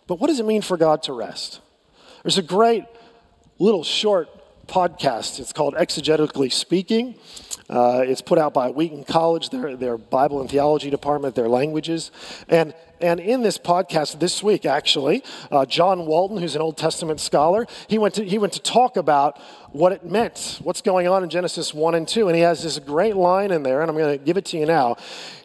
But 0.06 0.20
what 0.20 0.26
does 0.28 0.38
it 0.38 0.44
mean 0.44 0.60
for 0.60 0.76
God 0.76 1.02
to 1.04 1.14
rest? 1.14 1.60
There's 2.22 2.36
a 2.36 2.42
great 2.42 2.84
little 3.58 3.82
short 3.82 4.28
podcast. 4.66 5.40
It's 5.40 5.54
called 5.54 5.74
Exegetically 5.74 6.52
Speaking. 6.52 7.14
Uh, 7.68 8.04
it's 8.06 8.22
put 8.22 8.38
out 8.38 8.54
by 8.54 8.70
Wheaton 8.70 9.04
College, 9.04 9.50
their, 9.50 9.76
their 9.76 9.98
Bible 9.98 10.40
and 10.40 10.48
theology 10.48 10.88
department, 10.88 11.34
their 11.34 11.48
languages. 11.48 12.12
And, 12.48 12.74
and 13.00 13.18
in 13.18 13.42
this 13.42 13.58
podcast 13.58 14.20
this 14.20 14.40
week, 14.40 14.64
actually, 14.64 15.24
uh, 15.50 15.66
John 15.66 16.06
Walton, 16.06 16.38
who's 16.38 16.54
an 16.54 16.62
Old 16.62 16.76
Testament 16.76 17.18
scholar, 17.18 17.66
he 17.88 17.98
went, 17.98 18.14
to, 18.14 18.24
he 18.24 18.38
went 18.38 18.52
to 18.52 18.62
talk 18.62 18.96
about 18.96 19.40
what 19.72 19.90
it 19.90 20.04
meant, 20.04 20.60
what's 20.62 20.80
going 20.80 21.08
on 21.08 21.24
in 21.24 21.28
Genesis 21.28 21.74
1 21.74 21.96
and 21.96 22.06
2. 22.06 22.28
And 22.28 22.36
he 22.36 22.42
has 22.42 22.62
this 22.62 22.78
great 22.78 23.16
line 23.16 23.50
in 23.50 23.64
there, 23.64 23.82
and 23.82 23.90
I'm 23.90 23.96
going 23.96 24.16
to 24.16 24.24
give 24.24 24.36
it 24.36 24.44
to 24.46 24.58
you 24.58 24.66
now. 24.66 24.96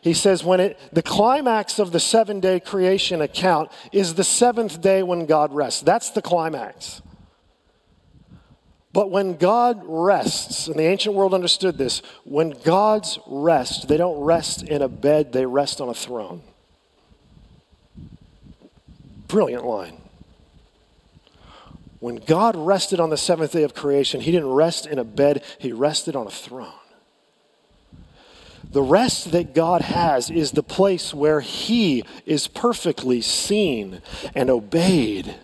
He 0.01 0.13
says, 0.13 0.43
when 0.43 0.59
it, 0.59 0.79
the 0.93 1.03
climax 1.03 1.79
of 1.79 1.91
the 1.91 1.99
seven 1.99 2.39
day 2.39 2.59
creation 2.59 3.21
account 3.21 3.71
is 3.91 4.13
the 4.13 4.23
seventh 4.23 4.79
day 4.79 5.01
when 5.01 5.25
God 5.25 5.53
rests. 5.53 5.81
That's 5.81 6.11
the 6.11 6.21
climax. 6.21 7.01
But 8.93 9.09
when 9.09 9.37
God 9.37 9.81
rests, 9.85 10.67
and 10.67 10.77
the 10.77 10.83
ancient 10.83 11.15
world 11.15 11.33
understood 11.33 11.77
this, 11.77 12.01
when 12.25 12.51
God's 12.63 13.19
rest, 13.25 13.87
they 13.87 13.97
don't 13.97 14.19
rest 14.21 14.63
in 14.63 14.81
a 14.81 14.89
bed, 14.89 15.31
they 15.31 15.45
rest 15.45 15.79
on 15.79 15.87
a 15.87 15.93
throne. 15.93 16.41
Brilliant 19.27 19.65
line. 19.65 19.97
When 21.99 22.17
God 22.17 22.55
rested 22.57 22.99
on 22.99 23.11
the 23.11 23.17
seventh 23.17 23.53
day 23.53 23.63
of 23.63 23.73
creation, 23.73 24.19
He 24.19 24.31
didn't 24.31 24.49
rest 24.49 24.87
in 24.87 24.99
a 24.99 25.05
bed, 25.05 25.43
He 25.57 25.71
rested 25.71 26.15
on 26.15 26.27
a 26.27 26.31
throne. 26.31 26.73
The 28.71 28.81
rest 28.81 29.31
that 29.31 29.53
God 29.53 29.81
has 29.81 30.29
is 30.29 30.51
the 30.51 30.63
place 30.63 31.13
where 31.13 31.39
He 31.39 32.03
is 32.25 32.47
perfectly 32.47 33.21
seen 33.21 34.01
and 34.35 34.49
obeyed, 34.49 35.35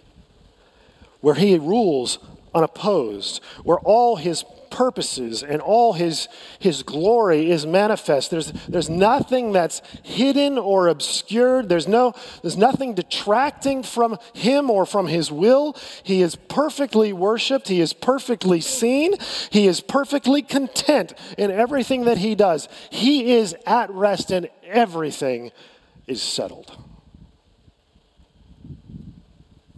where 1.21 1.35
He 1.35 1.57
rules 1.57 2.19
unopposed, 2.57 3.41
where 3.63 3.79
all 3.79 4.15
his 4.15 4.43
purposes 4.69 5.43
and 5.43 5.61
all 5.61 5.93
his, 5.93 6.27
his 6.59 6.83
glory 6.83 7.49
is 7.51 7.65
manifest. 7.65 8.31
There's, 8.31 8.51
there's 8.67 8.89
nothing 8.89 9.51
that's 9.51 9.81
hidden 10.03 10.57
or 10.57 10.87
obscured. 10.87 11.69
There's, 11.69 11.87
no, 11.87 12.13
there's 12.41 12.57
nothing 12.57 12.93
detracting 12.93 13.83
from 13.83 14.17
him 14.33 14.69
or 14.69 14.85
from 14.85 15.07
his 15.07 15.31
will. 15.31 15.75
He 16.03 16.21
is 16.21 16.35
perfectly 16.35 17.13
worshiped. 17.13 17.67
He 17.67 17.81
is 17.81 17.93
perfectly 17.93 18.61
seen. 18.61 19.15
He 19.49 19.67
is 19.67 19.81
perfectly 19.81 20.41
content 20.41 21.13
in 21.37 21.51
everything 21.51 22.05
that 22.05 22.17
he 22.17 22.35
does. 22.35 22.67
He 22.89 23.33
is 23.35 23.55
at 23.65 23.89
rest 23.91 24.31
and 24.31 24.49
everything 24.63 25.51
is 26.07 26.21
settled. 26.21 26.75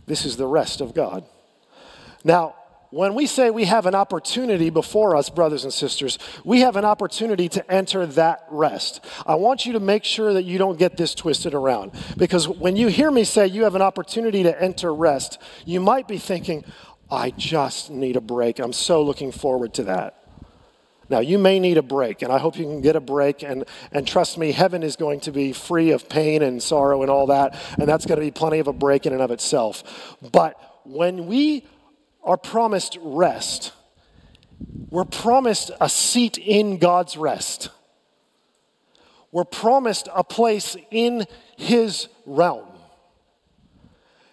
This 0.08 0.26
is 0.26 0.38
the 0.38 0.48
rest 0.48 0.82
of 0.82 0.96
God. 0.96 1.24
Now, 2.24 2.56
when 2.91 3.13
we 3.13 3.28
say 3.28 3.52
we 3.52 3.65
have 3.65 3.86
an 3.86 3.93
opportunity 3.93 4.69
before 4.69 5.15
us, 5.15 5.30
brothers 5.30 5.63
and 5.63 5.71
sisters, 5.71 6.17
we 6.43 6.62
have 6.62 6.75
an 6.75 6.86
opportunity 6.86 7.47
to 7.49 7.71
enter 7.71 8.06
that 8.08 8.45
rest. 8.49 9.06
I 9.25 9.36
want 9.36 9.65
you 9.65 9.73
to 9.73 9.80
make 9.80 10.04
sure 10.04 10.34
that 10.34 10.43
you 10.43 10.58
don't 10.58 10.80
get 10.80 10.97
this 10.97 11.13
twisted 11.13 11.54
around. 11.54 11.91
Because 12.17 12.47
when 12.47 12.75
you 12.75 12.88
hear 12.88 13.12
me 13.12 13.23
say 13.23 13.45
you 13.45 13.63
have 13.63 13.75
an 13.75 13.82
opportunity 13.82 14.43
to 14.43 14.62
enter 14.62 14.93
rest, 14.93 15.39
you 15.65 15.80
might 15.80 16.08
be 16.08 16.17
thinking, 16.17 16.65
I 17.12 17.32
just 17.32 17.91
need 17.91 18.15
a 18.15 18.21
break. 18.21 18.60
I'm 18.60 18.73
so 18.73 19.04
looking 19.04 19.32
forward 19.32 19.73
to 19.75 19.84
that. 19.84 20.15
Now, 21.10 21.19
you 21.19 21.39
may 21.39 21.60
need 21.60 21.78
a 21.78 21.82
break, 21.82 22.21
and 22.21 22.32
I 22.32 22.38
hope 22.38 22.56
you 22.56 22.65
can 22.65 22.82
get 22.82 22.95
a 22.95 22.99
break. 22.99 23.41
And, 23.41 23.65
and 23.91 24.08
trust 24.08 24.38
me, 24.38 24.52
heaven 24.52 24.84
is 24.84 24.95
going 24.95 25.21
to 25.21 25.32
be 25.32 25.54
free 25.54 25.89
of 25.89 26.08
pain 26.08 26.43
and 26.43 26.62
sorrow 26.62 27.02
and 27.02 27.10
all 27.10 27.28
that, 27.28 27.56
and 27.80 27.88
that's 27.88 28.06
going 28.06 28.19
to 28.19 28.25
be 28.25 28.30
plenty 28.30 28.60
of 28.60 28.67
a 28.67 28.73
break 28.73 29.08
in 29.08 29.13
and 29.13 29.21
of 29.21 29.32
itself. 29.32 30.17
But 30.32 30.56
when 30.86 31.25
we 31.25 31.65
are 32.30 32.38
promised 32.38 32.96
rest. 33.02 33.74
We're 34.92 35.04
promised 35.04 35.72
a 35.82 35.89
seat 35.89 36.38
in 36.38 36.78
God's 36.78 37.18
rest. 37.18 37.70
We're 39.32 39.46
promised 39.46 40.10
a 40.13 40.24
place 40.24 40.78
in 40.92 41.26
His 41.58 42.08
realm. 42.28 42.69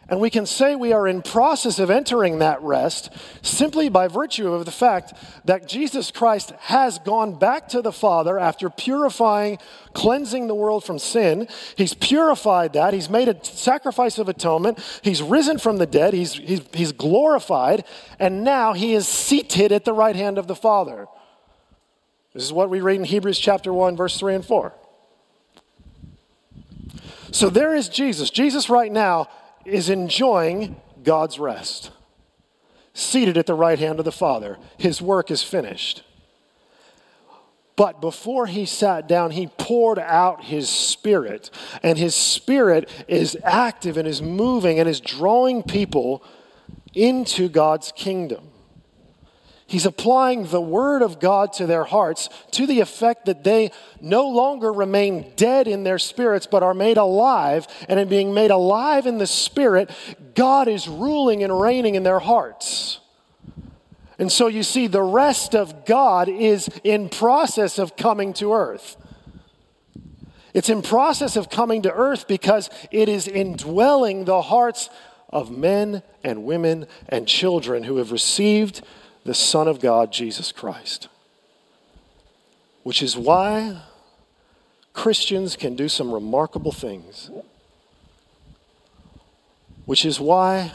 And 0.09 0.21
we 0.21 0.31
can 0.31 0.47
say 0.47 0.77
we 0.77 0.93
are 0.93 1.09
in 1.09 1.21
process 1.21 1.81
of 1.81 1.91
entering 1.91 2.39
that 2.39 2.63
rest 2.63 3.13
simply 3.43 3.89
by 3.89 4.07
virtue 4.07 4.53
of 4.53 4.65
the 4.65 4.71
fact 4.71 5.13
that 5.47 5.67
Jesus 5.67 6.13
Christ 6.13 6.53
has 6.61 7.01
gone 7.01 7.37
back 7.37 7.69
to 7.71 7.83
the 7.83 7.91
Father 7.91 8.39
after 8.39 8.71
purifying, 8.71 9.59
cleansing 9.95 10.47
the 10.47 10.55
world 10.55 10.85
from 10.85 11.01
sin. 11.01 11.49
He's 11.75 11.95
purified 11.95 12.75
that. 12.75 12.95
He's 12.95 13.11
made 13.11 13.29
a 13.29 13.45
sacrifice 13.45 14.19
of 14.19 14.29
atonement. 14.29 14.79
He's 15.03 15.23
risen 15.23 15.59
from 15.59 15.79
the 15.79 15.87
dead. 15.87 16.15
He's, 16.15 16.35
he's, 16.35 16.63
he's 16.73 16.93
glorified. 16.93 17.85
And 18.21 18.45
now 18.45 18.75
he 18.75 18.95
is 18.95 19.09
seated 19.09 19.73
at 19.73 19.85
the 19.85 19.93
right 19.93 20.15
hand 20.15 20.39
of 20.39 20.47
the 20.47 20.55
Father. 20.55 21.09
This 22.33 22.45
is 22.45 22.53
what 22.53 22.71
we 22.71 22.81
read 22.81 22.97
in 22.97 23.05
Hebrews 23.05 23.41
chapter 23.41 23.73
1, 23.73 23.97
verse 23.97 24.21
3 24.21 24.37
and 24.37 24.45
4. 24.45 24.73
So 27.33 27.51
there 27.51 27.75
is 27.75 27.89
Jesus. 27.89 28.31
Jesus, 28.31 28.71
right 28.71 28.93
now, 28.93 29.29
is 29.67 29.91
enjoying 29.91 30.81
God's 31.03 31.39
rest, 31.39 31.91
seated 32.95 33.37
at 33.37 33.47
the 33.47 33.55
right 33.55 33.79
hand 33.79 33.99
of 33.99 34.05
the 34.05 34.13
Father. 34.13 34.59
His 34.79 35.03
work 35.03 35.31
is 35.31 35.43
finished. 35.43 36.03
But 37.77 38.01
before 38.01 38.47
he 38.47 38.65
sat 38.65 39.07
down, 39.07 39.33
he 39.33 39.49
poured 39.59 39.99
out 39.99 40.45
his 40.45 40.69
spirit. 40.69 41.51
And 41.83 41.99
his 41.99 42.15
spirit 42.15 42.89
is 43.07 43.37
active 43.45 43.99
and 43.99 44.09
is 44.09 44.23
moving 44.23 44.79
and 44.79 44.89
is 44.89 44.99
drawing 44.99 45.63
people 45.63 46.25
into 46.95 47.51
God's 47.51 47.93
kingdom. 47.93 48.49
He's 49.69 49.87
applying 49.87 50.47
the 50.47 50.61
word 50.61 51.03
of 51.03 51.19
God 51.19 51.53
to 51.55 51.67
their 51.67 51.85
hearts 51.85 52.29
to 52.53 52.67
the 52.69 52.81
effect 52.81 53.27
that 53.27 53.43
they 53.43 53.73
no 54.01 54.29
longer 54.29 54.73
remain 54.73 55.33
dead 55.35 55.67
in 55.67 55.83
their 55.83 55.99
spirits, 55.99 56.47
but 56.47 56.63
are 56.63 56.75
made 56.75 56.97
alive. 56.97 57.67
And 57.89 57.99
in 57.99 58.09
being 58.09 58.33
made 58.33 58.53
alive 58.53 59.07
in 59.07 59.19
the 59.19 59.27
spirit, 59.27 59.91
God 60.37 60.69
is 60.69 60.87
ruling 60.87 61.43
and 61.43 61.61
reigning 61.61 61.97
in 61.97 62.05
their 62.05 62.21
hearts. 62.21 63.01
And 64.19 64.31
so 64.31 64.47
you 64.47 64.63
see, 64.63 64.87
the 64.87 65.03
rest 65.03 65.55
of 65.55 65.85
God 65.85 66.29
is 66.29 66.69
in 66.85 67.09
process 67.09 67.79
of 67.79 67.97
coming 67.97 68.33
to 68.35 68.53
earth. 68.53 68.97
It's 70.55 70.71
in 70.71 70.81
process 70.81 71.37
of 71.37 71.51
coming 71.51 71.83
to 71.83 71.93
earth 71.93 72.29
because 72.29 72.71
it 72.91 73.09
is 73.09 73.29
indwelling 73.29 74.25
the 74.25 74.43
hearts 74.43 74.89
of 75.29 75.51
men 75.51 76.03
and 76.23 76.45
women 76.45 76.87
and 77.09 77.27
children 77.27 77.83
who 77.83 77.97
have 77.97 78.13
received 78.13 78.83
the 79.27 79.35
Son 79.35 79.69
of 79.69 79.81
God, 79.81 80.13
Jesus 80.13 80.53
Christ. 80.53 81.09
Which 82.83 83.03
is 83.03 83.17
why 83.17 83.83
Christians 84.93 85.57
can 85.57 85.77
do 85.77 85.89
some 85.89 86.13
remarkable 86.13 86.73
things. 86.73 87.31
Which 89.85 90.05
is 90.05 90.19
why 90.19 90.73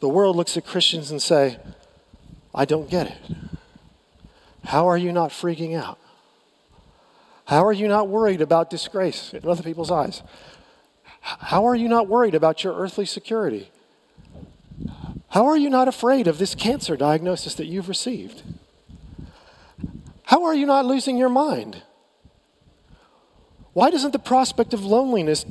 the 0.00 0.08
world 0.08 0.36
looks 0.36 0.56
at 0.56 0.66
Christians 0.66 1.10
and 1.10 1.20
say, 1.20 1.58
I 2.54 2.64
don't 2.64 2.90
get 2.90 3.06
it. 3.06 3.36
How 4.64 4.88
are 4.88 4.98
you 4.98 5.12
not 5.12 5.30
freaking 5.30 5.78
out? 5.78 5.98
How 7.44 7.64
are 7.64 7.72
you 7.72 7.88
not 7.88 8.08
worried 8.08 8.40
about 8.40 8.68
disgrace 8.68 9.32
in 9.32 9.48
other 9.48 9.62
people's 9.62 9.90
eyes? 9.90 10.22
How 11.20 11.66
are 11.66 11.74
you 11.74 11.88
not 11.88 12.08
worried 12.08 12.34
about 12.34 12.64
your 12.64 12.74
earthly 12.74 13.06
security? 13.06 13.70
How 15.30 15.46
are 15.46 15.56
you 15.56 15.68
not 15.68 15.88
afraid 15.88 16.26
of 16.26 16.38
this 16.38 16.54
cancer 16.54 16.96
diagnosis 16.96 17.54
that 17.54 17.66
you've 17.66 17.88
received? 17.88 18.42
How 20.24 20.44
are 20.44 20.54
you 20.54 20.66
not 20.66 20.86
losing 20.86 21.16
your 21.16 21.28
mind? 21.28 21.82
Why 23.72 23.90
doesn't 23.90 24.12
the 24.12 24.18
prospect 24.18 24.74
of 24.74 24.84
loneliness 24.84 25.44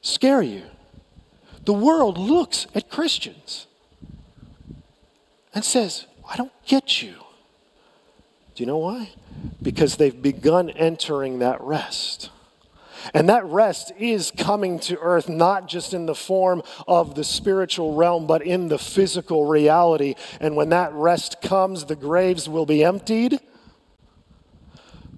scare 0.00 0.42
you? 0.42 0.62
The 1.64 1.72
world 1.72 2.18
looks 2.18 2.66
at 2.74 2.90
Christians 2.90 3.66
and 5.54 5.64
says, 5.64 6.06
I 6.28 6.36
don't 6.36 6.52
get 6.66 7.02
you. 7.02 7.14
Do 8.54 8.62
you 8.62 8.66
know 8.66 8.78
why? 8.78 9.10
Because 9.62 9.96
they've 9.96 10.22
begun 10.22 10.70
entering 10.70 11.38
that 11.40 11.60
rest. 11.60 12.30
And 13.14 13.28
that 13.28 13.44
rest 13.44 13.92
is 13.98 14.32
coming 14.36 14.78
to 14.80 14.98
earth, 14.98 15.28
not 15.28 15.68
just 15.68 15.94
in 15.94 16.06
the 16.06 16.14
form 16.14 16.62
of 16.86 17.14
the 17.14 17.24
spiritual 17.24 17.94
realm, 17.94 18.26
but 18.26 18.42
in 18.42 18.68
the 18.68 18.78
physical 18.78 19.46
reality. 19.46 20.14
And 20.40 20.56
when 20.56 20.70
that 20.70 20.92
rest 20.92 21.40
comes, 21.42 21.84
the 21.84 21.96
graves 21.96 22.48
will 22.48 22.66
be 22.66 22.84
emptied, 22.84 23.38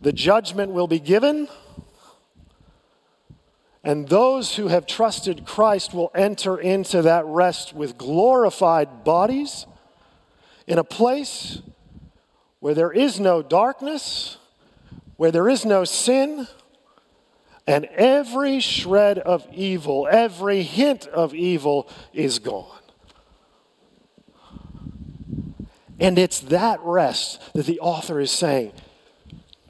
the 0.00 0.12
judgment 0.12 0.72
will 0.72 0.88
be 0.88 1.00
given. 1.00 1.48
And 3.84 4.08
those 4.08 4.56
who 4.56 4.68
have 4.68 4.86
trusted 4.86 5.46
Christ 5.46 5.94
will 5.94 6.10
enter 6.14 6.58
into 6.58 7.00
that 7.02 7.24
rest 7.24 7.74
with 7.74 7.96
glorified 7.96 9.02
bodies 9.02 9.66
in 10.66 10.78
a 10.78 10.84
place 10.84 11.62
where 12.60 12.74
there 12.74 12.92
is 12.92 13.18
no 13.18 13.40
darkness, 13.40 14.36
where 15.16 15.30
there 15.30 15.48
is 15.48 15.64
no 15.64 15.84
sin, 15.84 16.46
and 17.68 17.84
every 17.84 18.60
shred 18.60 19.18
of 19.18 19.46
evil, 19.52 20.08
every 20.10 20.62
hint 20.62 21.06
of 21.08 21.34
evil 21.34 21.86
is 22.14 22.38
gone. 22.38 22.80
And 26.00 26.18
it's 26.18 26.40
that 26.40 26.80
rest 26.82 27.42
that 27.52 27.66
the 27.66 27.78
author 27.80 28.20
is 28.20 28.30
saying, 28.30 28.72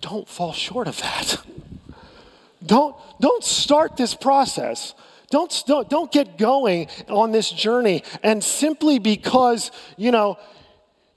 don't 0.00 0.28
fall 0.28 0.52
short 0.52 0.86
of 0.86 0.98
that. 1.00 1.42
Don't, 2.66 2.96
don't 3.20 3.44
start 3.44 3.96
this 3.96 4.16
process. 4.16 4.92
Don't, 5.30 5.62
don't, 5.68 5.88
don't 5.88 6.10
get 6.10 6.36
going 6.36 6.88
on 7.08 7.30
this 7.30 7.48
journey 7.48 8.02
and 8.24 8.42
simply 8.42 8.98
because, 8.98 9.70
you 9.96 10.10
know, 10.10 10.38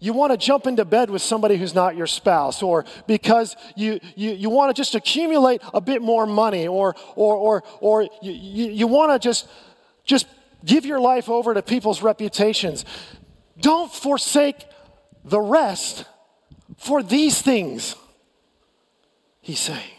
you 0.01 0.13
want 0.13 0.31
to 0.31 0.37
jump 0.37 0.65
into 0.65 0.83
bed 0.83 1.11
with 1.11 1.21
somebody 1.21 1.57
who's 1.57 1.75
not 1.75 1.95
your 1.95 2.07
spouse, 2.07 2.63
or 2.63 2.85
because 3.05 3.55
you, 3.75 3.99
you, 4.15 4.31
you 4.31 4.49
want 4.49 4.75
to 4.75 4.79
just 4.79 4.95
accumulate 4.95 5.61
a 5.75 5.79
bit 5.79 6.01
more 6.01 6.25
money, 6.25 6.67
or, 6.67 6.95
or, 7.15 7.35
or, 7.35 7.63
or 7.79 8.09
you, 8.21 8.31
you, 8.71 8.87
want 8.87 9.11
to 9.13 9.19
just, 9.19 9.47
just 10.03 10.25
give 10.65 10.87
your 10.87 10.99
life 10.99 11.29
over 11.29 11.53
to 11.53 11.61
people's 11.61 12.01
reputations. 12.01 12.83
Don't 13.59 13.93
forsake 13.93 14.65
the 15.23 15.39
rest 15.39 16.05
for 16.77 17.03
these 17.03 17.39
things, 17.39 17.95
he's 19.39 19.59
saying. 19.59 19.91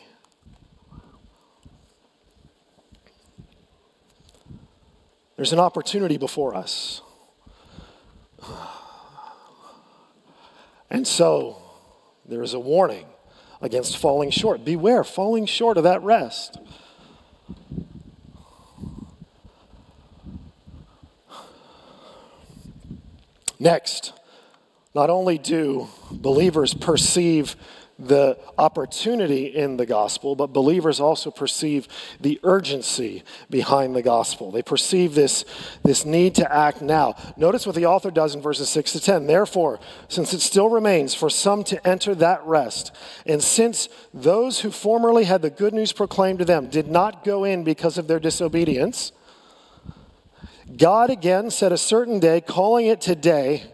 There's 5.37 5.53
an 5.53 5.61
opportunity 5.61 6.19
before 6.19 6.57
us. 6.57 7.03
And 10.93 11.09
so 11.09 11.57
there 12.27 12.43
is 12.43 12.53
a 12.53 12.61
warning 12.61 13.07
against 13.63 13.97
falling 13.97 14.31
short. 14.31 14.63
Beware, 14.63 15.03
falling 15.05 15.47
short 15.47 15.79
of 15.79 15.85
that 15.85 16.03
rest. 16.03 16.59
Next, 23.59 24.13
not 24.95 25.09
only 25.09 25.39
do 25.39 25.89
believers 26.11 26.75
perceive 26.75 27.57
the 28.07 28.39
opportunity 28.59 29.47
in 29.47 29.77
the 29.77 29.87
gospel, 29.87 30.35
but 30.35 30.53
believers 30.53 31.01
also 31.01 31.31
perceive 31.31 31.89
the 32.21 32.41
urgency 32.43 33.23
behind 33.49 33.95
the 33.95 34.03
gospel. 34.03 34.51
They 34.51 34.63
perceive 34.63 35.15
this, 35.15 35.45
this 35.83 36.05
need 36.05 36.35
to 36.37 36.55
act 36.55 36.83
now. 36.83 37.15
Notice 37.37 37.67
what 37.67 37.77
the 37.77 37.87
author 37.87 38.11
does 38.11 38.35
in 38.35 38.43
verses 38.43 38.69
6 38.69 38.93
to 38.93 39.01
10. 39.01 39.27
Therefore, 39.27 39.79
since 40.09 40.33
it 40.33 40.41
still 40.41 40.69
remains 40.69 41.15
for 41.15 41.31
some 41.31 41.65
to 41.65 41.87
enter 41.87 42.15
that 42.17 42.45
rest, 42.45 42.95
and 43.27 43.43
since 43.43 43.89
those 44.13 44.61
who 44.61 44.71
formerly 44.71 45.25
had 45.25 45.43
the 45.43 45.51
good 45.51 45.75
news 45.75 45.93
proclaimed 45.93 46.41
to 46.41 46.45
them 46.45 46.69
did 46.69 46.89
not 46.89 47.25
go 47.25 47.45
in 47.45 47.65
because 47.65 47.99
of 47.99 48.09
their 48.09 48.21
disobedience, 48.21 49.13
God 50.77 51.11
again 51.11 51.51
set 51.51 51.73
a 51.73 51.79
certain 51.79 52.19
day, 52.19 52.41
calling 52.41 52.87
it 52.87 53.01
today 53.01 53.72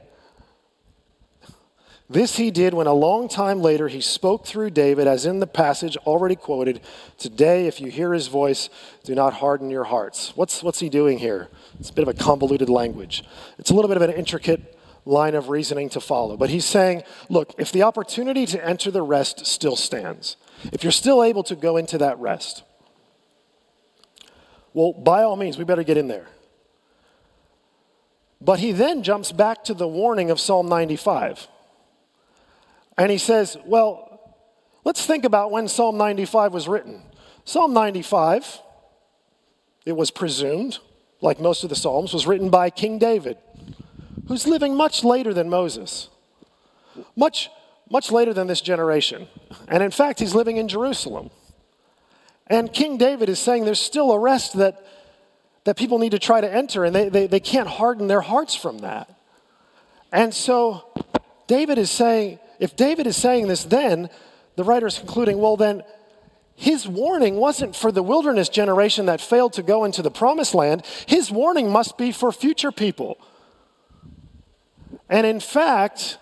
this 2.11 2.37
he 2.37 2.51
did 2.51 2.73
when 2.73 2.87
a 2.87 2.93
long 2.95 3.29
time 3.29 3.61
later 3.61 3.89
he 3.89 4.01
spoke 4.01 4.47
through 4.47 4.71
David, 4.71 5.07
as 5.07 5.27
in 5.27 5.41
the 5.41 5.47
passage 5.47 5.97
already 5.99 6.37
quoted 6.37 6.81
Today, 7.19 7.67
if 7.67 7.81
you 7.81 7.91
hear 7.91 8.15
his 8.15 8.29
voice, 8.29 8.71
do 9.05 9.15
not 9.15 9.35
harden 9.35 9.71
your 9.71 9.85
hearts. 9.85 10.33
What's, 10.35 10.63
what's 10.63 10.81
he 10.81 10.89
doing 10.89 11.19
here? 11.19 11.49
It's 11.79 11.91
a 11.91 11.93
bit 11.93 12.09
of 12.09 12.09
a 12.09 12.15
convoluted 12.15 12.71
language. 12.71 13.25
It's 13.59 13.71
a 13.71 13.75
little 13.75 13.89
bit 13.89 13.99
of 13.99 14.03
an 14.03 14.13
intricate 14.13 14.79
line 15.05 15.35
of 15.35 15.49
reasoning 15.49 15.89
to 15.91 16.01
follow. 16.01 16.37
But 16.37 16.51
he's 16.51 16.65
saying, 16.65 17.03
look, 17.29 17.55
if 17.59 17.73
the 17.73 17.83
opportunity 17.83 18.47
to 18.47 18.65
enter 18.65 18.91
the 18.91 19.03
rest 19.03 19.47
still 19.47 19.77
stands, 19.77 20.37
if 20.73 20.83
you're 20.83 20.93
still 20.93 21.23
able 21.23 21.43
to 21.45 21.57
go 21.57 21.77
into 21.77 21.99
that 21.99 22.19
rest, 22.19 22.63
well, 24.73 24.93
by 24.93 25.23
all 25.23 25.37
means, 25.37 25.59
we 25.59 25.65
better 25.65 25.83
get 25.83 25.97
in 25.97 26.09
there. 26.09 26.29
But 28.41 28.61
he 28.61 28.73
then 28.73 29.03
jumps 29.03 29.33
back 29.33 29.65
to 29.65 29.75
the 29.75 29.89
warning 29.89 30.31
of 30.31 30.39
Psalm 30.39 30.69
95. 30.69 31.49
And 32.99 33.13
he 33.13 33.19
says, 33.19 33.57
well, 33.65 34.37
let's 34.85 35.07
think 35.07 35.25
about 35.25 35.53
when 35.53 35.69
Psalm 35.69 35.97
95 35.97 36.53
was 36.53 36.67
written. 36.67 37.01
Psalm 37.45 37.73
95, 37.73 38.61
it 39.87 39.93
was 39.93 40.11
presumed, 40.11 40.79
like 41.21 41.41
most 41.41 41.63
of 41.63 41.71
the 41.71 41.77
Psalms, 41.77 42.13
was 42.13 42.27
written 42.27 42.51
by 42.51 42.71
King 42.71 42.99
David, 42.99 43.39
who's 44.27 44.49
living 44.49 44.75
much 44.75 45.05
later 45.05 45.33
than 45.33 45.49
Moses, 45.49 46.09
much, 47.15 47.49
much 47.89 48.11
later 48.11 48.35
than 48.35 48.49
this 48.49 48.61
generation. 48.61 49.29
And 49.69 49.81
in 49.81 49.93
fact, 49.93 50.19
he's 50.19 50.35
living 50.35 50.57
in 50.57 50.67
Jerusalem. 50.67 51.31
And 52.49 52.73
King 52.73 52.99
David 52.99 53.29
is 53.29 53.39
saying 53.39 53.65
there's 53.65 53.81
still 53.81 54.11
a 54.11 54.19
rest 54.19 54.57
that, 54.59 54.85
that 55.65 55.77
people 55.77 56.01
need 56.01 56.13
to 56.13 56.19
try 56.19 56.41
to 56.41 56.53
enter, 56.53 56.85
and 56.85 56.95
they, 56.95 57.09
they, 57.09 57.27
they 57.29 57.41
can't 57.41 57.69
harden 57.69 58.09
their 58.09 58.23
hearts 58.23 58.57
from 58.57 58.79
that. 58.79 59.09
And 60.11 60.35
so 60.35 60.85
David 61.47 61.79
is 61.79 61.91
saying, 61.91 62.41
if 62.59 62.77
David 62.77 63.07
is 63.07 63.17
saying 63.17 63.49
this 63.49 63.65
then, 63.65 64.11
the 64.57 64.65
writer 64.65 64.87
is 64.87 64.99
concluding, 64.99 65.39
well, 65.39 65.57
then 65.57 65.83
his 66.55 66.89
warning 66.89 67.37
wasn't 67.37 67.77
for 67.77 67.93
the 67.93 68.03
wilderness 68.03 68.49
generation 68.49 69.07
that 69.07 69.21
failed 69.21 69.53
to 69.53 69.63
go 69.63 69.85
into 69.85 70.03
the 70.03 70.11
promised 70.11 70.55
land. 70.55 70.85
His 71.07 71.31
warning 71.31 71.71
must 71.71 71.97
be 71.97 72.11
for 72.11 72.33
future 72.33 72.73
people. 72.73 73.19
And 75.09 75.25
in 75.25 75.39
fact, 75.39 76.19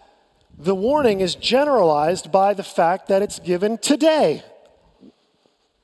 the 0.59 0.75
warning 0.75 1.21
is 1.21 1.35
generalized 1.35 2.31
by 2.31 2.53
the 2.53 2.63
fact 2.63 3.09
that 3.09 3.23
it's 3.23 3.39
given 3.39 3.79
today. 3.79 4.43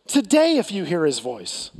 Today, 0.07 0.59
if 0.59 0.71
you 0.71 0.85
hear 0.85 1.07
his 1.07 1.19
voice. 1.19 1.71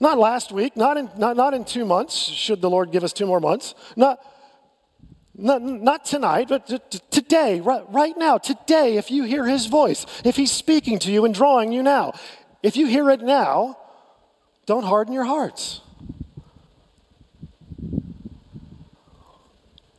Not 0.00 0.18
last 0.18 0.50
week, 0.50 0.76
not 0.76 0.96
in, 0.96 1.08
not, 1.16 1.36
not 1.36 1.54
in 1.54 1.64
two 1.64 1.84
months, 1.84 2.16
should 2.16 2.60
the 2.60 2.68
Lord 2.68 2.90
give 2.90 3.04
us 3.04 3.12
two 3.12 3.26
more 3.26 3.40
months. 3.40 3.76
Not, 3.94 4.18
not, 5.36 5.62
not 5.62 6.04
tonight, 6.04 6.48
but 6.48 6.66
t- 6.66 6.78
t- 6.90 7.00
today, 7.10 7.60
right, 7.60 7.82
right 7.90 8.16
now, 8.16 8.38
today, 8.38 8.96
if 8.96 9.10
you 9.10 9.24
hear 9.24 9.46
his 9.46 9.66
voice, 9.66 10.06
if 10.24 10.36
he's 10.36 10.52
speaking 10.52 10.98
to 11.00 11.12
you 11.12 11.24
and 11.24 11.34
drawing 11.34 11.72
you 11.72 11.82
now, 11.82 12.12
if 12.62 12.76
you 12.76 12.86
hear 12.86 13.10
it 13.10 13.20
now, 13.20 13.76
don't 14.66 14.84
harden 14.84 15.12
your 15.12 15.24
hearts. 15.24 15.80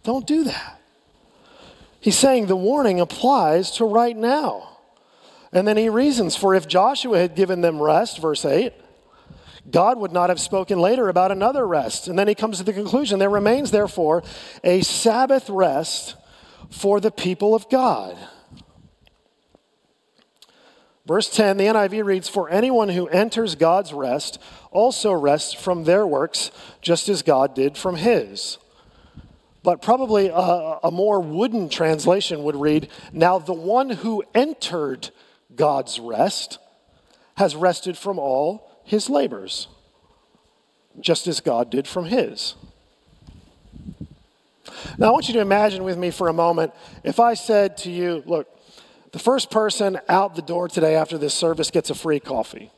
Don't 0.04 0.26
do 0.26 0.44
that. 0.46 0.80
He's 2.00 2.18
saying 2.18 2.46
the 2.46 2.56
warning 2.56 3.00
applies 3.00 3.72
to 3.72 3.86
right 3.86 4.16
now. 4.16 4.78
And 5.52 5.68
then 5.68 5.78
he 5.78 5.90
reasons 5.90 6.36
for 6.36 6.54
if 6.54 6.68
Joshua 6.68 7.18
had 7.18 7.36
given 7.36 7.62
them 7.62 7.82
rest, 7.82 8.20
verse 8.20 8.46
8, 8.46 8.74
God 9.70 9.98
would 9.98 10.12
not 10.12 10.30
have 10.30 10.40
spoken 10.40 10.80
later 10.80 11.10
about 11.10 11.32
another 11.32 11.66
rest. 11.66 12.08
And 12.08 12.18
then 12.18 12.28
he 12.28 12.36
comes 12.36 12.58
to 12.60 12.64
the 12.64 12.74
conclusion 12.74 13.20
there 13.20 13.30
remains, 13.30 13.72
therefore, 13.72 14.24
a 14.64 14.82
Sabbath 14.82 15.50
rest 15.50 16.16
for 16.70 17.00
the 17.00 17.12
people 17.12 17.56
of 17.56 17.70
God. 17.70 18.18
Verse 21.06 21.30
10, 21.30 21.58
the 21.58 21.66
NIV 21.66 22.04
reads, 22.04 22.28
For 22.28 22.50
anyone 22.50 22.90
who 22.90 23.08
enters 23.08 23.56
God's 23.56 23.94
rest 23.94 24.40
also 24.72 25.12
rests 25.12 25.54
from 25.54 25.84
their 25.84 26.06
works, 26.06 26.52
just 26.82 27.10
as 27.10 27.22
God 27.22 27.54
did 27.54 27.78
from 27.78 27.96
his. 27.96 28.58
But 29.62 29.82
probably 29.82 30.28
a, 30.28 30.80
a 30.84 30.92
more 30.92 31.20
wooden 31.20 31.70
translation 31.70 32.44
would 32.44 32.56
read, 32.56 32.90
Now 33.14 33.40
the 33.40 33.54
one 33.54 33.90
who 33.92 34.24
entered 34.34 35.10
God's 35.56 36.00
rest 36.00 36.58
has 37.38 37.56
rested 37.56 37.98
from 37.98 38.18
all 38.18 38.75
his 38.86 39.10
labors, 39.10 39.68
just 41.00 41.28
as 41.28 41.42
God 41.42 41.70
did 41.70 41.88
from 41.88 42.06
his. 42.06 42.56
Now, 44.98 45.08
I 45.08 45.12
want 45.12 45.28
you 45.28 45.34
to 45.34 45.42
imagine 45.42 45.84
with 45.84 45.98
me 45.98 46.12
for 46.12 46.28
a 46.28 46.34
moment 46.34 46.74
if 47.04 47.20
I 47.20 47.34
said 47.34 47.78
to 47.80 47.92
you, 47.92 48.24
look, 48.26 48.48
the 49.12 49.20
first 49.20 49.50
person 49.50 50.00
out 50.08 50.36
the 50.36 50.42
door 50.42 50.68
today 50.68 50.96
after 50.96 51.18
this 51.18 51.34
service 51.34 51.72
gets 51.72 51.90
a 51.90 51.96
free 51.96 52.20
coffee. 52.20 52.72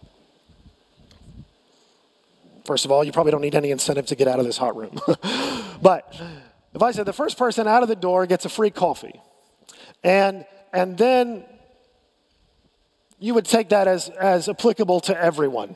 First 2.66 2.86
of 2.86 2.92
all, 2.92 3.04
you 3.04 3.12
probably 3.12 3.32
don't 3.32 3.42
need 3.42 3.56
any 3.56 3.72
incentive 3.72 4.06
to 4.08 4.16
get 4.16 4.28
out 4.28 4.40
of 4.40 4.46
this 4.46 4.58
hot 4.58 4.76
room. 4.76 5.00
but 5.82 6.14
if 6.74 6.82
I 6.82 6.92
said 6.92 7.06
the 7.06 7.14
first 7.14 7.38
person 7.38 7.68
out 7.68 7.82
of 7.82 7.90
the 7.90 7.96
door 7.96 8.26
gets 8.26 8.46
a 8.46 8.50
free 8.50 8.70
coffee, 8.70 9.22
and, 10.04 10.46
and 10.74 10.98
then 10.98 11.46
you 13.20 13.34
would 13.34 13.46
take 13.46 13.70
that 13.70 13.88
as, 13.88 14.10
as 14.10 14.48
applicable 14.50 15.00
to 15.02 15.20
everyone. 15.20 15.76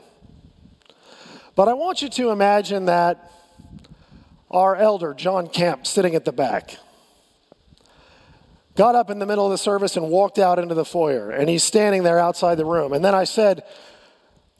But 1.54 1.68
I 1.68 1.74
want 1.74 2.00
you 2.00 2.08
to 2.08 2.30
imagine 2.30 2.86
that 2.86 3.30
our 4.50 4.76
elder, 4.76 5.14
John 5.14 5.48
Camp, 5.48 5.86
sitting 5.86 6.14
at 6.14 6.24
the 6.24 6.32
back, 6.32 6.78
got 8.74 8.94
up 8.94 9.10
in 9.10 9.18
the 9.18 9.26
middle 9.26 9.44
of 9.44 9.50
the 9.50 9.58
service 9.58 9.96
and 9.96 10.08
walked 10.08 10.38
out 10.38 10.58
into 10.58 10.74
the 10.74 10.84
foyer, 10.84 11.30
and 11.30 11.48
he's 11.48 11.62
standing 11.62 12.02
there 12.02 12.18
outside 12.18 12.56
the 12.56 12.64
room. 12.64 12.92
And 12.92 13.04
then 13.04 13.14
I 13.14 13.24
said, 13.24 13.64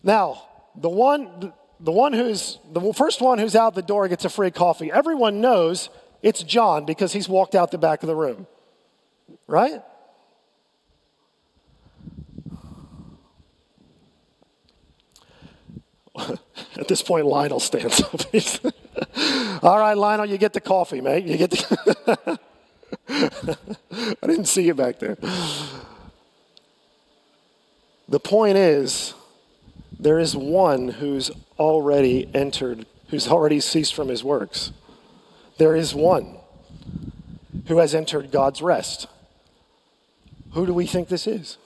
Now, 0.02 0.42
the 0.76 0.90
one, 0.90 1.52
the 1.80 1.92
one 1.92 2.12
who's, 2.12 2.58
the 2.70 2.92
first 2.92 3.20
one 3.20 3.38
who's 3.38 3.56
out 3.56 3.74
the 3.74 3.82
door 3.82 4.08
gets 4.08 4.24
a 4.24 4.30
free 4.30 4.50
coffee. 4.50 4.92
Everyone 4.92 5.40
knows 5.40 5.88
it's 6.22 6.42
John 6.42 6.84
because 6.84 7.12
he's 7.12 7.28
walked 7.28 7.54
out 7.54 7.70
the 7.70 7.78
back 7.78 8.02
of 8.02 8.06
the 8.06 8.14
room, 8.14 8.46
right? 9.46 9.82
At 16.76 16.88
this 16.88 17.02
point, 17.02 17.26
Lionel 17.26 17.60
stands 17.60 18.00
up. 18.02 18.20
All 19.62 19.78
right, 19.78 19.96
Lionel, 19.96 20.26
you 20.26 20.38
get 20.38 20.52
the 20.52 20.60
coffee, 20.60 21.00
mate. 21.00 21.24
You 21.24 21.36
get 21.36 21.50
the. 21.50 22.38
I 23.08 24.26
didn't 24.26 24.46
see 24.46 24.64
you 24.64 24.74
back 24.74 24.98
there. 24.98 25.16
The 28.08 28.20
point 28.20 28.56
is, 28.56 29.14
there 29.98 30.18
is 30.18 30.36
one 30.36 30.88
who's 30.88 31.30
already 31.58 32.28
entered, 32.34 32.86
who's 33.08 33.28
already 33.28 33.60
ceased 33.60 33.94
from 33.94 34.08
his 34.08 34.24
works. 34.24 34.72
There 35.58 35.76
is 35.76 35.94
one 35.94 36.38
who 37.68 37.78
has 37.78 37.94
entered 37.94 38.30
God's 38.30 38.60
rest. 38.60 39.06
Who 40.52 40.66
do 40.66 40.74
we 40.74 40.86
think 40.86 41.08
this 41.08 41.26
is? 41.26 41.56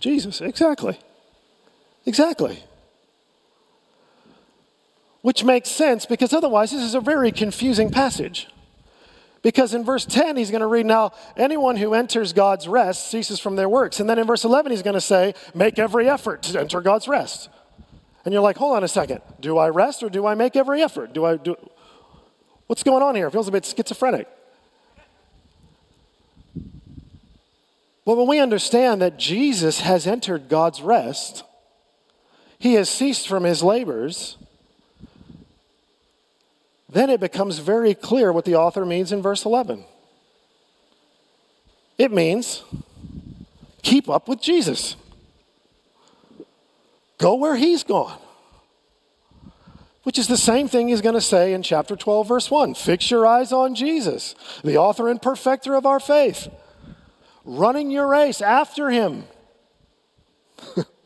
Jesus, 0.00 0.40
exactly. 0.40 0.98
Exactly. 2.08 2.64
Which 5.20 5.44
makes 5.44 5.68
sense 5.68 6.06
because 6.06 6.32
otherwise, 6.32 6.70
this 6.70 6.82
is 6.82 6.94
a 6.94 7.02
very 7.02 7.30
confusing 7.30 7.90
passage. 7.90 8.48
Because 9.42 9.74
in 9.74 9.84
verse 9.84 10.06
10, 10.06 10.38
he's 10.38 10.50
going 10.50 10.62
to 10.62 10.66
read, 10.66 10.86
Now, 10.86 11.12
anyone 11.36 11.76
who 11.76 11.92
enters 11.92 12.32
God's 12.32 12.66
rest 12.66 13.10
ceases 13.10 13.38
from 13.38 13.56
their 13.56 13.68
works. 13.68 14.00
And 14.00 14.08
then 14.08 14.18
in 14.18 14.26
verse 14.26 14.42
11, 14.42 14.72
he's 14.72 14.80
going 14.80 14.94
to 14.94 15.02
say, 15.02 15.34
Make 15.54 15.78
every 15.78 16.08
effort 16.08 16.44
to 16.44 16.58
enter 16.58 16.80
God's 16.80 17.08
rest. 17.08 17.50
And 18.24 18.32
you're 18.32 18.42
like, 18.42 18.56
Hold 18.56 18.76
on 18.76 18.84
a 18.84 18.88
second. 18.88 19.20
Do 19.38 19.58
I 19.58 19.68
rest 19.68 20.02
or 20.02 20.08
do 20.08 20.26
I 20.26 20.34
make 20.34 20.56
every 20.56 20.80
effort? 20.80 21.12
Do 21.12 21.26
I 21.26 21.36
do. 21.36 21.56
What's 22.68 22.82
going 22.82 23.02
on 23.02 23.16
here? 23.16 23.26
It 23.26 23.32
feels 23.32 23.48
a 23.48 23.52
bit 23.52 23.66
schizophrenic. 23.66 24.26
But 28.06 28.16
when 28.16 28.26
we 28.26 28.38
understand 28.38 29.02
that 29.02 29.18
Jesus 29.18 29.80
has 29.80 30.06
entered 30.06 30.48
God's 30.48 30.80
rest, 30.80 31.44
he 32.58 32.74
has 32.74 32.90
ceased 32.90 33.28
from 33.28 33.44
his 33.44 33.62
labors, 33.62 34.36
then 36.88 37.10
it 37.10 37.20
becomes 37.20 37.58
very 37.58 37.94
clear 37.94 38.32
what 38.32 38.44
the 38.44 38.56
author 38.56 38.84
means 38.84 39.12
in 39.12 39.22
verse 39.22 39.44
11. 39.44 39.84
It 41.98 42.12
means 42.12 42.64
keep 43.82 44.08
up 44.08 44.28
with 44.28 44.40
Jesus, 44.40 44.96
go 47.18 47.34
where 47.34 47.56
he's 47.56 47.84
gone. 47.84 48.18
Which 50.04 50.18
is 50.18 50.26
the 50.26 50.38
same 50.38 50.68
thing 50.68 50.88
he's 50.88 51.02
going 51.02 51.16
to 51.16 51.20
say 51.20 51.52
in 51.52 51.62
chapter 51.62 51.94
12, 51.94 52.28
verse 52.28 52.50
1. 52.50 52.74
Fix 52.76 53.10
your 53.10 53.26
eyes 53.26 53.52
on 53.52 53.74
Jesus, 53.74 54.34
the 54.64 54.78
author 54.78 55.08
and 55.08 55.20
perfecter 55.20 55.74
of 55.74 55.84
our 55.84 56.00
faith, 56.00 56.48
running 57.44 57.90
your 57.90 58.06
race 58.06 58.40
after 58.40 58.88
him. 58.88 59.24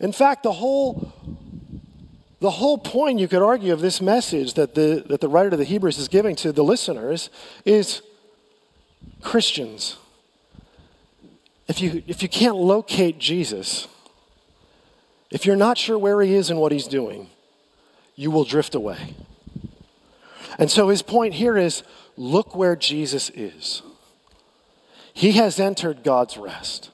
In 0.00 0.12
fact, 0.12 0.42
the 0.42 0.52
whole, 0.52 1.12
the 2.40 2.50
whole 2.50 2.78
point, 2.78 3.20
you 3.20 3.28
could 3.28 3.42
argue, 3.42 3.72
of 3.72 3.80
this 3.80 4.00
message 4.00 4.54
that 4.54 4.74
the, 4.74 5.04
that 5.08 5.20
the 5.20 5.28
writer 5.28 5.50
of 5.50 5.58
the 5.58 5.64
Hebrews 5.64 5.98
is 5.98 6.08
giving 6.08 6.34
to 6.36 6.52
the 6.52 6.64
listeners 6.64 7.28
is 7.66 8.00
Christians. 9.20 9.96
If 11.68 11.80
you, 11.80 12.02
if 12.06 12.22
you 12.22 12.28
can't 12.28 12.56
locate 12.56 13.18
Jesus, 13.18 13.86
if 15.30 15.44
you're 15.46 15.54
not 15.54 15.78
sure 15.78 15.98
where 15.98 16.20
he 16.22 16.34
is 16.34 16.50
and 16.50 16.58
what 16.58 16.72
he's 16.72 16.88
doing, 16.88 17.28
you 18.16 18.30
will 18.30 18.44
drift 18.44 18.74
away. 18.74 19.14
And 20.58 20.70
so 20.70 20.88
his 20.88 21.02
point 21.02 21.34
here 21.34 21.56
is 21.56 21.82
look 22.16 22.56
where 22.56 22.74
Jesus 22.74 23.30
is. 23.30 23.82
He 25.12 25.32
has 25.32 25.60
entered 25.60 26.02
God's 26.02 26.36
rest. 26.36 26.90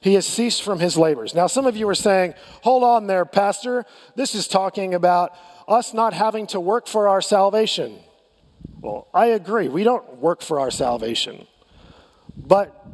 He 0.00 0.14
has 0.14 0.26
ceased 0.26 0.62
from 0.62 0.78
his 0.78 0.96
labors. 0.96 1.34
Now, 1.34 1.46
some 1.46 1.66
of 1.66 1.76
you 1.76 1.88
are 1.88 1.94
saying, 1.94 2.34
hold 2.62 2.82
on 2.82 3.06
there, 3.06 3.24
Pastor. 3.24 3.84
This 4.14 4.34
is 4.34 4.46
talking 4.46 4.94
about 4.94 5.32
us 5.66 5.94
not 5.94 6.12
having 6.12 6.46
to 6.48 6.60
work 6.60 6.86
for 6.86 7.08
our 7.08 7.20
salvation. 7.20 7.98
Well, 8.80 9.08
I 9.12 9.26
agree. 9.26 9.68
We 9.68 9.84
don't 9.84 10.18
work 10.18 10.42
for 10.42 10.60
our 10.60 10.70
salvation. 10.70 11.46
But 12.36 12.84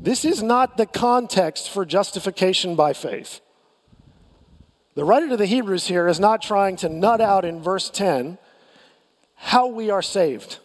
this 0.00 0.24
is 0.24 0.42
not 0.42 0.76
the 0.76 0.86
context 0.86 1.70
for 1.70 1.84
justification 1.84 2.76
by 2.76 2.92
faith. 2.92 3.40
The 4.94 5.04
writer 5.04 5.28
to 5.30 5.36
the 5.36 5.46
Hebrews 5.46 5.86
here 5.86 6.06
is 6.06 6.20
not 6.20 6.42
trying 6.42 6.76
to 6.76 6.88
nut 6.88 7.20
out 7.20 7.44
in 7.44 7.62
verse 7.62 7.90
10 7.90 8.38
how 9.34 9.66
we 9.66 9.90
are 9.90 10.02
saved. 10.02 10.58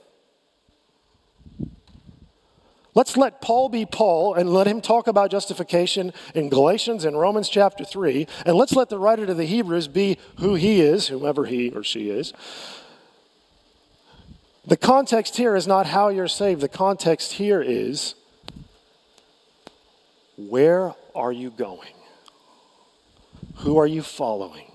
Let's 2.97 3.15
let 3.15 3.41
Paul 3.41 3.69
be 3.69 3.85
Paul 3.85 4.33
and 4.33 4.51
let 4.51 4.65
him 4.65 4.81
talk 4.81 5.05
about 5.05 5.29
justification 5.29 6.11
in 6.33 6.49
Galatians 6.49 7.05
and 7.05 7.19
Romans 7.19 7.47
chapter 7.47 7.85
3. 7.85 8.25
And 8.43 8.57
let's 8.57 8.73
let 8.73 8.89
the 8.89 8.97
writer 8.97 9.27
to 9.27 9.35
the 9.35 9.45
Hebrews 9.45 9.87
be 9.87 10.17
who 10.39 10.55
he 10.55 10.81
is, 10.81 11.07
whomever 11.07 11.45
he 11.45 11.69
or 11.69 11.83
she 11.83 12.09
is. 12.09 12.33
The 14.65 14.77
context 14.77 15.37
here 15.37 15.55
is 15.55 15.67
not 15.67 15.85
how 15.85 16.09
you're 16.09 16.27
saved, 16.27 16.59
the 16.59 16.67
context 16.67 17.33
here 17.33 17.61
is 17.61 18.15
where 20.35 20.95
are 21.13 21.31
you 21.31 21.51
going? 21.51 21.93
Who 23.57 23.77
are 23.77 23.85
you 23.85 24.01
following? 24.01 24.66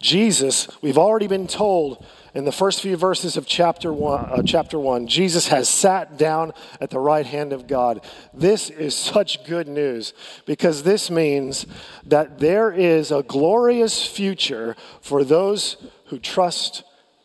Jesus, 0.00 0.66
we've 0.80 0.98
already 0.98 1.26
been 1.26 1.46
told 1.46 2.04
in 2.34 2.44
the 2.44 2.52
first 2.52 2.80
few 2.80 2.96
verses 2.96 3.36
of 3.36 3.46
chapter 3.46 3.92
one, 3.92 4.24
uh, 4.24 4.42
chapter 4.42 4.78
one, 4.78 5.06
Jesus 5.06 5.48
has 5.48 5.68
sat 5.68 6.16
down 6.16 6.52
at 6.80 6.90
the 6.90 6.98
right 6.98 7.26
hand 7.26 7.52
of 7.52 7.66
God. 7.66 8.04
This 8.32 8.70
is 8.70 8.94
such 8.94 9.44
good 9.44 9.68
news 9.68 10.14
because 10.46 10.82
this 10.82 11.10
means 11.10 11.66
that 12.06 12.38
there 12.38 12.70
is 12.70 13.10
a 13.10 13.22
glorious 13.22 14.06
future 14.06 14.76
for 15.02 15.24
those 15.24 15.76
who 16.06 16.18
trust 16.18 16.84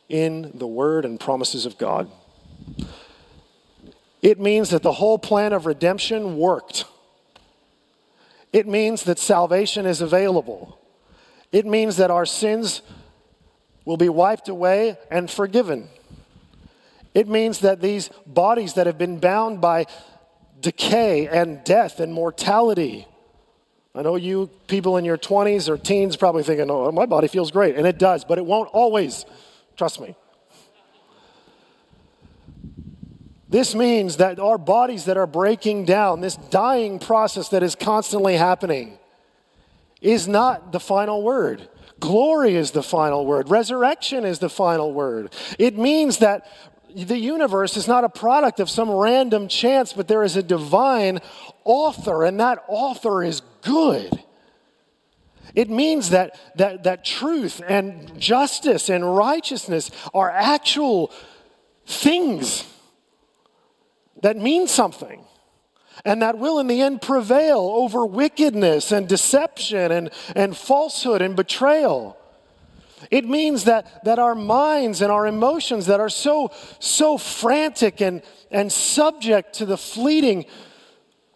in 0.10 0.52
the 0.56 0.68
word 0.68 1.06
and 1.06 1.20
promises 1.20 1.66
of 1.66 1.78
God. 1.78 2.10
It 4.22 4.40
means 4.40 4.72
that 4.72 4.82
the 4.82 4.94
whole 4.94 5.20
plan 5.20 5.54
of 5.54 5.66
redemption 5.66 6.36
worked. 6.36 6.86
It 8.52 8.68
means 8.68 9.04
that 9.04 9.20
salvation 9.20 9.86
is 9.86 10.02
available. 10.02 10.80
It 11.56 11.66
means 11.66 11.96
that 11.96 12.12
our 12.12 12.26
sins 12.26 12.82
will 13.86 13.96
be 13.96 14.10
wiped 14.10 14.50
away 14.50 14.98
and 15.10 15.32
forgiven. 15.32 15.88
It 17.14 17.30
means 17.30 17.60
that 17.60 17.80
these 17.80 18.10
bodies 18.28 18.74
that 18.74 18.88
have 18.88 18.98
been 18.98 19.20
bound 19.20 19.62
by 19.62 19.86
decay 20.60 21.30
and 21.30 21.64
death 21.64 22.02
and 22.02 22.14
mortality. 22.14 23.08
I 23.96 24.02
know 24.02 24.18
you 24.18 24.50
people 24.68 24.98
in 24.98 25.06
your 25.06 25.18
20s 25.18 25.70
or 25.70 25.78
teens 25.78 26.18
probably 26.18 26.44
thinking, 26.44 26.70
oh, 26.70 26.92
my 26.92 27.06
body 27.06 27.30
feels 27.30 27.52
great. 27.52 27.78
And 27.78 27.88
it 27.88 27.98
does, 27.98 28.26
but 28.26 28.38
it 28.38 28.46
won't 28.46 28.70
always. 28.74 29.26
Trust 29.78 30.02
me. 30.02 30.14
This 33.48 33.74
means 33.74 34.18
that 34.18 34.40
our 34.40 34.58
bodies 34.58 35.06
that 35.06 35.16
are 35.16 35.26
breaking 35.26 35.86
down, 35.86 36.20
this 36.20 36.36
dying 36.36 37.00
process 37.00 37.48
that 37.48 37.64
is 37.64 37.76
constantly 37.76 38.36
happening, 38.36 39.00
is 40.06 40.28
not 40.28 40.72
the 40.72 40.80
final 40.80 41.24
word. 41.24 41.68
Glory 42.00 42.56
is 42.56 42.72
the 42.72 42.84
final 42.84 43.26
word. 43.26 43.50
Resurrection 43.50 44.24
is 44.24 44.40
the 44.40 44.50
final 44.50 44.94
word. 44.94 45.34
It 45.58 45.78
means 45.78 46.20
that 46.20 46.46
the 46.94 47.18
universe 47.18 47.76
is 47.76 47.88
not 47.88 48.04
a 48.04 48.10
product 48.10 48.60
of 48.60 48.70
some 48.70 48.90
random 48.90 49.48
chance, 49.48 49.94
but 49.94 50.08
there 50.08 50.24
is 50.24 50.38
a 50.38 50.44
divine 50.44 51.20
author, 51.64 52.24
and 52.24 52.40
that 52.40 52.64
author 52.68 53.24
is 53.24 53.42
good. 53.62 54.24
It 55.56 55.70
means 55.70 56.12
that, 56.12 56.38
that, 56.58 56.84
that 56.84 57.04
truth 57.04 57.62
and 57.68 58.20
justice 58.20 58.90
and 58.90 59.16
righteousness 59.16 59.90
are 60.14 60.30
actual 60.30 61.12
things 61.88 62.64
that 64.22 64.38
mean 64.38 64.68
something 64.68 65.25
and 66.04 66.22
that 66.22 66.38
will 66.38 66.60
in 66.60 66.68
the 66.68 66.82
end 66.82 67.02
prevail 67.02 67.60
over 67.60 68.06
wickedness 68.06 68.92
and 68.92 69.08
deception 69.08 69.92
and, 69.92 70.10
and 70.36 70.58
falsehood 70.58 71.22
and 71.22 71.36
betrayal. 71.36 72.18
It 73.12 73.26
means 73.26 73.66
that, 73.66 74.04
that 74.06 74.20
our 74.20 74.36
minds 74.36 75.02
and 75.02 75.12
our 75.12 75.28
emotions 75.28 75.86
that 75.88 76.00
are 76.00 76.10
so, 76.10 76.52
so 76.80 77.18
frantic 77.18 78.02
and, 78.02 78.22
and 78.52 78.72
subject 78.72 79.54
to 79.56 79.66
the 79.66 79.78
fleeting 79.78 80.46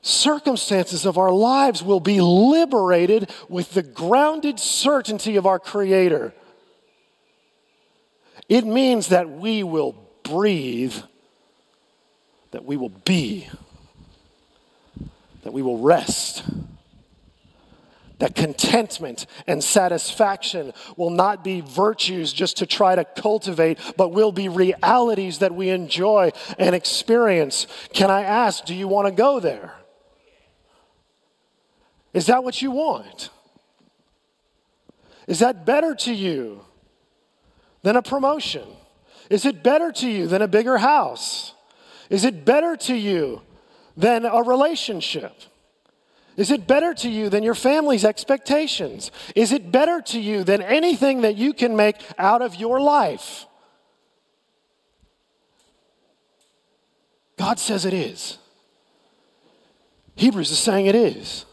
circumstances 0.01 1.05
of 1.05 1.17
our 1.17 1.31
lives 1.31 1.83
will 1.83 1.99
be 1.99 2.21
liberated 2.21 3.29
with 3.49 3.73
the 3.73 3.83
grounded 3.83 4.59
certainty 4.59 5.35
of 5.35 5.45
our 5.45 5.59
Creator. 5.59 6.33
It 8.47 8.65
means 8.65 9.09
that 9.09 9.29
we 9.29 9.63
will 9.63 9.95
breathe, 10.23 10.95
that 12.51 12.65
we 12.65 12.77
will 12.77 12.89
be 12.89 13.47
that 15.43 15.53
we 15.53 15.61
will 15.61 15.79
rest. 15.79 16.43
That 18.19 18.35
contentment 18.35 19.25
and 19.47 19.63
satisfaction 19.63 20.73
will 20.97 21.09
not 21.09 21.41
be 21.41 21.61
virtues 21.61 22.33
just 22.33 22.57
to 22.57 22.65
try 22.65 22.95
to 22.95 23.05
cultivate, 23.05 23.79
but 23.95 24.09
will 24.09 24.33
be 24.33 24.49
realities 24.49 25.39
that 25.39 25.55
we 25.55 25.69
enjoy 25.69 26.31
and 26.57 26.75
experience. 26.75 27.65
Can 27.93 28.11
I 28.11 28.23
ask, 28.23 28.65
do 28.65 28.75
you 28.75 28.89
want 28.89 29.07
to 29.07 29.13
go 29.13 29.39
there? 29.39 29.73
Is 32.13 32.25
that 32.25 32.43
what 32.43 32.61
you 32.61 32.71
want? 32.71 33.29
Is 35.27 35.39
that 35.39 35.65
better 35.65 35.95
to 35.95 36.13
you 36.13 36.65
than 37.83 37.95
a 37.95 38.01
promotion? 38.01 38.67
Is 39.29 39.45
it 39.45 39.63
better 39.63 39.91
to 39.93 40.09
you 40.09 40.27
than 40.27 40.41
a 40.41 40.47
bigger 40.47 40.79
house? 40.79 41.53
Is 42.09 42.25
it 42.25 42.43
better 42.43 42.75
to 42.75 42.95
you 42.95 43.41
than 43.95 44.25
a 44.25 44.41
relationship? 44.43 45.33
Is 46.37 46.51
it 46.51 46.67
better 46.67 46.93
to 46.93 47.09
you 47.09 47.29
than 47.29 47.43
your 47.43 47.55
family's 47.55 48.05
expectations? 48.05 49.11
Is 49.35 49.51
it 49.51 49.71
better 49.71 50.01
to 50.03 50.19
you 50.19 50.43
than 50.43 50.61
anything 50.61 51.21
that 51.21 51.35
you 51.35 51.53
can 51.53 51.75
make 51.75 51.97
out 52.17 52.41
of 52.41 52.55
your 52.55 52.79
life? 52.79 53.45
God 57.37 57.59
says 57.59 57.85
it 57.85 57.93
is. 57.93 58.37
Hebrews 60.15 60.51
is 60.51 60.59
saying 60.59 60.85
it 60.85 60.95
is. 60.95 61.45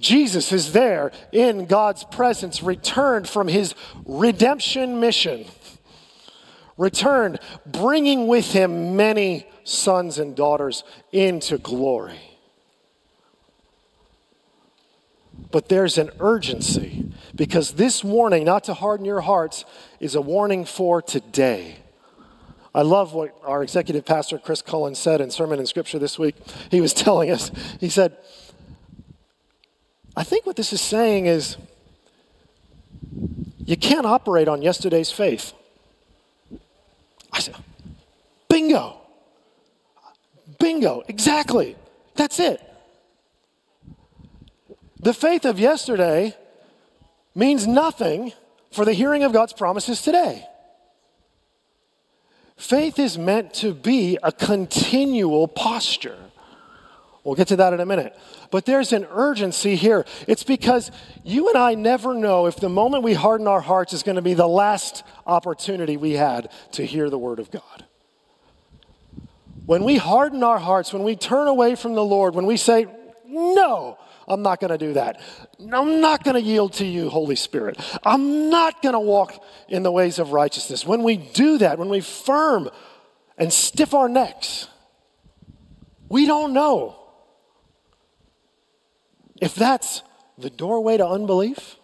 Jesus 0.00 0.50
is 0.52 0.72
there 0.72 1.12
in 1.30 1.66
God's 1.66 2.04
presence, 2.04 2.62
returned 2.62 3.28
from 3.28 3.46
his 3.48 3.74
redemption 4.06 4.98
mission, 4.98 5.44
returned, 6.80 7.38
bringing 7.66 8.26
with 8.26 8.52
him 8.52 8.96
many 8.96 9.46
sons 9.64 10.18
and 10.18 10.34
daughters 10.34 10.82
into 11.12 11.58
glory. 11.58 12.18
But 15.50 15.68
there's 15.68 15.98
an 15.98 16.10
urgency 16.20 17.12
because 17.34 17.72
this 17.72 18.02
warning, 18.02 18.44
not 18.44 18.64
to 18.64 18.74
harden 18.74 19.04
your 19.04 19.20
hearts, 19.20 19.64
is 20.00 20.14
a 20.14 20.20
warning 20.20 20.64
for 20.64 21.02
today. 21.02 21.76
I 22.74 22.82
love 22.82 23.12
what 23.12 23.36
our 23.44 23.62
executive 23.62 24.06
pastor, 24.06 24.38
Chris 24.38 24.62
Cullen, 24.62 24.94
said 24.94 25.20
in 25.20 25.30
Sermon 25.30 25.58
in 25.58 25.66
Scripture 25.66 25.98
this 25.98 26.18
week. 26.18 26.36
He 26.70 26.80
was 26.80 26.94
telling 26.94 27.30
us, 27.30 27.50
he 27.78 27.90
said, 27.90 28.16
I 30.16 30.22
think 30.22 30.46
what 30.46 30.56
this 30.56 30.72
is 30.72 30.80
saying 30.80 31.26
is 31.26 31.56
you 33.58 33.76
can't 33.76 34.06
operate 34.06 34.48
on 34.48 34.62
yesterday's 34.62 35.10
faith. 35.10 35.52
Bingo. 38.48 39.00
Bingo, 40.58 41.02
exactly. 41.08 41.76
That's 42.14 42.38
it. 42.40 42.60
The 44.98 45.14
faith 45.14 45.44
of 45.46 45.58
yesterday 45.58 46.36
means 47.34 47.66
nothing 47.66 48.32
for 48.70 48.84
the 48.84 48.92
hearing 48.92 49.22
of 49.22 49.32
God's 49.32 49.52
promises 49.52 50.02
today. 50.02 50.46
Faith 52.56 52.98
is 52.98 53.16
meant 53.16 53.54
to 53.54 53.72
be 53.72 54.18
a 54.22 54.30
continual 54.30 55.48
posture. 55.48 56.29
We'll 57.24 57.34
get 57.34 57.48
to 57.48 57.56
that 57.56 57.74
in 57.74 57.80
a 57.80 57.86
minute. 57.86 58.16
But 58.50 58.64
there's 58.64 58.92
an 58.92 59.06
urgency 59.10 59.76
here. 59.76 60.06
It's 60.26 60.42
because 60.42 60.90
you 61.22 61.48
and 61.48 61.58
I 61.58 61.74
never 61.74 62.14
know 62.14 62.46
if 62.46 62.56
the 62.56 62.70
moment 62.70 63.02
we 63.02 63.12
harden 63.12 63.46
our 63.46 63.60
hearts 63.60 63.92
is 63.92 64.02
going 64.02 64.16
to 64.16 64.22
be 64.22 64.34
the 64.34 64.48
last 64.48 65.02
opportunity 65.26 65.96
we 65.96 66.12
had 66.12 66.50
to 66.72 66.84
hear 66.84 67.10
the 67.10 67.18
Word 67.18 67.38
of 67.38 67.50
God. 67.50 67.84
When 69.66 69.84
we 69.84 69.98
harden 69.98 70.42
our 70.42 70.58
hearts, 70.58 70.92
when 70.92 71.02
we 71.02 71.14
turn 71.14 71.46
away 71.46 71.74
from 71.74 71.94
the 71.94 72.04
Lord, 72.04 72.34
when 72.34 72.46
we 72.46 72.56
say, 72.56 72.86
No, 73.26 73.98
I'm 74.26 74.40
not 74.40 74.58
going 74.58 74.70
to 74.70 74.78
do 74.78 74.94
that. 74.94 75.20
I'm 75.60 76.00
not 76.00 76.24
going 76.24 76.34
to 76.34 76.42
yield 76.42 76.72
to 76.74 76.86
you, 76.86 77.10
Holy 77.10 77.36
Spirit. 77.36 77.78
I'm 78.02 78.48
not 78.48 78.80
going 78.80 78.94
to 78.94 79.00
walk 79.00 79.44
in 79.68 79.82
the 79.82 79.92
ways 79.92 80.18
of 80.18 80.32
righteousness. 80.32 80.86
When 80.86 81.02
we 81.02 81.18
do 81.18 81.58
that, 81.58 81.78
when 81.78 81.90
we 81.90 82.00
firm 82.00 82.70
and 83.36 83.52
stiff 83.52 83.92
our 83.92 84.08
necks, 84.08 84.68
we 86.08 86.26
don't 86.26 86.54
know 86.54 86.99
if 89.40 89.54
that's 89.54 90.02
the 90.38 90.50
doorway 90.50 90.98
to 90.98 91.06
unbelief, 91.06 91.76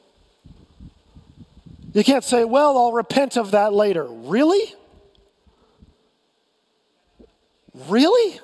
you 1.92 2.04
can't 2.04 2.24
say, 2.24 2.44
well, 2.44 2.76
I'll 2.76 2.92
repent 2.92 3.36
of 3.38 3.52
that 3.52 3.72
later. 3.72 4.04
Really? 4.04 4.74
Really? 7.88 8.40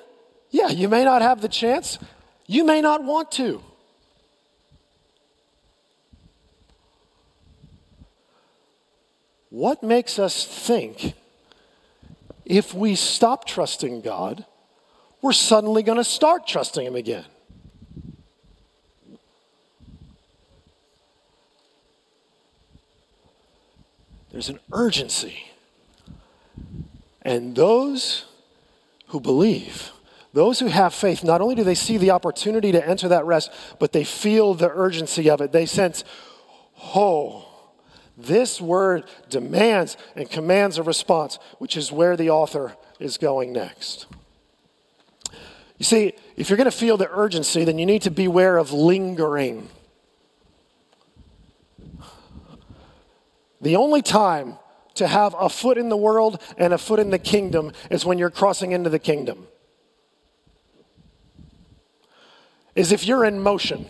Yeah, 0.49 0.69
you 0.69 0.89
may 0.89 1.03
not 1.03 1.21
have 1.21 1.41
the 1.41 1.47
chance. 1.47 1.99
You 2.47 2.63
may 2.63 2.81
not 2.81 3.03
want 3.03 3.31
to. 3.33 3.61
What 9.49 9.83
makes 9.83 10.17
us 10.17 10.45
think 10.45 11.13
if 12.43 12.73
we 12.73 12.95
stop 12.95 13.45
trusting 13.45 14.01
God, 14.01 14.45
we're 15.21 15.31
suddenly 15.31 15.83
going 15.83 15.99
to 15.99 16.03
start 16.03 16.47
trusting 16.47 16.85
Him 16.85 16.95
again? 16.95 17.25
There's 24.33 24.49
an 24.49 24.59
urgency. 24.73 25.51
And 27.21 27.55
those 27.55 28.25
who 29.07 29.21
believe, 29.21 29.91
those 30.33 30.59
who 30.59 30.67
have 30.67 30.93
faith, 30.93 31.23
not 31.23 31.39
only 31.39 31.55
do 31.55 31.63
they 31.63 31.75
see 31.75 31.97
the 31.97 32.11
opportunity 32.11 32.71
to 32.71 32.85
enter 32.85 33.07
that 33.07 33.25
rest, 33.25 33.51
but 33.79 33.93
they 33.93 34.03
feel 34.03 34.55
the 34.55 34.71
urgency 34.71 35.29
of 35.29 35.39
it. 35.39 35.51
They 35.51 35.67
sense, 35.67 36.03
oh, 36.95 37.47
this 38.17 38.59
word 38.59 39.05
demands 39.29 39.97
and 40.15 40.29
commands 40.29 40.79
a 40.79 40.83
response, 40.83 41.37
which 41.59 41.77
is 41.77 41.91
where 41.91 42.17
the 42.17 42.31
author 42.31 42.75
is 42.99 43.19
going 43.19 43.53
next. 43.53 44.07
You 45.77 45.85
see, 45.85 46.13
if 46.35 46.49
you're 46.49 46.57
going 46.57 46.65
to 46.65 46.71
feel 46.71 46.97
the 46.97 47.09
urgency, 47.11 47.63
then 47.65 47.77
you 47.77 47.85
need 47.85 48.01
to 48.01 48.11
beware 48.11 48.57
of 48.57 48.71
lingering. 48.71 49.69
The 53.63 53.77
only 53.77 54.01
time 54.01 54.57
to 54.95 55.07
have 55.07 55.33
a 55.39 55.47
foot 55.47 55.77
in 55.77 55.87
the 55.87 55.97
world 55.97 56.41
and 56.57 56.73
a 56.73 56.77
foot 56.77 56.99
in 56.99 57.11
the 57.11 57.17
kingdom 57.17 57.71
is 57.89 58.05
when 58.05 58.17
you're 58.17 58.29
crossing 58.29 58.73
into 58.73 58.89
the 58.89 58.99
kingdom. 58.99 59.47
Is 62.75 62.91
if 62.91 63.07
you're 63.07 63.23
in 63.23 63.39
motion, 63.39 63.85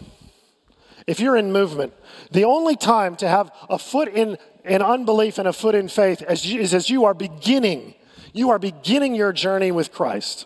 if 1.07 1.19
you're 1.19 1.35
in 1.35 1.51
movement. 1.51 1.93
The 2.31 2.45
only 2.45 2.75
time 2.75 3.15
to 3.17 3.27
have 3.27 3.51
a 3.67 3.79
foot 3.79 4.09
in, 4.09 4.37
in 4.63 4.83
unbelief 4.83 5.39
and 5.39 5.47
a 5.47 5.53
foot 5.53 5.73
in 5.73 5.87
faith 5.87 6.21
is, 6.29 6.45
is 6.45 6.73
as 6.75 6.91
you 6.91 7.05
are 7.05 7.15
beginning. 7.15 7.95
You 8.31 8.51
are 8.51 8.59
beginning 8.59 9.15
your 9.15 9.33
journey 9.33 9.71
with 9.71 9.91
Christ. 9.91 10.45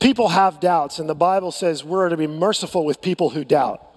People 0.00 0.30
have 0.30 0.58
doubts, 0.58 0.98
and 0.98 1.08
the 1.08 1.14
Bible 1.14 1.52
says 1.52 1.84
we're 1.84 2.08
to 2.08 2.16
be 2.16 2.26
merciful 2.26 2.84
with 2.84 3.00
people 3.00 3.30
who 3.30 3.44
doubt. 3.44 3.91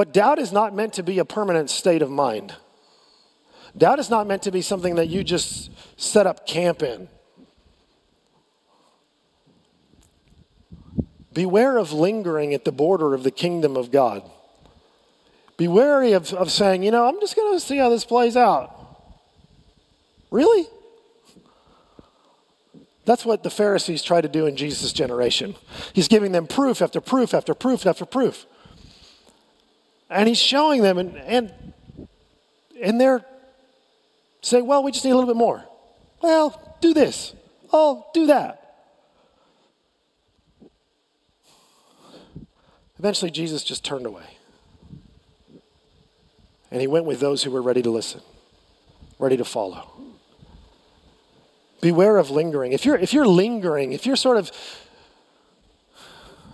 But 0.00 0.14
doubt 0.14 0.38
is 0.38 0.50
not 0.50 0.74
meant 0.74 0.94
to 0.94 1.02
be 1.02 1.18
a 1.18 1.26
permanent 1.26 1.68
state 1.68 2.00
of 2.00 2.10
mind. 2.10 2.54
Doubt 3.76 3.98
is 3.98 4.08
not 4.08 4.26
meant 4.26 4.40
to 4.44 4.50
be 4.50 4.62
something 4.62 4.94
that 4.94 5.10
you 5.10 5.22
just 5.22 5.70
set 6.00 6.26
up 6.26 6.46
camp 6.46 6.82
in. 6.82 7.06
Beware 11.34 11.76
of 11.76 11.92
lingering 11.92 12.54
at 12.54 12.64
the 12.64 12.72
border 12.72 13.12
of 13.12 13.24
the 13.24 13.30
kingdom 13.30 13.76
of 13.76 13.90
God. 13.90 14.22
Be 15.58 15.68
wary 15.68 16.12
of, 16.12 16.32
of 16.32 16.50
saying, 16.50 16.82
you 16.82 16.90
know, 16.90 17.06
I'm 17.06 17.20
just 17.20 17.36
going 17.36 17.52
to 17.52 17.60
see 17.60 17.76
how 17.76 17.90
this 17.90 18.06
plays 18.06 18.38
out. 18.38 18.74
Really? 20.30 20.66
That's 23.04 23.26
what 23.26 23.42
the 23.42 23.50
Pharisees 23.50 24.02
try 24.02 24.22
to 24.22 24.28
do 24.28 24.46
in 24.46 24.56
Jesus' 24.56 24.94
generation. 24.94 25.56
He's 25.92 26.08
giving 26.08 26.32
them 26.32 26.46
proof 26.46 26.80
after 26.80 27.02
proof 27.02 27.34
after 27.34 27.52
proof 27.52 27.84
after 27.84 28.06
proof. 28.06 28.46
And 30.10 30.28
he's 30.28 30.38
showing 30.38 30.82
them, 30.82 30.98
and, 30.98 31.16
and, 31.16 31.52
and 32.82 33.00
they're 33.00 33.24
saying, 34.42 34.66
well, 34.66 34.82
we 34.82 34.90
just 34.90 35.04
need 35.04 35.12
a 35.12 35.14
little 35.14 35.32
bit 35.32 35.38
more. 35.38 35.64
Well, 36.20 36.76
do 36.80 36.92
this. 36.92 37.32
Oh, 37.72 38.04
do 38.12 38.26
that. 38.26 38.56
Eventually, 42.98 43.30
Jesus 43.30 43.62
just 43.62 43.84
turned 43.84 44.04
away. 44.04 44.24
And 46.70 46.80
he 46.80 46.86
went 46.86 47.06
with 47.06 47.20
those 47.20 47.42
who 47.42 47.50
were 47.50 47.62
ready 47.62 47.82
to 47.82 47.90
listen, 47.90 48.20
ready 49.18 49.36
to 49.36 49.44
follow. 49.44 49.90
Beware 51.80 52.18
of 52.18 52.30
lingering. 52.30 52.72
If 52.72 52.84
you're, 52.84 52.96
if 52.96 53.14
you're 53.14 53.26
lingering, 53.26 53.92
if 53.92 54.04
you're 54.06 54.16
sort 54.16 54.36
of 54.36 54.50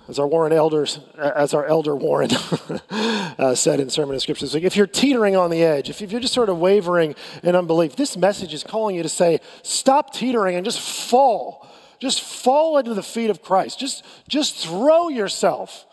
as 0.08 0.18
our 0.18 0.26
Warren 0.26 0.52
elders, 0.52 1.00
as 1.18 1.52
our 1.52 1.66
elder 1.66 1.96
Warren 1.96 2.30
uh, 2.90 3.54
said 3.54 3.80
in 3.80 3.90
Sermon 3.90 4.14
and 4.14 4.22
Scriptures, 4.22 4.54
like 4.54 4.62
if 4.62 4.76
you're 4.76 4.86
teetering 4.86 5.36
on 5.36 5.50
the 5.50 5.62
edge, 5.62 5.90
if, 5.90 6.00
you're 6.00 6.20
just 6.20 6.34
sort 6.34 6.48
of 6.48 6.58
wavering 6.58 7.14
in 7.42 7.56
unbelief, 7.56 7.96
this 7.96 8.16
message 8.16 8.54
is 8.54 8.62
calling 8.62 8.94
you 8.94 9.02
to 9.02 9.08
say, 9.08 9.40
stop 9.62 10.12
teetering 10.14 10.56
and 10.56 10.64
just 10.64 10.80
fall. 10.80 11.66
Just 11.98 12.20
fall 12.20 12.78
into 12.78 12.94
the 12.94 13.02
feet 13.02 13.30
of 13.30 13.42
Christ. 13.42 13.80
Just, 13.80 14.04
just 14.28 14.56
throw 14.56 15.08
yourself. 15.08 15.86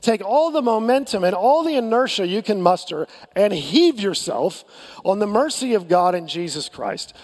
Take 0.00 0.24
all 0.24 0.50
the 0.50 0.62
momentum 0.62 1.24
and 1.24 1.34
all 1.34 1.62
the 1.64 1.76
inertia 1.76 2.26
you 2.26 2.42
can 2.42 2.62
muster 2.62 3.06
and 3.34 3.52
heave 3.52 4.00
yourself 4.00 4.64
on 5.04 5.18
the 5.18 5.26
mercy 5.26 5.74
of 5.74 5.88
God 5.88 6.14
in 6.14 6.28
Jesus 6.28 6.68
Christ. 6.68 7.14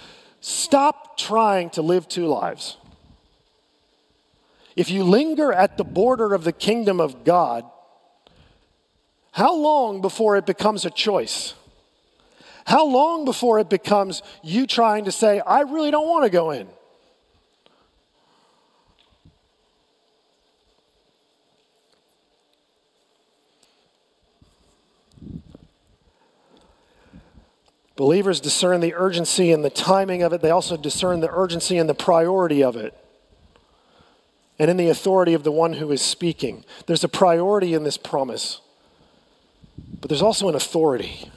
Stop 0.41 1.17
trying 1.17 1.71
to 1.71 1.83
live 1.83 2.09
two 2.09 2.27
lives. 2.27 2.77
If 4.77 4.91
you 4.91 5.05
linger 5.05 5.53
at 5.55 5.79
the 5.79 5.85
border 5.85 6.35
of 6.35 6.45
the 6.45 6.53
kingdom 6.53 7.01
of 7.01 7.25
God, 7.25 7.65
how 9.33 9.57
long 9.57 10.03
before 10.03 10.37
it 10.37 10.45
becomes 10.45 10.85
a 10.85 10.91
choice? 10.91 11.55
How 12.67 12.87
long 12.87 13.25
before 13.25 13.59
it 13.59 13.71
becomes 13.71 14.23
you 14.43 14.67
trying 14.67 15.07
to 15.07 15.13
say, 15.13 15.41
I 15.41 15.61
really 15.63 15.91
don't 15.91 16.07
want 16.07 16.25
to 16.25 16.31
go 16.31 16.51
in? 16.51 16.69
Believers 27.95 28.41
discern 28.41 28.81
the 28.81 28.95
urgency 28.95 29.53
and 29.53 29.65
the 29.65 29.71
timing 29.71 30.23
of 30.23 30.35
it. 30.35 30.43
They 30.43 30.51
also 30.51 30.77
discern 30.77 31.21
the 31.21 31.31
urgency 31.31 31.79
and 31.79 31.89
the 31.89 31.95
priority 31.95 32.63
of 32.63 32.77
it 32.77 32.95
and 34.59 34.71
in 34.71 34.77
the 34.77 34.89
authority 34.89 35.35
of 35.35 35.45
the 35.45 35.53
one 35.53 35.75
who 35.75 35.91
is 35.93 36.03
speaking. 36.03 36.65
There's 36.87 37.05
a 37.05 37.09
priority 37.09 37.75
in 37.75 37.85
this 37.85 37.99
promise, 37.99 38.61
but 40.01 40.09
there's 40.09 40.23
also 40.23 40.49
an 40.49 40.55
authority. 40.55 41.31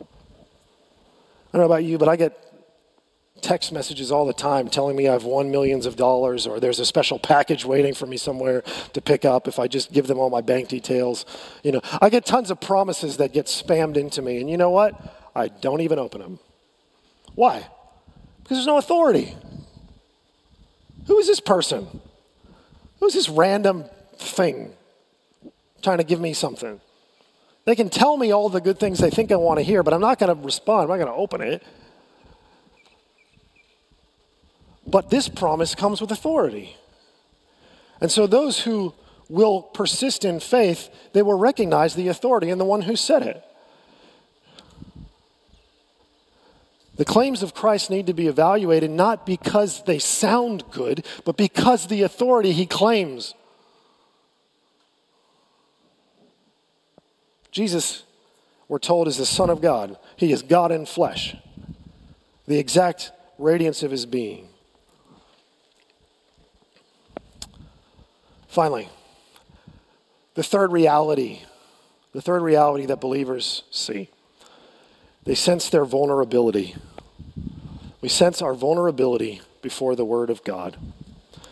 I 0.00 1.52
don't 1.52 1.62
know 1.62 1.66
about 1.66 1.84
you, 1.84 1.96
but 1.96 2.08
I 2.08 2.16
get 2.16 2.44
text 3.40 3.72
messages 3.72 4.10
all 4.10 4.26
the 4.26 4.32
time 4.32 4.68
telling 4.68 4.96
me 4.96 5.08
I've 5.08 5.24
won 5.24 5.50
millions 5.50 5.86
of 5.86 5.96
dollars 5.96 6.46
or 6.46 6.60
there's 6.60 6.80
a 6.80 6.84
special 6.84 7.18
package 7.18 7.64
waiting 7.64 7.94
for 7.94 8.06
me 8.06 8.16
somewhere 8.16 8.62
to 8.92 9.00
pick 9.00 9.24
up 9.24 9.48
if 9.48 9.58
I 9.58 9.68
just 9.68 9.92
give 9.92 10.06
them 10.06 10.18
all 10.18 10.28
my 10.28 10.40
bank 10.40 10.68
details. 10.68 11.24
You 11.62 11.72
know, 11.72 11.80
I 12.02 12.10
get 12.10 12.26
tons 12.26 12.50
of 12.50 12.60
promises 12.60 13.16
that 13.18 13.32
get 13.32 13.46
spammed 13.46 13.96
into 13.96 14.22
me. 14.22 14.40
And 14.40 14.50
you 14.50 14.56
know 14.56 14.70
what? 14.70 14.94
I 15.34 15.48
don't 15.48 15.80
even 15.80 15.98
open 15.98 16.20
them. 16.20 16.38
Why? 17.34 17.66
Because 18.42 18.58
there's 18.58 18.66
no 18.66 18.78
authority. 18.78 19.34
Who 21.08 21.18
is 21.18 21.26
this 21.26 21.40
person? 21.40 21.88
Who's 23.00 23.14
this 23.14 23.28
random 23.28 23.84
thing 24.18 24.74
trying 25.82 25.98
to 25.98 26.04
give 26.04 26.20
me 26.20 26.34
something? 26.34 26.80
They 27.64 27.74
can 27.74 27.88
tell 27.88 28.16
me 28.16 28.32
all 28.32 28.48
the 28.48 28.60
good 28.60 28.78
things 28.78 28.98
they 28.98 29.10
think 29.10 29.32
I 29.32 29.36
want 29.36 29.58
to 29.58 29.64
hear, 29.64 29.82
but 29.82 29.92
I'm 29.94 30.00
not 30.00 30.18
going 30.18 30.34
to 30.34 30.42
respond. 30.42 30.82
I'm 30.82 30.98
not 30.98 31.04
going 31.04 31.14
to 31.14 31.20
open 31.20 31.40
it. 31.40 31.62
But 34.86 35.10
this 35.10 35.28
promise 35.28 35.74
comes 35.74 36.00
with 36.00 36.10
authority. 36.10 36.76
And 38.00 38.10
so 38.10 38.26
those 38.26 38.60
who 38.60 38.94
will 39.28 39.62
persist 39.62 40.24
in 40.24 40.40
faith, 40.40 40.88
they 41.12 41.22
will 41.22 41.38
recognize 41.38 41.94
the 41.94 42.08
authority 42.08 42.50
in 42.50 42.58
the 42.58 42.64
one 42.64 42.82
who 42.82 42.96
said 42.96 43.22
it. 43.22 43.42
The 46.98 47.04
claims 47.04 47.44
of 47.44 47.54
Christ 47.54 47.90
need 47.90 48.08
to 48.08 48.12
be 48.12 48.26
evaluated 48.26 48.90
not 48.90 49.24
because 49.24 49.84
they 49.84 50.00
sound 50.00 50.64
good, 50.72 51.06
but 51.24 51.36
because 51.36 51.86
the 51.86 52.02
authority 52.02 52.52
he 52.52 52.66
claims. 52.66 53.34
Jesus, 57.52 58.02
we're 58.66 58.80
told, 58.80 59.06
is 59.06 59.16
the 59.16 59.24
Son 59.24 59.48
of 59.48 59.62
God. 59.62 59.96
He 60.16 60.32
is 60.32 60.42
God 60.42 60.72
in 60.72 60.86
flesh, 60.86 61.36
the 62.48 62.58
exact 62.58 63.12
radiance 63.38 63.84
of 63.84 63.92
his 63.92 64.04
being. 64.04 64.48
Finally, 68.48 68.88
the 70.34 70.42
third 70.42 70.72
reality, 70.72 71.42
the 72.12 72.20
third 72.20 72.42
reality 72.42 72.86
that 72.86 73.00
believers 73.00 73.62
see. 73.70 74.10
They 75.28 75.34
sense 75.34 75.68
their 75.68 75.84
vulnerability. 75.84 76.74
We 78.00 78.08
sense 78.08 78.40
our 78.40 78.54
vulnerability 78.54 79.42
before 79.60 79.94
the 79.94 80.06
Word 80.06 80.30
of 80.30 80.42
God. 80.42 80.78
And 80.80 81.42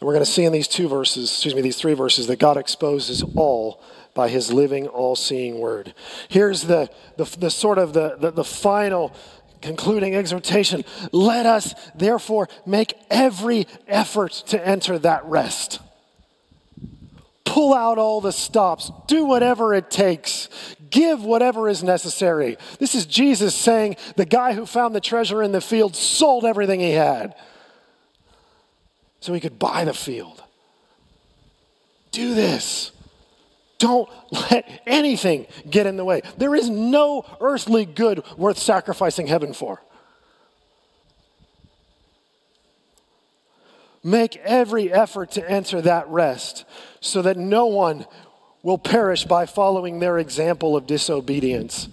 we're 0.00 0.12
going 0.12 0.24
to 0.24 0.30
see 0.30 0.44
in 0.44 0.52
these 0.52 0.68
two 0.68 0.86
verses, 0.88 1.28
excuse 1.28 1.56
me, 1.56 1.60
these 1.60 1.76
three 1.76 1.94
verses, 1.94 2.28
that 2.28 2.38
God 2.38 2.56
exposes 2.56 3.24
all 3.34 3.82
by 4.14 4.28
his 4.28 4.52
living, 4.52 4.86
all 4.86 5.16
seeing 5.16 5.58
Word. 5.58 5.92
Here's 6.28 6.62
the, 6.62 6.88
the, 7.16 7.24
the 7.36 7.50
sort 7.50 7.78
of 7.78 7.94
the, 7.94 8.14
the, 8.16 8.30
the 8.30 8.44
final 8.44 9.12
concluding 9.60 10.14
exhortation 10.14 10.84
let 11.10 11.46
us 11.46 11.74
therefore 11.96 12.48
make 12.64 12.94
every 13.10 13.66
effort 13.88 14.30
to 14.30 14.64
enter 14.64 15.00
that 15.00 15.24
rest 15.24 15.80
pull 17.56 17.72
out 17.72 17.96
all 17.96 18.20
the 18.20 18.32
stops, 18.32 18.92
do 19.06 19.24
whatever 19.24 19.72
it 19.72 19.90
takes, 19.90 20.50
give 20.90 21.22
whatever 21.22 21.68
is 21.68 21.82
necessary. 21.82 22.56
This 22.78 22.94
is 22.94 23.06
Jesus 23.06 23.54
saying 23.54 23.96
the 24.16 24.24
guy 24.24 24.52
who 24.52 24.66
found 24.66 24.94
the 24.94 25.00
treasure 25.00 25.42
in 25.42 25.52
the 25.52 25.60
field 25.60 25.96
sold 25.96 26.44
everything 26.44 26.80
he 26.80 26.92
had 26.92 27.34
so 29.20 29.32
he 29.32 29.40
could 29.40 29.58
buy 29.58 29.84
the 29.84 29.94
field. 29.94 30.42
Do 32.12 32.34
this. 32.34 32.92
Don't 33.78 34.08
let 34.32 34.82
anything 34.86 35.46
get 35.68 35.86
in 35.86 35.96
the 35.96 36.04
way. 36.04 36.22
There 36.38 36.54
is 36.54 36.70
no 36.70 37.24
earthly 37.40 37.84
good 37.84 38.22
worth 38.36 38.58
sacrificing 38.58 39.26
heaven 39.26 39.52
for. 39.52 39.82
Make 44.02 44.36
every 44.36 44.92
effort 44.92 45.32
to 45.32 45.50
enter 45.50 45.82
that 45.82 46.08
rest 46.08 46.64
so 47.00 47.22
that 47.22 47.36
no 47.36 47.66
one 47.66 48.06
will 48.66 48.78
perish 48.78 49.24
by 49.24 49.46
following 49.46 50.00
their 50.00 50.18
example 50.18 50.76
of 50.76 50.88
disobedience. 50.88 51.88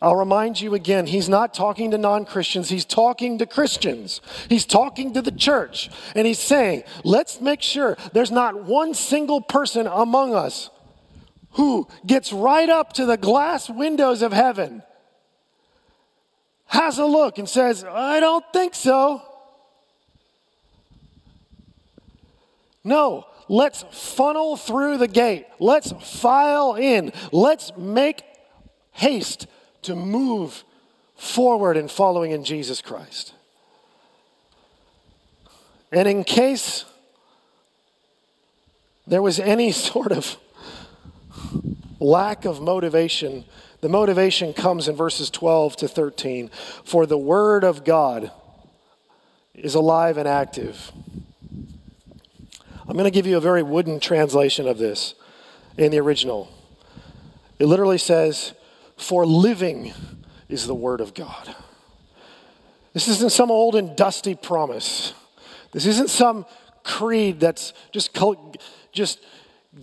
I'll 0.00 0.16
remind 0.16 0.58
you 0.58 0.72
again, 0.72 1.06
he's 1.06 1.28
not 1.28 1.52
talking 1.52 1.90
to 1.90 1.98
non 1.98 2.24
Christians, 2.24 2.70
he's 2.70 2.86
talking 2.86 3.36
to 3.36 3.44
Christians. 3.44 4.22
He's 4.48 4.64
talking 4.64 5.12
to 5.12 5.20
the 5.20 5.30
church. 5.30 5.90
And 6.14 6.26
he's 6.26 6.38
saying, 6.38 6.84
let's 7.04 7.42
make 7.42 7.60
sure 7.60 7.98
there's 8.14 8.30
not 8.30 8.64
one 8.64 8.94
single 8.94 9.42
person 9.42 9.86
among 9.86 10.34
us 10.34 10.70
who 11.50 11.88
gets 12.06 12.32
right 12.32 12.70
up 12.70 12.94
to 12.94 13.04
the 13.04 13.18
glass 13.18 13.68
windows 13.68 14.22
of 14.22 14.32
heaven, 14.32 14.82
has 16.68 16.98
a 16.98 17.04
look, 17.04 17.36
and 17.36 17.46
says, 17.46 17.84
I 17.84 18.18
don't 18.20 18.46
think 18.50 18.74
so. 18.74 19.20
No, 22.82 23.26
let's 23.48 23.84
funnel 23.90 24.56
through 24.56 24.98
the 24.98 25.08
gate. 25.08 25.46
Let's 25.58 25.92
file 25.92 26.74
in. 26.74 27.12
Let's 27.32 27.76
make 27.76 28.22
haste 28.92 29.46
to 29.82 29.94
move 29.94 30.64
forward 31.16 31.76
in 31.76 31.88
following 31.88 32.30
in 32.30 32.44
Jesus 32.44 32.80
Christ. 32.80 33.34
And 35.92 36.08
in 36.08 36.24
case 36.24 36.84
there 39.06 39.22
was 39.22 39.38
any 39.38 39.72
sort 39.90 40.12
of 40.12 40.36
lack 42.00 42.44
of 42.44 42.60
motivation, 42.60 43.44
the 43.80 43.88
motivation 43.88 44.52
comes 44.52 44.88
in 44.88 44.96
verses 44.96 45.30
12 45.30 45.76
to 45.76 45.88
13. 45.88 46.50
For 46.84 47.06
the 47.06 47.18
word 47.18 47.64
of 47.64 47.84
God 47.84 48.30
is 49.54 49.74
alive 49.74 50.18
and 50.18 50.26
active 50.26 50.90
I'm 52.86 52.94
going 52.94 53.04
to 53.04 53.10
give 53.10 53.26
you 53.26 53.36
a 53.36 53.40
very 53.40 53.62
wooden 53.62 53.98
translation 53.98 54.68
of 54.68 54.78
this 54.78 55.14
in 55.78 55.90
the 55.90 55.98
original. 55.98 56.52
It 57.58 57.66
literally 57.66 57.98
says, 57.98 58.52
For 58.96 59.24
living 59.24 59.94
is 60.48 60.66
the 60.66 60.74
word 60.74 61.00
of 61.00 61.14
God. 61.14 61.54
This 62.92 63.08
isn't 63.08 63.32
some 63.32 63.50
old 63.50 63.74
and 63.74 63.96
dusty 63.96 64.34
promise. 64.34 65.14
This 65.72 65.86
isn't 65.86 66.10
some 66.10 66.46
creed 66.84 67.40
that's 67.40 67.72
just, 67.90 68.16
just 68.92 69.18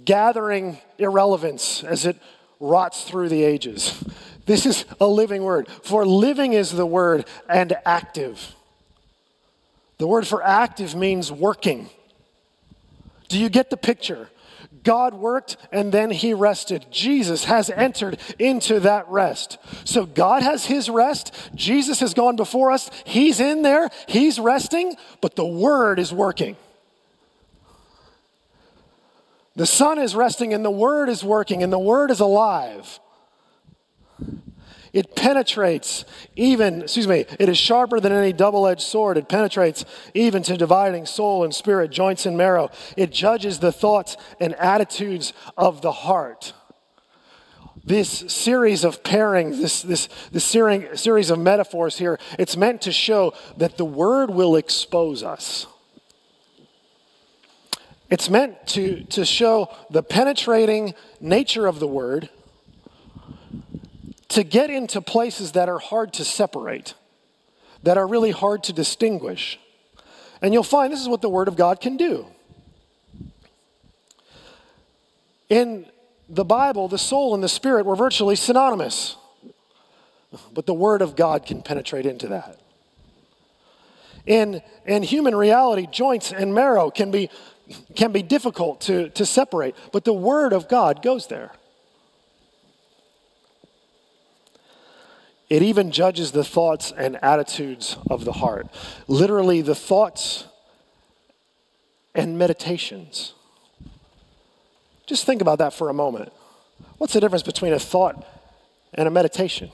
gathering 0.06 0.80
irrelevance 0.98 1.84
as 1.84 2.06
it 2.06 2.18
rots 2.60 3.04
through 3.04 3.30
the 3.30 3.44
ages. 3.44 4.02
This 4.46 4.66
is 4.66 4.86
a 5.00 5.08
living 5.08 5.44
word. 5.44 5.68
For 5.84 6.06
living 6.06 6.54
is 6.54 6.72
the 6.72 6.86
word 6.86 7.26
and 7.50 7.76
active. 7.84 8.56
The 9.98 10.08
word 10.08 10.28
for 10.28 10.44
active 10.44 10.96
means 10.96 11.32
working. 11.32 11.90
Do 13.32 13.40
you 13.40 13.48
get 13.48 13.70
the 13.70 13.78
picture? 13.78 14.30
God 14.84 15.14
worked 15.14 15.56
and 15.72 15.92
then 15.92 16.12
he 16.12 16.34
rested. 16.34 16.86
Jesus 16.92 17.46
has 17.46 17.70
entered 17.70 18.20
into 18.38 18.82
that 18.82 19.08
rest. 19.08 19.58
So 19.86 20.06
God 20.06 20.44
has 20.44 20.66
his 20.66 20.90
rest. 20.90 21.34
Jesus 21.56 22.02
has 22.02 22.14
gone 22.14 22.36
before 22.36 22.72
us. 22.72 22.90
He's 23.06 23.40
in 23.40 23.62
there. 23.62 23.90
He's 24.08 24.38
resting, 24.38 24.96
but 25.22 25.38
the 25.38 25.46
word 25.46 25.98
is 25.98 26.12
working. 26.12 26.58
The 29.56 29.66
Son 29.66 29.98
is 29.98 30.14
resting 30.14 30.54
and 30.54 30.66
the 30.66 30.72
word 30.72 31.08
is 31.08 31.24
working 31.24 31.64
and 31.64 31.72
the 31.72 31.80
word 31.80 32.12
is 32.12 32.20
alive. 32.20 33.00
It 34.94 35.16
penetrates 35.16 36.04
even, 36.36 36.82
excuse 36.84 37.08
me, 37.08 37.26
it 37.40 37.48
is 37.48 37.58
sharper 37.58 38.00
than 38.00 38.12
any 38.12 38.34
double 38.34 38.68
edged 38.68 38.82
sword. 38.82 39.18
It 39.18 39.30
penetrates 39.30 39.86
even 40.14 40.44
to 40.44 40.58
dividing 40.58 41.06
soul 41.06 41.44
and 41.46 41.56
spirit, 41.56 41.92
joints 41.92 42.26
and 42.26 42.38
marrow. 42.38 42.72
It 42.98 43.12
judges 43.12 43.60
the 43.60 43.72
thoughts 43.72 44.18
and 44.40 44.54
attitudes 44.56 45.32
of 45.58 45.82
the 45.82 45.94
heart. 45.94 46.54
This 47.84 48.10
series 48.28 48.84
of 48.84 49.02
pairings, 49.02 49.60
this, 49.60 49.82
this, 49.82 50.10
this 50.32 50.46
series 50.46 51.30
of 51.30 51.40
metaphors 51.40 51.98
here, 51.98 52.20
it's 52.38 52.58
meant 52.58 52.82
to 52.82 52.92
show 52.92 53.34
that 53.58 53.78
the 53.78 53.86
word 53.86 54.30
will 54.30 54.56
expose 54.56 55.24
us. 55.24 55.68
It's 58.10 58.30
meant 58.30 58.68
to, 58.68 59.06
to 59.06 59.24
show 59.24 59.74
the 59.90 60.04
penetrating 60.04 60.94
nature 61.22 61.66
of 61.66 61.80
the 61.80 61.88
word 61.88 62.30
to 64.32 64.44
get 64.44 64.70
into 64.70 65.02
places 65.02 65.52
that 65.54 65.68
are 65.68 65.80
hard 65.80 66.14
to 66.14 66.24
separate, 66.24 66.94
that 67.84 67.98
are 67.98 68.08
really 68.08 68.32
hard 68.32 68.64
to 68.64 68.74
distinguish. 68.74 69.60
And 70.42 70.54
you'll 70.54 70.64
find 70.64 70.92
this 70.92 71.02
is 71.02 71.10
what 71.10 71.22
the 71.22 71.30
Word 71.30 71.50
of 71.50 71.58
God 71.58 71.82
can 71.82 71.98
do. 71.98 72.26
In 75.50 75.86
the 76.30 76.46
Bible, 76.46 76.88
the 76.88 76.98
soul 76.98 77.34
and 77.34 77.44
the 77.44 77.50
spirit 77.50 77.86
were 77.86 77.98
virtually 77.98 78.38
synonymous, 78.38 79.18
but 80.54 80.66
the 80.66 80.74
Word 80.74 81.02
of 81.02 81.18
God 81.18 81.46
can 81.46 81.62
penetrate 81.62 82.06
into 82.06 82.28
that. 82.30 82.58
In, 84.26 84.62
in 84.86 85.04
human 85.04 85.36
reality, 85.36 85.88
joints 85.92 86.32
and 86.32 86.54
marrow 86.54 86.90
can 86.90 87.12
be, 87.12 87.30
can 87.98 88.14
be 88.14 88.24
difficult 88.24 88.80
to, 88.82 89.10
to 89.10 89.26
separate, 89.26 89.76
but 89.92 90.06
the 90.06 90.14
Word 90.14 90.54
of 90.54 90.70
God 90.70 91.02
goes 91.02 91.28
there. 91.28 91.52
It 95.52 95.64
even 95.64 95.92
judges 95.92 96.32
the 96.32 96.46
thoughts 96.46 96.94
and 96.96 97.22
attitudes 97.22 97.98
of 98.10 98.24
the 98.24 98.32
heart. 98.32 98.68
Literally, 99.10 99.62
the 99.62 99.76
thoughts 99.76 100.46
and 102.16 102.38
meditations. 102.38 103.34
Just 105.06 105.26
think 105.26 105.42
about 105.42 105.58
that 105.58 105.74
for 105.74 105.90
a 105.90 105.94
moment. 105.94 106.32
What's 107.00 107.12
the 107.12 107.20
difference 107.20 107.44
between 107.44 107.74
a 107.74 107.80
thought 107.80 108.26
and 108.94 109.10
a 109.10 109.12
meditation? 109.12 109.72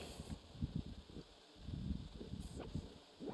A 3.28 3.32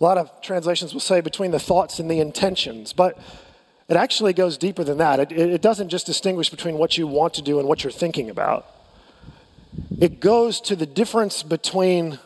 lot 0.00 0.18
of 0.18 0.42
translations 0.42 0.92
will 0.92 1.00
say 1.00 1.20
between 1.20 1.52
the 1.52 1.60
thoughts 1.60 2.00
and 2.00 2.10
the 2.10 2.18
intentions, 2.18 2.92
but 2.92 3.16
it 3.88 3.96
actually 3.96 4.32
goes 4.32 4.58
deeper 4.58 4.82
than 4.82 4.98
that. 4.98 5.20
It, 5.20 5.30
it, 5.30 5.62
doesn't 5.62 5.90
just 5.90 6.06
distinguish 6.06 6.50
between 6.50 6.76
what 6.76 6.98
you 6.98 7.06
want 7.06 7.34
to 7.34 7.42
do 7.42 7.60
and 7.60 7.68
what 7.68 7.84
you're 7.84 7.92
thinking 7.92 8.30
about 8.30 8.66
it 10.00 10.20
goes 10.20 10.60
to 10.62 10.76
the 10.76 10.86
difference 10.86 11.42
between 11.42 12.18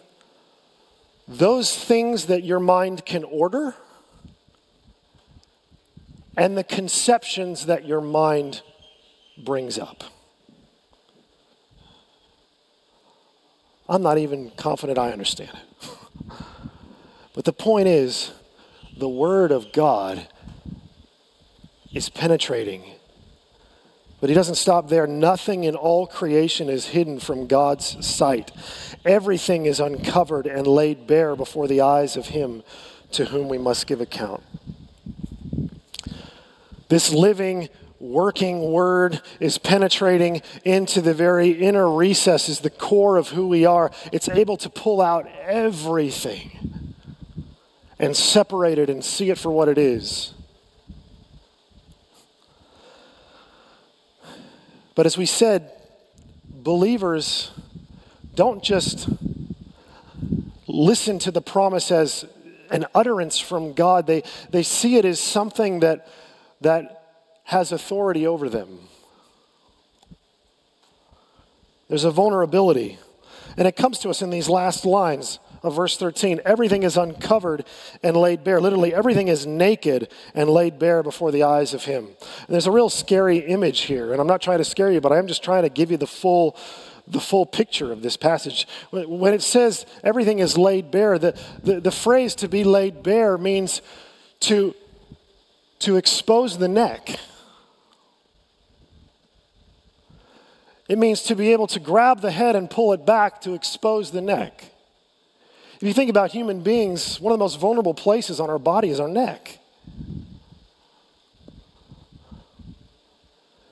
those 1.27 1.77
things 1.77 2.27
that 2.27 2.45
your 2.45 2.61
mind 2.61 3.07
can 3.07 3.25
order 3.25 3.75
and 6.37 6.57
the 6.57 6.65
conceptions 6.65 7.67
that 7.67 7.85
your 7.87 8.01
mind 8.01 8.63
brings 9.45 9.79
up. 9.79 10.05
I'm 13.89 14.03
not 14.03 14.19
even 14.19 14.51
confident 14.51 14.99
I 14.99 15.11
understand 15.11 15.51
it. 15.53 15.91
but 17.35 17.45
the 17.45 17.53
point 17.53 17.89
is, 17.89 18.33
the 18.97 19.09
Word 19.09 19.51
of 19.51 19.73
God 19.73 20.29
is 21.93 22.09
penetrating 22.09 22.85
but 24.21 24.29
he 24.29 24.35
doesn't 24.35 24.57
stop 24.57 24.89
there. 24.89 25.07
Nothing 25.07 25.65
in 25.65 25.75
all 25.75 26.07
creation 26.07 26.69
is 26.69 26.87
hidden 26.87 27.19
from 27.19 27.47
God's 27.47 28.07
sight. 28.07 28.53
Everything 29.05 29.67
is 29.67 29.81
uncovered 29.81 30.47
and 30.47 30.67
laid 30.67 31.07
bare 31.07 31.35
before 31.35 31.67
the 31.67 31.81
eyes 31.81 32.17
of 32.17 32.27
him 32.27 32.63
to 33.13 33.27
whom 33.27 33.49
we 33.49 33.59
must 33.59 33.87
give 33.87 34.01
account. 34.01 34.43
This 36.89 37.13
living, 37.13 37.69
working 37.99 38.73
word 38.73 39.21
is 39.39 39.59
penetrating 39.59 40.43
into 40.65 41.01
the 41.01 41.15
very 41.15 41.51
inner 41.51 41.91
recesses, 41.91 42.61
the 42.61 42.71
core 42.71 43.17
of 43.17 43.29
who 43.29 43.47
we 43.47 43.65
are. 43.65 43.91
It's 44.13 44.29
able 44.29 44.57
to 44.59 44.69
pull 44.69 45.01
out 45.01 45.27
everything 45.43 46.95
and 47.99 48.17
separate 48.17 48.79
it 48.79 48.91
and 48.91 49.05
see 49.05 49.31
it 49.31 49.39
for 49.39 49.51
what 49.51 49.69
it 49.69 49.79
is. 49.79 50.35
But 55.01 55.07
as 55.07 55.17
we 55.17 55.25
said, 55.25 55.73
believers 56.45 57.53
don't 58.35 58.63
just 58.63 59.09
listen 60.67 61.19
to 61.21 61.31
the 61.31 61.41
promise 61.41 61.91
as 61.91 62.27
an 62.71 62.85
utterance 62.95 63.39
from 63.39 63.73
God, 63.73 64.07
they, 64.07 64.23
they 64.51 64.63
see 64.63 64.97
it 64.97 65.07
as 65.07 65.19
something 65.19 65.81
that, 65.81 66.07
that 66.61 67.15
has 67.45 67.73
authority 67.73 68.27
over 68.27 68.51
them. 68.51 68.79
There's 71.89 72.05
a 72.05 72.11
vulnerability. 72.11 72.99
And 73.57 73.67
it 73.67 73.77
comes 73.77 74.01
to 74.01 74.11
us 74.11 74.21
in 74.21 74.29
these 74.29 74.51
last 74.51 74.85
lines 74.85 75.39
of 75.63 75.77
verse 75.77 75.97
13. 75.97 76.41
Everything 76.45 76.83
is 76.83 76.97
uncovered 76.97 77.65
and 78.03 78.17
laid 78.17 78.45
bare. 78.45 78.61
Literally, 78.61 78.95
everything 78.95 79.29
is 79.29 79.47
naked 79.47 80.09
and 80.35 80.49
laid 80.49 80.79
bare 80.79 81.03
before 81.03 81.31
the 81.31 81.43
eyes 81.43 81.75
of 81.75 81.85
Him. 81.85 82.07
And 82.07 82.49
there's 82.49 82.67
a 82.67 82.73
real 82.73 82.91
scary 82.91 83.39
image 83.39 83.83
here. 83.83 84.13
And 84.13 84.21
I'm 84.21 84.27
not 84.27 84.43
trying 84.43 84.59
to 84.59 84.65
scare 84.65 84.91
you, 84.91 85.01
but 85.01 85.13
I'm 85.13 85.27
just 85.27 85.45
trying 85.45 85.63
to 85.63 85.69
give 85.69 85.91
you 85.91 85.97
the 85.97 86.07
full 86.07 86.57
the 87.07 87.21
full 87.21 87.45
picture 87.45 87.91
of 87.91 88.03
this 88.03 88.17
passage. 88.17 88.69
When 88.93 89.35
it 89.35 89.43
says 89.43 89.85
everything 90.05 90.39
is 90.39 90.57
laid 90.57 90.93
bare, 90.93 91.19
the, 91.19 91.37
the, 91.63 91.81
the, 91.81 91.91
phrase 91.91 92.37
to 92.37 92.49
be 92.49 92.63
laid 92.63 93.03
bare 93.03 93.37
means 93.37 93.83
to, 94.41 94.77
to 95.81 95.97
expose 95.97 96.59
the 96.59 96.69
neck. 96.69 97.19
It 100.89 100.99
means 100.99 101.23
to 101.25 101.37
be 101.37 101.53
able 101.53 101.67
to 101.69 101.81
grab 101.81 102.21
the 102.21 102.31
head 102.31 102.57
and 102.57 102.71
pull 102.71 102.93
it 102.93 103.07
back 103.07 103.41
to 103.43 103.55
expose 103.55 104.11
the 104.11 104.21
neck. 104.21 104.73
If 105.81 105.89
you 105.89 105.95
think 105.95 106.11
about 106.11 106.31
human 106.31 106.61
beings, 106.61 107.19
one 107.23 107.33
of 107.33 107.39
the 107.39 107.43
most 107.43 107.59
vulnerable 107.59 107.95
places 107.95 108.39
on 108.39 108.51
our 108.51 108.59
body 108.59 108.91
is 108.91 109.01
our 109.01 109.09
neck. 109.09 109.61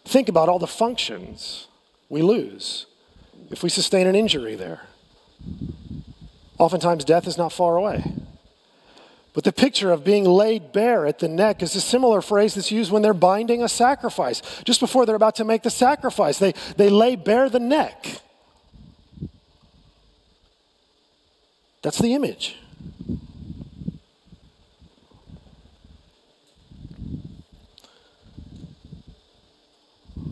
Think 0.06 0.30
about 0.30 0.48
all 0.48 0.58
the 0.58 0.66
functions 0.66 1.68
we 2.08 2.22
lose 2.22 2.86
if 3.50 3.62
we 3.62 3.68
sustain 3.68 4.06
an 4.06 4.14
injury 4.14 4.54
there. 4.54 4.80
Oftentimes, 6.56 7.04
death 7.04 7.26
is 7.26 7.36
not 7.36 7.52
far 7.52 7.76
away. 7.76 8.02
But 9.34 9.44
the 9.44 9.52
picture 9.52 9.92
of 9.92 10.02
being 10.02 10.24
laid 10.24 10.72
bare 10.72 11.06
at 11.06 11.18
the 11.18 11.28
neck 11.28 11.62
is 11.62 11.76
a 11.76 11.80
similar 11.80 12.22
phrase 12.22 12.54
that's 12.54 12.72
used 12.72 12.90
when 12.90 13.02
they're 13.02 13.12
binding 13.12 13.62
a 13.62 13.68
sacrifice. 13.68 14.40
Just 14.64 14.80
before 14.80 15.04
they're 15.04 15.14
about 15.14 15.36
to 15.36 15.44
make 15.44 15.62
the 15.62 15.70
sacrifice, 15.70 16.38
they, 16.38 16.54
they 16.78 16.88
lay 16.88 17.16
bare 17.16 17.50
the 17.50 17.60
neck. 17.60 18.22
That's 21.82 21.98
the 21.98 22.14
image. 22.14 22.56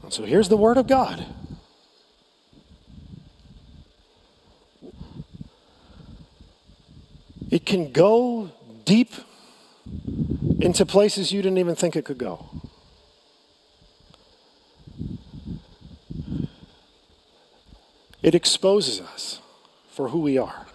so 0.08 0.24
here's 0.24 0.48
the 0.48 0.56
Word 0.56 0.78
of 0.78 0.86
God. 0.86 1.26
It 7.50 7.66
can 7.66 7.92
go 7.92 8.50
deep 8.84 9.12
into 10.60 10.86
places 10.86 11.32
you 11.32 11.42
didn't 11.42 11.58
even 11.58 11.74
think 11.74 11.96
it 11.96 12.04
could 12.06 12.18
go. 12.18 12.46
It 18.22 18.34
exposes 18.34 19.00
us 19.00 19.40
for 19.90 20.08
who 20.08 20.20
we 20.20 20.38
are. 20.38 20.65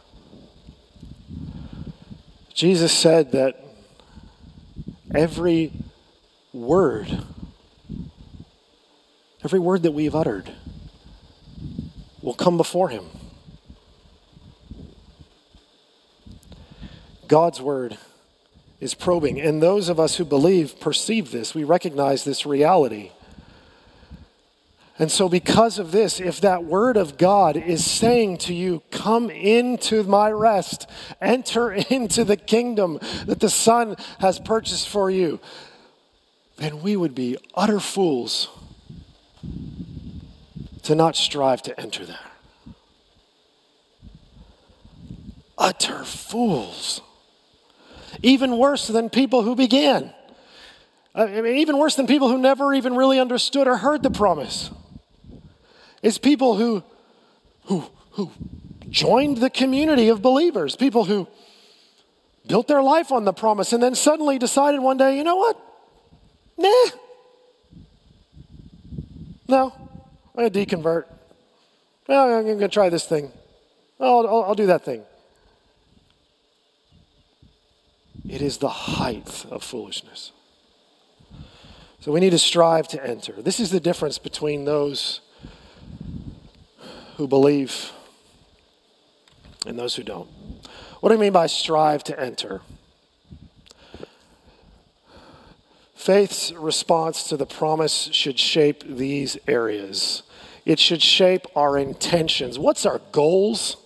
Jesus 2.61 2.95
said 2.95 3.31
that 3.31 3.59
every 5.15 5.73
word, 6.53 7.23
every 9.43 9.57
word 9.57 9.81
that 9.81 9.93
we've 9.93 10.13
uttered, 10.13 10.47
will 12.21 12.35
come 12.35 12.57
before 12.57 12.89
him. 12.89 13.05
God's 17.27 17.59
word 17.59 17.97
is 18.79 18.93
probing. 18.93 19.41
And 19.41 19.59
those 19.59 19.89
of 19.89 19.99
us 19.99 20.17
who 20.17 20.23
believe 20.23 20.79
perceive 20.79 21.31
this. 21.31 21.55
We 21.55 21.63
recognize 21.63 22.23
this 22.23 22.45
reality. 22.45 23.09
And 25.01 25.11
so, 25.11 25.27
because 25.27 25.79
of 25.79 25.91
this, 25.91 26.19
if 26.19 26.41
that 26.41 26.63
word 26.63 26.95
of 26.95 27.17
God 27.17 27.57
is 27.57 27.83
saying 27.83 28.37
to 28.37 28.53
you, 28.53 28.83
Come 28.91 29.31
into 29.31 30.03
my 30.03 30.29
rest, 30.29 30.87
enter 31.19 31.71
into 31.89 32.23
the 32.23 32.37
kingdom 32.37 32.99
that 33.25 33.39
the 33.39 33.49
Son 33.49 33.95
has 34.19 34.37
purchased 34.37 34.87
for 34.87 35.09
you, 35.09 35.39
then 36.57 36.83
we 36.83 36.95
would 36.95 37.15
be 37.15 37.35
utter 37.55 37.79
fools 37.79 38.47
to 40.83 40.93
not 40.93 41.15
strive 41.15 41.63
to 41.63 41.79
enter 41.79 42.05
there. 42.05 42.19
Utter 45.57 46.03
fools 46.03 47.01
even 48.21 48.55
worse 48.55 48.85
than 48.85 49.09
people 49.09 49.41
who 49.41 49.55
began. 49.55 50.13
I 51.15 51.25
mean, 51.25 51.55
even 51.55 51.79
worse 51.79 51.95
than 51.95 52.05
people 52.05 52.29
who 52.29 52.37
never 52.37 52.71
even 52.75 52.95
really 52.95 53.19
understood 53.19 53.67
or 53.67 53.77
heard 53.77 54.03
the 54.03 54.11
promise. 54.11 54.69
It's 56.01 56.17
people 56.17 56.55
who, 56.55 56.83
who, 57.65 57.83
who 58.11 58.31
joined 58.89 59.37
the 59.37 59.49
community 59.49 60.09
of 60.09 60.21
believers, 60.21 60.75
people 60.75 61.05
who 61.05 61.27
built 62.47 62.67
their 62.67 62.81
life 62.81 63.11
on 63.11 63.23
the 63.25 63.33
promise 63.33 63.71
and 63.73 63.81
then 63.81 63.95
suddenly 63.95 64.39
decided 64.39 64.81
one 64.81 64.97
day, 64.97 65.17
you 65.17 65.23
know 65.23 65.35
what? 65.35 65.57
Nah. 66.57 66.97
No, 69.47 69.73
I'm 70.35 70.49
going 70.49 70.51
to 70.51 70.65
deconvert. 70.65 71.05
Well, 72.07 72.37
I'm 72.37 72.43
going 72.45 72.59
to 72.59 72.67
try 72.67 72.89
this 72.89 73.05
thing. 73.05 73.31
I'll, 73.99 74.27
I'll 74.27 74.55
do 74.55 74.67
that 74.67 74.83
thing. 74.83 75.03
It 78.27 78.41
is 78.41 78.57
the 78.57 78.69
height 78.69 79.45
of 79.51 79.63
foolishness. 79.63 80.31
So 81.99 82.11
we 82.11 82.19
need 82.19 82.31
to 82.31 82.39
strive 82.39 82.87
to 82.89 83.05
enter. 83.05 83.41
This 83.41 83.59
is 83.59 83.69
the 83.71 83.79
difference 83.79 84.17
between 84.17 84.65
those 84.65 85.21
who 87.17 87.27
believe 87.27 87.91
and 89.65 89.77
those 89.77 89.95
who 89.95 90.03
don't. 90.03 90.29
What 90.99 91.09
do 91.09 91.15
I 91.15 91.17
mean 91.17 91.33
by 91.33 91.47
strive 91.47 92.03
to 92.05 92.19
enter? 92.19 92.61
Faith's 95.95 96.51
response 96.53 97.23
to 97.25 97.37
the 97.37 97.45
promise 97.45 98.09
should 98.11 98.39
shape 98.39 98.83
these 98.83 99.37
areas. 99.47 100.23
It 100.65 100.79
should 100.79 101.01
shape 101.01 101.45
our 101.55 101.77
intentions. 101.77 102.57
What's 102.57 102.87
our 102.87 103.01
goals? 103.11 103.77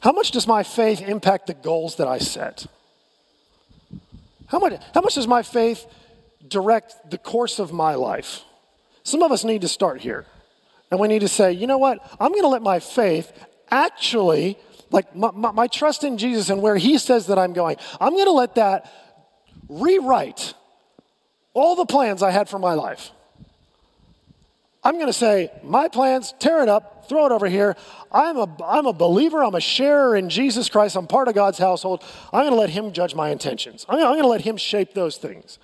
How 0.00 0.12
much 0.12 0.30
does 0.30 0.46
my 0.46 0.62
faith 0.62 1.00
impact 1.00 1.48
the 1.48 1.54
goals 1.54 1.96
that 1.96 2.06
I 2.06 2.18
set? 2.18 2.66
How 4.46 4.58
much, 4.58 4.80
how 4.94 5.00
much 5.00 5.14
does 5.14 5.26
my 5.26 5.42
faith 5.42 5.86
direct 6.46 7.10
the 7.10 7.18
course 7.18 7.58
of 7.58 7.72
my 7.72 7.94
life? 7.94 8.42
Some 9.02 9.22
of 9.22 9.32
us 9.32 9.44
need 9.44 9.62
to 9.62 9.68
start 9.68 10.00
here. 10.00 10.26
And 10.90 10.98
we 10.98 11.08
need 11.08 11.20
to 11.20 11.28
say, 11.28 11.52
you 11.52 11.66
know 11.66 11.78
what? 11.78 11.98
I'm 12.18 12.32
going 12.32 12.42
to 12.42 12.48
let 12.48 12.62
my 12.62 12.80
faith 12.80 13.32
actually, 13.70 14.58
like 14.90 15.14
my, 15.14 15.30
my, 15.30 15.52
my, 15.52 15.66
trust 15.68 16.02
in 16.02 16.18
Jesus 16.18 16.50
and 16.50 16.60
where 16.60 16.76
He 16.76 16.98
says 16.98 17.28
that 17.28 17.38
I'm 17.38 17.52
going, 17.52 17.76
I'm 18.00 18.12
going 18.12 18.26
to 18.26 18.32
let 18.32 18.56
that 18.56 18.90
rewrite 19.68 20.54
all 21.54 21.76
the 21.76 21.86
plans 21.86 22.22
I 22.22 22.30
had 22.30 22.48
for 22.48 22.58
my 22.58 22.74
life. 22.74 23.10
I'm 24.82 24.94
going 24.94 25.08
to 25.08 25.12
say, 25.12 25.50
my 25.62 25.88
plans, 25.88 26.34
tear 26.38 26.62
it 26.62 26.68
up, 26.68 27.08
throw 27.08 27.26
it 27.26 27.32
over 27.32 27.48
here. 27.48 27.76
I'm 28.10 28.38
a, 28.38 28.56
I'm 28.64 28.86
a 28.86 28.92
believer, 28.92 29.44
I'm 29.44 29.54
a 29.54 29.60
sharer 29.60 30.16
in 30.16 30.30
Jesus 30.30 30.68
Christ, 30.68 30.96
I'm 30.96 31.06
part 31.06 31.28
of 31.28 31.34
God's 31.34 31.58
household. 31.58 32.02
I'm 32.32 32.42
going 32.42 32.52
to 32.52 32.58
let 32.58 32.70
Him 32.70 32.92
judge 32.92 33.14
my 33.14 33.28
intentions. 33.28 33.84
I'm 33.88 33.98
going 33.98 34.22
to 34.22 34.28
let 34.28 34.40
Him 34.40 34.56
shape 34.56 34.94
those 34.94 35.18
things. 35.18 35.58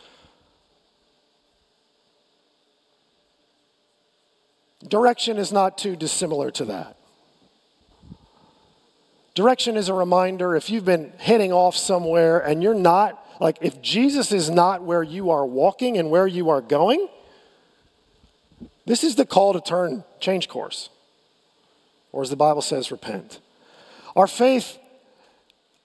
Direction 4.86 5.38
is 5.38 5.52
not 5.52 5.78
too 5.78 5.96
dissimilar 5.96 6.50
to 6.52 6.64
that. 6.66 6.96
Direction 9.34 9.76
is 9.76 9.88
a 9.88 9.94
reminder 9.94 10.56
if 10.56 10.70
you've 10.70 10.84
been 10.84 11.12
heading 11.18 11.52
off 11.52 11.76
somewhere 11.76 12.38
and 12.38 12.62
you're 12.62 12.74
not, 12.74 13.22
like 13.40 13.58
if 13.60 13.82
Jesus 13.82 14.32
is 14.32 14.48
not 14.48 14.82
where 14.82 15.02
you 15.02 15.30
are 15.30 15.44
walking 15.44 15.98
and 15.98 16.10
where 16.10 16.26
you 16.26 16.48
are 16.48 16.62
going, 16.62 17.08
this 18.86 19.04
is 19.04 19.16
the 19.16 19.26
call 19.26 19.52
to 19.52 19.60
turn, 19.60 20.04
change 20.20 20.48
course. 20.48 20.88
Or 22.12 22.22
as 22.22 22.30
the 22.30 22.36
Bible 22.36 22.62
says, 22.62 22.90
repent. 22.90 23.40
Our 24.14 24.26
faith 24.26 24.78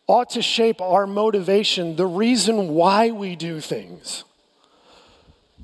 ought 0.07 0.29
to 0.31 0.41
shape 0.41 0.79
our 0.79 1.05
motivation, 1.05 1.95
the 1.95 2.05
reason 2.05 2.69
why 2.69 3.11
we 3.11 3.35
do 3.35 3.59
things. 3.59 4.23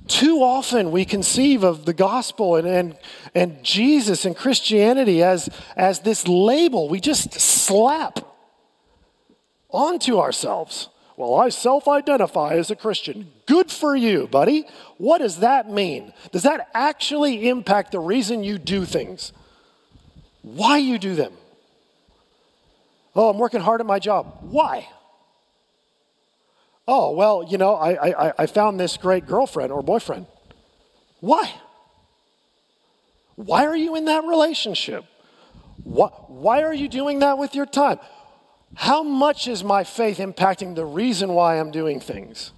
Too 0.08 0.38
often 0.42 0.92
we 0.92 1.06
conceive 1.06 1.64
of 1.64 1.86
the 1.86 1.94
gospel 1.94 2.56
and, 2.56 2.68
and, 2.68 2.98
and 3.36 3.64
Jesus 3.64 4.26
and 4.26 4.36
Christianity 4.36 5.22
as, 5.22 5.50
as 5.76 6.00
this 6.00 6.28
label 6.28 6.88
we 6.88 7.00
just 7.00 7.34
slap 7.34 8.20
onto 9.70 10.20
ourselves. 10.20 10.90
Well, 11.18 11.36
I 11.36 11.50
self 11.50 11.88
identify 11.88 12.54
as 12.54 12.70
a 12.70 12.76
Christian. 12.76 13.32
Good 13.48 13.72
for 13.72 13.96
you, 13.96 14.28
buddy. 14.28 14.66
What 14.98 15.18
does 15.18 15.40
that 15.40 15.70
mean? 15.70 16.14
Does 16.32 16.44
that 16.44 16.70
actually 16.74 17.50
impact 17.50 17.92
the 17.92 18.00
reason 18.00 18.44
you 18.44 18.58
do 18.60 18.86
things? 18.86 19.34
Why 20.44 20.78
you 20.78 21.00
do 21.00 21.16
them? 21.16 21.34
Oh, 23.16 23.30
I'm 23.30 23.40
working 23.40 23.62
hard 23.62 23.82
at 23.82 23.88
my 23.88 23.98
job. 23.98 24.38
Why? 24.42 24.88
Oh, 26.88 27.12
well, 27.12 27.44
you 27.44 27.58
know, 27.58 27.76
I, 27.76 28.28
I, 28.28 28.34
I 28.40 28.46
found 28.46 28.80
this 28.80 28.96
great 28.96 29.28
girlfriend 29.28 29.72
or 29.72 29.82
boyfriend. 29.84 30.26
Why? 31.20 31.54
Why 33.36 33.66
are 33.66 33.76
you 33.76 33.96
in 33.96 34.06
that 34.06 34.24
relationship? 34.24 35.06
Why 35.84 36.64
are 36.64 36.74
you 36.74 36.88
doing 36.88 37.20
that 37.20 37.38
with 37.38 37.56
your 37.56 37.66
time? 37.66 38.00
How 38.76 39.04
much 39.04 39.48
is 39.48 39.64
my 39.64 39.84
faith 39.84 40.18
impacting 40.18 40.76
the 40.76 40.86
reason 40.86 41.34
why 41.34 41.60
I'm 41.60 41.72
doing 41.72 42.00
things? 42.00 42.52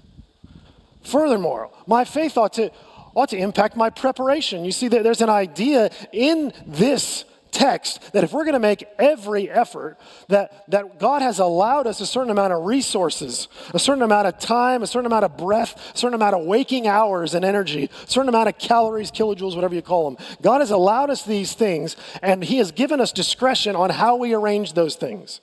Furthermore, 1.03 1.71
my 1.87 2.05
faith 2.05 2.37
ought 2.37 2.53
to, 2.53 2.71
ought 3.15 3.29
to 3.29 3.37
impact 3.37 3.75
my 3.75 3.89
preparation. 3.89 4.65
You 4.65 4.71
see, 4.71 4.87
there's 4.87 5.21
an 5.21 5.29
idea 5.29 5.89
in 6.11 6.53
this 6.65 7.25
text 7.51 8.13
that 8.13 8.23
if 8.23 8.31
we're 8.31 8.43
going 8.43 8.53
to 8.53 8.59
make 8.59 8.85
every 8.97 9.49
effort, 9.49 9.97
that, 10.27 10.65
that 10.69 10.99
God 10.99 11.21
has 11.21 11.39
allowed 11.39 11.87
us 11.87 12.01
a 12.01 12.05
certain 12.05 12.29
amount 12.29 12.53
of 12.53 12.65
resources, 12.65 13.47
a 13.73 13.79
certain 13.79 14.03
amount 14.03 14.27
of 14.27 14.39
time, 14.39 14.83
a 14.83 14.87
certain 14.87 15.05
amount 15.05 15.25
of 15.25 15.37
breath, 15.37 15.93
a 15.93 15.97
certain 15.97 16.15
amount 16.15 16.35
of 16.35 16.45
waking 16.45 16.87
hours 16.87 17.33
and 17.33 17.43
energy, 17.43 17.85
a 17.85 18.09
certain 18.09 18.29
amount 18.29 18.49
of 18.49 18.57
calories, 18.57 19.11
kilojoules, 19.11 19.55
whatever 19.55 19.75
you 19.75 19.81
call 19.81 20.09
them. 20.09 20.25
God 20.41 20.59
has 20.59 20.71
allowed 20.71 21.09
us 21.09 21.23
these 21.23 21.53
things, 21.53 21.95
and 22.21 22.43
He 22.43 22.57
has 22.57 22.71
given 22.71 23.01
us 23.01 23.11
discretion 23.11 23.75
on 23.75 23.89
how 23.89 24.15
we 24.15 24.33
arrange 24.33 24.73
those 24.73 24.95
things. 24.95 25.41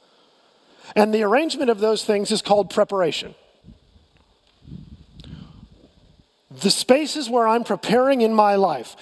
And 0.95 1.13
the 1.13 1.23
arrangement 1.23 1.71
of 1.71 1.81
those 1.81 2.05
things 2.05 2.31
is 2.31 2.43
called 2.43 2.71
preparation. 2.71 3.35
The 6.51 6.71
spaces 6.71 7.29
where 7.29 7.47
I'm 7.47 7.65
preparing 7.65 8.23
in 8.23 8.33
my 8.33 8.55
life, 8.55 8.97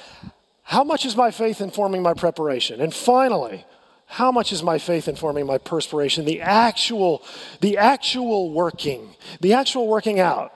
how 0.64 0.82
much 0.82 1.04
is 1.04 1.14
my 1.14 1.30
faith 1.30 1.60
informing 1.60 2.02
my 2.02 2.14
preparation? 2.14 2.80
And 2.80 2.92
finally, 2.92 3.64
how 4.06 4.32
much 4.32 4.50
is 4.50 4.62
my 4.62 4.78
faith 4.78 5.08
informing 5.08 5.46
my 5.46 5.58
perspiration? 5.58 6.24
The 6.24 6.40
actual, 6.40 7.22
the 7.60 7.76
actual 7.76 8.50
working, 8.50 9.14
the 9.40 9.52
actual 9.52 9.86
working 9.86 10.20
out. 10.20 10.52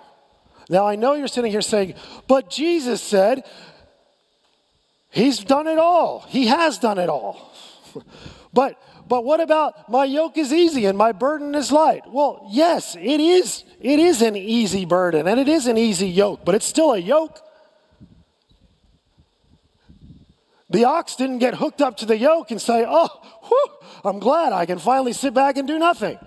Now 0.71 0.87
I 0.87 0.97
know 0.97 1.15
you're 1.15 1.29
sitting 1.29 1.51
here 1.51 1.61
saying, 1.61 1.95
but 2.27 2.51
Jesus 2.51 3.03
said, 3.03 3.45
He's 5.11 5.39
done 5.39 5.67
it 5.67 5.79
all. 5.79 6.25
He 6.29 6.49
has 6.49 6.79
done 6.79 6.99
it 6.99 7.09
all. 7.09 7.53
but 8.53 8.79
but 9.09 9.25
what 9.25 9.41
about 9.41 9.89
my 9.91 10.05
yoke 10.05 10.37
is 10.37 10.53
easy 10.53 10.85
and 10.85 10.97
my 10.97 11.13
burden 11.13 11.55
is 11.55 11.73
light? 11.73 12.03
Well, 12.07 12.47
yes, 12.51 12.95
it 12.95 13.21
is. 13.21 13.65
It 13.81 13.99
is 13.99 14.21
an 14.21 14.37
easy 14.37 14.85
burden 14.85 15.27
and 15.27 15.41
it 15.41 15.49
is 15.49 15.67
an 15.67 15.79
easy 15.79 16.09
yoke, 16.09 16.45
but 16.45 16.55
it's 16.55 16.67
still 16.67 16.93
a 16.93 16.99
yoke. 16.99 17.41
The 20.71 20.85
ox 20.85 21.17
didn't 21.17 21.39
get 21.39 21.55
hooked 21.55 21.81
up 21.81 21.97
to 21.99 22.07
the 22.07 22.17
yoke 22.17 22.51
and 22.51 22.61
say, 22.61 22.85
Oh, 22.87 23.09
whew, 23.45 23.89
I'm 24.05 24.19
glad 24.19 24.53
I 24.53 24.67
can 24.67 24.79
finally 24.79 25.13
sit 25.13 25.33
back 25.33 25.57
and 25.57 25.67
do 25.67 25.79
nothing. 25.79 26.19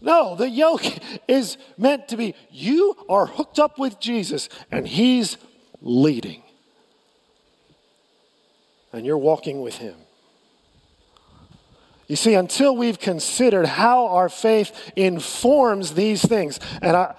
No, 0.00 0.34
the 0.36 0.48
yoke 0.48 0.84
is 1.28 1.58
meant 1.76 2.08
to 2.08 2.16
be 2.16 2.34
you 2.50 2.96
are 3.08 3.26
hooked 3.26 3.58
up 3.58 3.78
with 3.78 4.00
Jesus 4.00 4.48
and 4.70 4.86
he's 4.86 5.36
leading. 5.82 6.42
And 8.92 9.04
you're 9.04 9.18
walking 9.18 9.60
with 9.60 9.76
him. 9.76 9.94
You 12.06 12.16
see, 12.16 12.32
until 12.32 12.74
we've 12.74 12.98
considered 12.98 13.66
how 13.66 14.06
our 14.06 14.30
faith 14.30 14.92
informs 14.96 15.92
these 15.92 16.22
things, 16.24 16.58
and 16.80 16.96
I, 16.96 17.14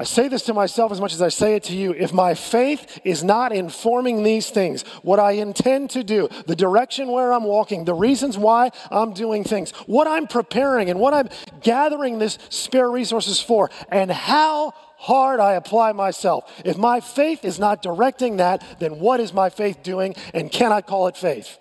I 0.00 0.04
say 0.04 0.28
this 0.28 0.42
to 0.44 0.54
myself 0.54 0.92
as 0.92 1.00
much 1.00 1.12
as 1.12 1.20
I 1.20 1.28
say 1.28 1.56
it 1.56 1.64
to 1.64 1.76
you. 1.76 1.92
If 1.92 2.12
my 2.12 2.34
faith 2.34 3.00
is 3.02 3.24
not 3.24 3.50
informing 3.50 4.22
these 4.22 4.48
things, 4.48 4.82
what 5.02 5.18
I 5.18 5.32
intend 5.32 5.90
to 5.90 6.04
do, 6.04 6.28
the 6.46 6.54
direction 6.54 7.08
where 7.08 7.32
I'm 7.32 7.42
walking, 7.42 7.84
the 7.84 7.94
reasons 7.94 8.38
why 8.38 8.70
I'm 8.92 9.12
doing 9.12 9.42
things, 9.42 9.72
what 9.86 10.06
I'm 10.06 10.28
preparing 10.28 10.88
and 10.88 11.00
what 11.00 11.14
I'm 11.14 11.28
gathering 11.62 12.20
this 12.20 12.38
spare 12.48 12.88
resources 12.88 13.40
for, 13.40 13.70
and 13.88 14.08
how 14.08 14.72
hard 14.98 15.40
I 15.40 15.54
apply 15.54 15.90
myself. 15.90 16.48
If 16.64 16.78
my 16.78 17.00
faith 17.00 17.44
is 17.44 17.58
not 17.58 17.82
directing 17.82 18.36
that, 18.36 18.62
then 18.78 19.00
what 19.00 19.18
is 19.18 19.32
my 19.32 19.50
faith 19.50 19.82
doing 19.82 20.14
and 20.32 20.52
can 20.52 20.70
I 20.70 20.80
call 20.80 21.08
it 21.08 21.16
faith? 21.16 21.58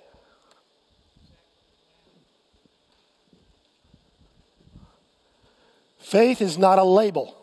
Faith 5.98 6.40
is 6.40 6.60
not 6.60 6.78
a 6.78 6.84
label. 6.84 7.34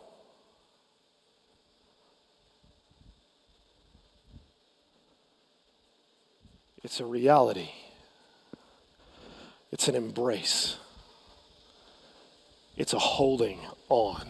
It's 6.95 7.01
a 7.01 7.05
reality, 7.05 7.71
it's 9.69 9.89
an 9.89 9.95
embrace, 9.95 10.77
it's 12.77 12.93
a 12.93 12.99
holding 12.99 13.59
on. 13.89 14.29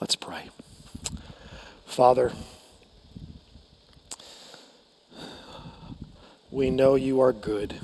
Let's 0.00 0.14
pray. 0.14 0.50
Father, 1.86 2.30
we 6.52 6.70
know 6.70 6.94
you 6.94 7.18
are 7.18 7.32
good. 7.32 7.74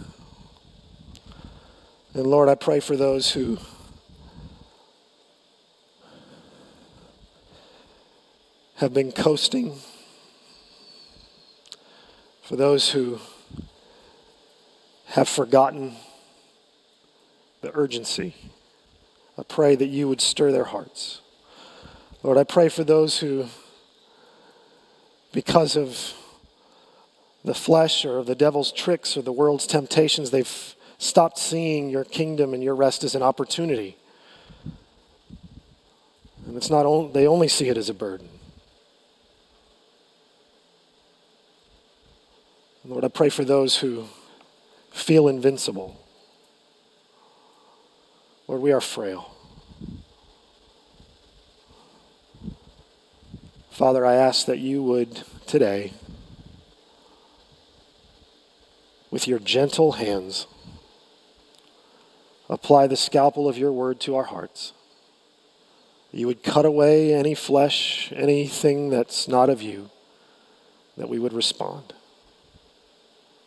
And 2.15 2.29
Lord, 2.29 2.49
I 2.49 2.55
pray 2.55 2.79
for 2.79 2.97
those 2.97 3.33
who 3.33 3.59
have 8.81 8.95
been 8.95 9.13
coasting, 9.13 9.75
for 12.41 12.57
those 12.57 12.93
who 12.93 13.19
have 15.05 15.29
forgotten 15.29 15.93
the 17.61 17.71
urgency, 17.75 18.35
I 19.37 19.43
pray 19.43 19.77
that 19.77 19.89
you 19.89 20.09
would 20.09 20.23
stir 20.23 20.51
their 20.51 20.65
hearts. 20.65 21.21
Lord, 22.23 22.39
I 22.39 22.45
pray 22.45 22.71
for 22.71 22.83
those 22.83 23.19
who, 23.19 23.49
because 25.31 25.77
of 25.77 26.15
the 27.45 27.53
flesh 27.53 28.07
or 28.07 28.25
the 28.25 28.35
devil's 28.35 28.73
tricks 28.73 29.15
or 29.15 29.21
the 29.21 29.31
world's 29.31 29.67
temptations, 29.67 30.31
they've 30.31 30.75
stopped 30.97 31.37
seeing 31.37 31.91
your 31.91 32.05
kingdom 32.05 32.55
and 32.55 32.65
your 32.65 32.75
rest 32.75 33.05
as 33.05 33.15
an 33.15 33.23
opportunity. 33.23 33.99
And 36.47 36.57
it's 36.57 36.71
not 36.71 36.87
only, 36.87 37.13
they 37.13 37.27
only 37.27 37.49
see 37.49 37.69
it 37.69 37.77
as 37.77 37.91
a 37.91 37.95
burden. 37.95 38.40
Lord, 42.91 43.05
I 43.05 43.09
pray 43.09 43.29
for 43.29 43.45
those 43.45 43.77
who 43.77 44.07
feel 44.91 45.29
invincible. 45.29 45.97
Lord, 48.49 48.61
we 48.61 48.73
are 48.73 48.81
frail. 48.81 49.33
Father, 53.71 54.05
I 54.05 54.17
ask 54.17 54.45
that 54.47 54.59
you 54.59 54.83
would 54.83 55.23
today, 55.47 55.93
with 59.09 59.29
your 59.29 59.39
gentle 59.39 59.93
hands, 59.93 60.49
apply 62.49 62.89
the 62.89 62.97
scalpel 62.97 63.49
of 63.49 63.57
your 63.57 63.71
word 63.71 64.01
to 64.01 64.17
our 64.17 64.25
hearts. 64.25 64.73
You 66.11 66.27
would 66.27 66.43
cut 66.43 66.67
away 66.67 67.15
any 67.15 67.37
flesh, 67.37 68.13
anything 68.17 68.91
that's 68.91 69.29
not 69.29 69.49
of 69.49 69.63
you, 69.63 69.91
that 70.97 71.09
we 71.09 71.21
would 71.21 71.33
respond. 71.33 71.95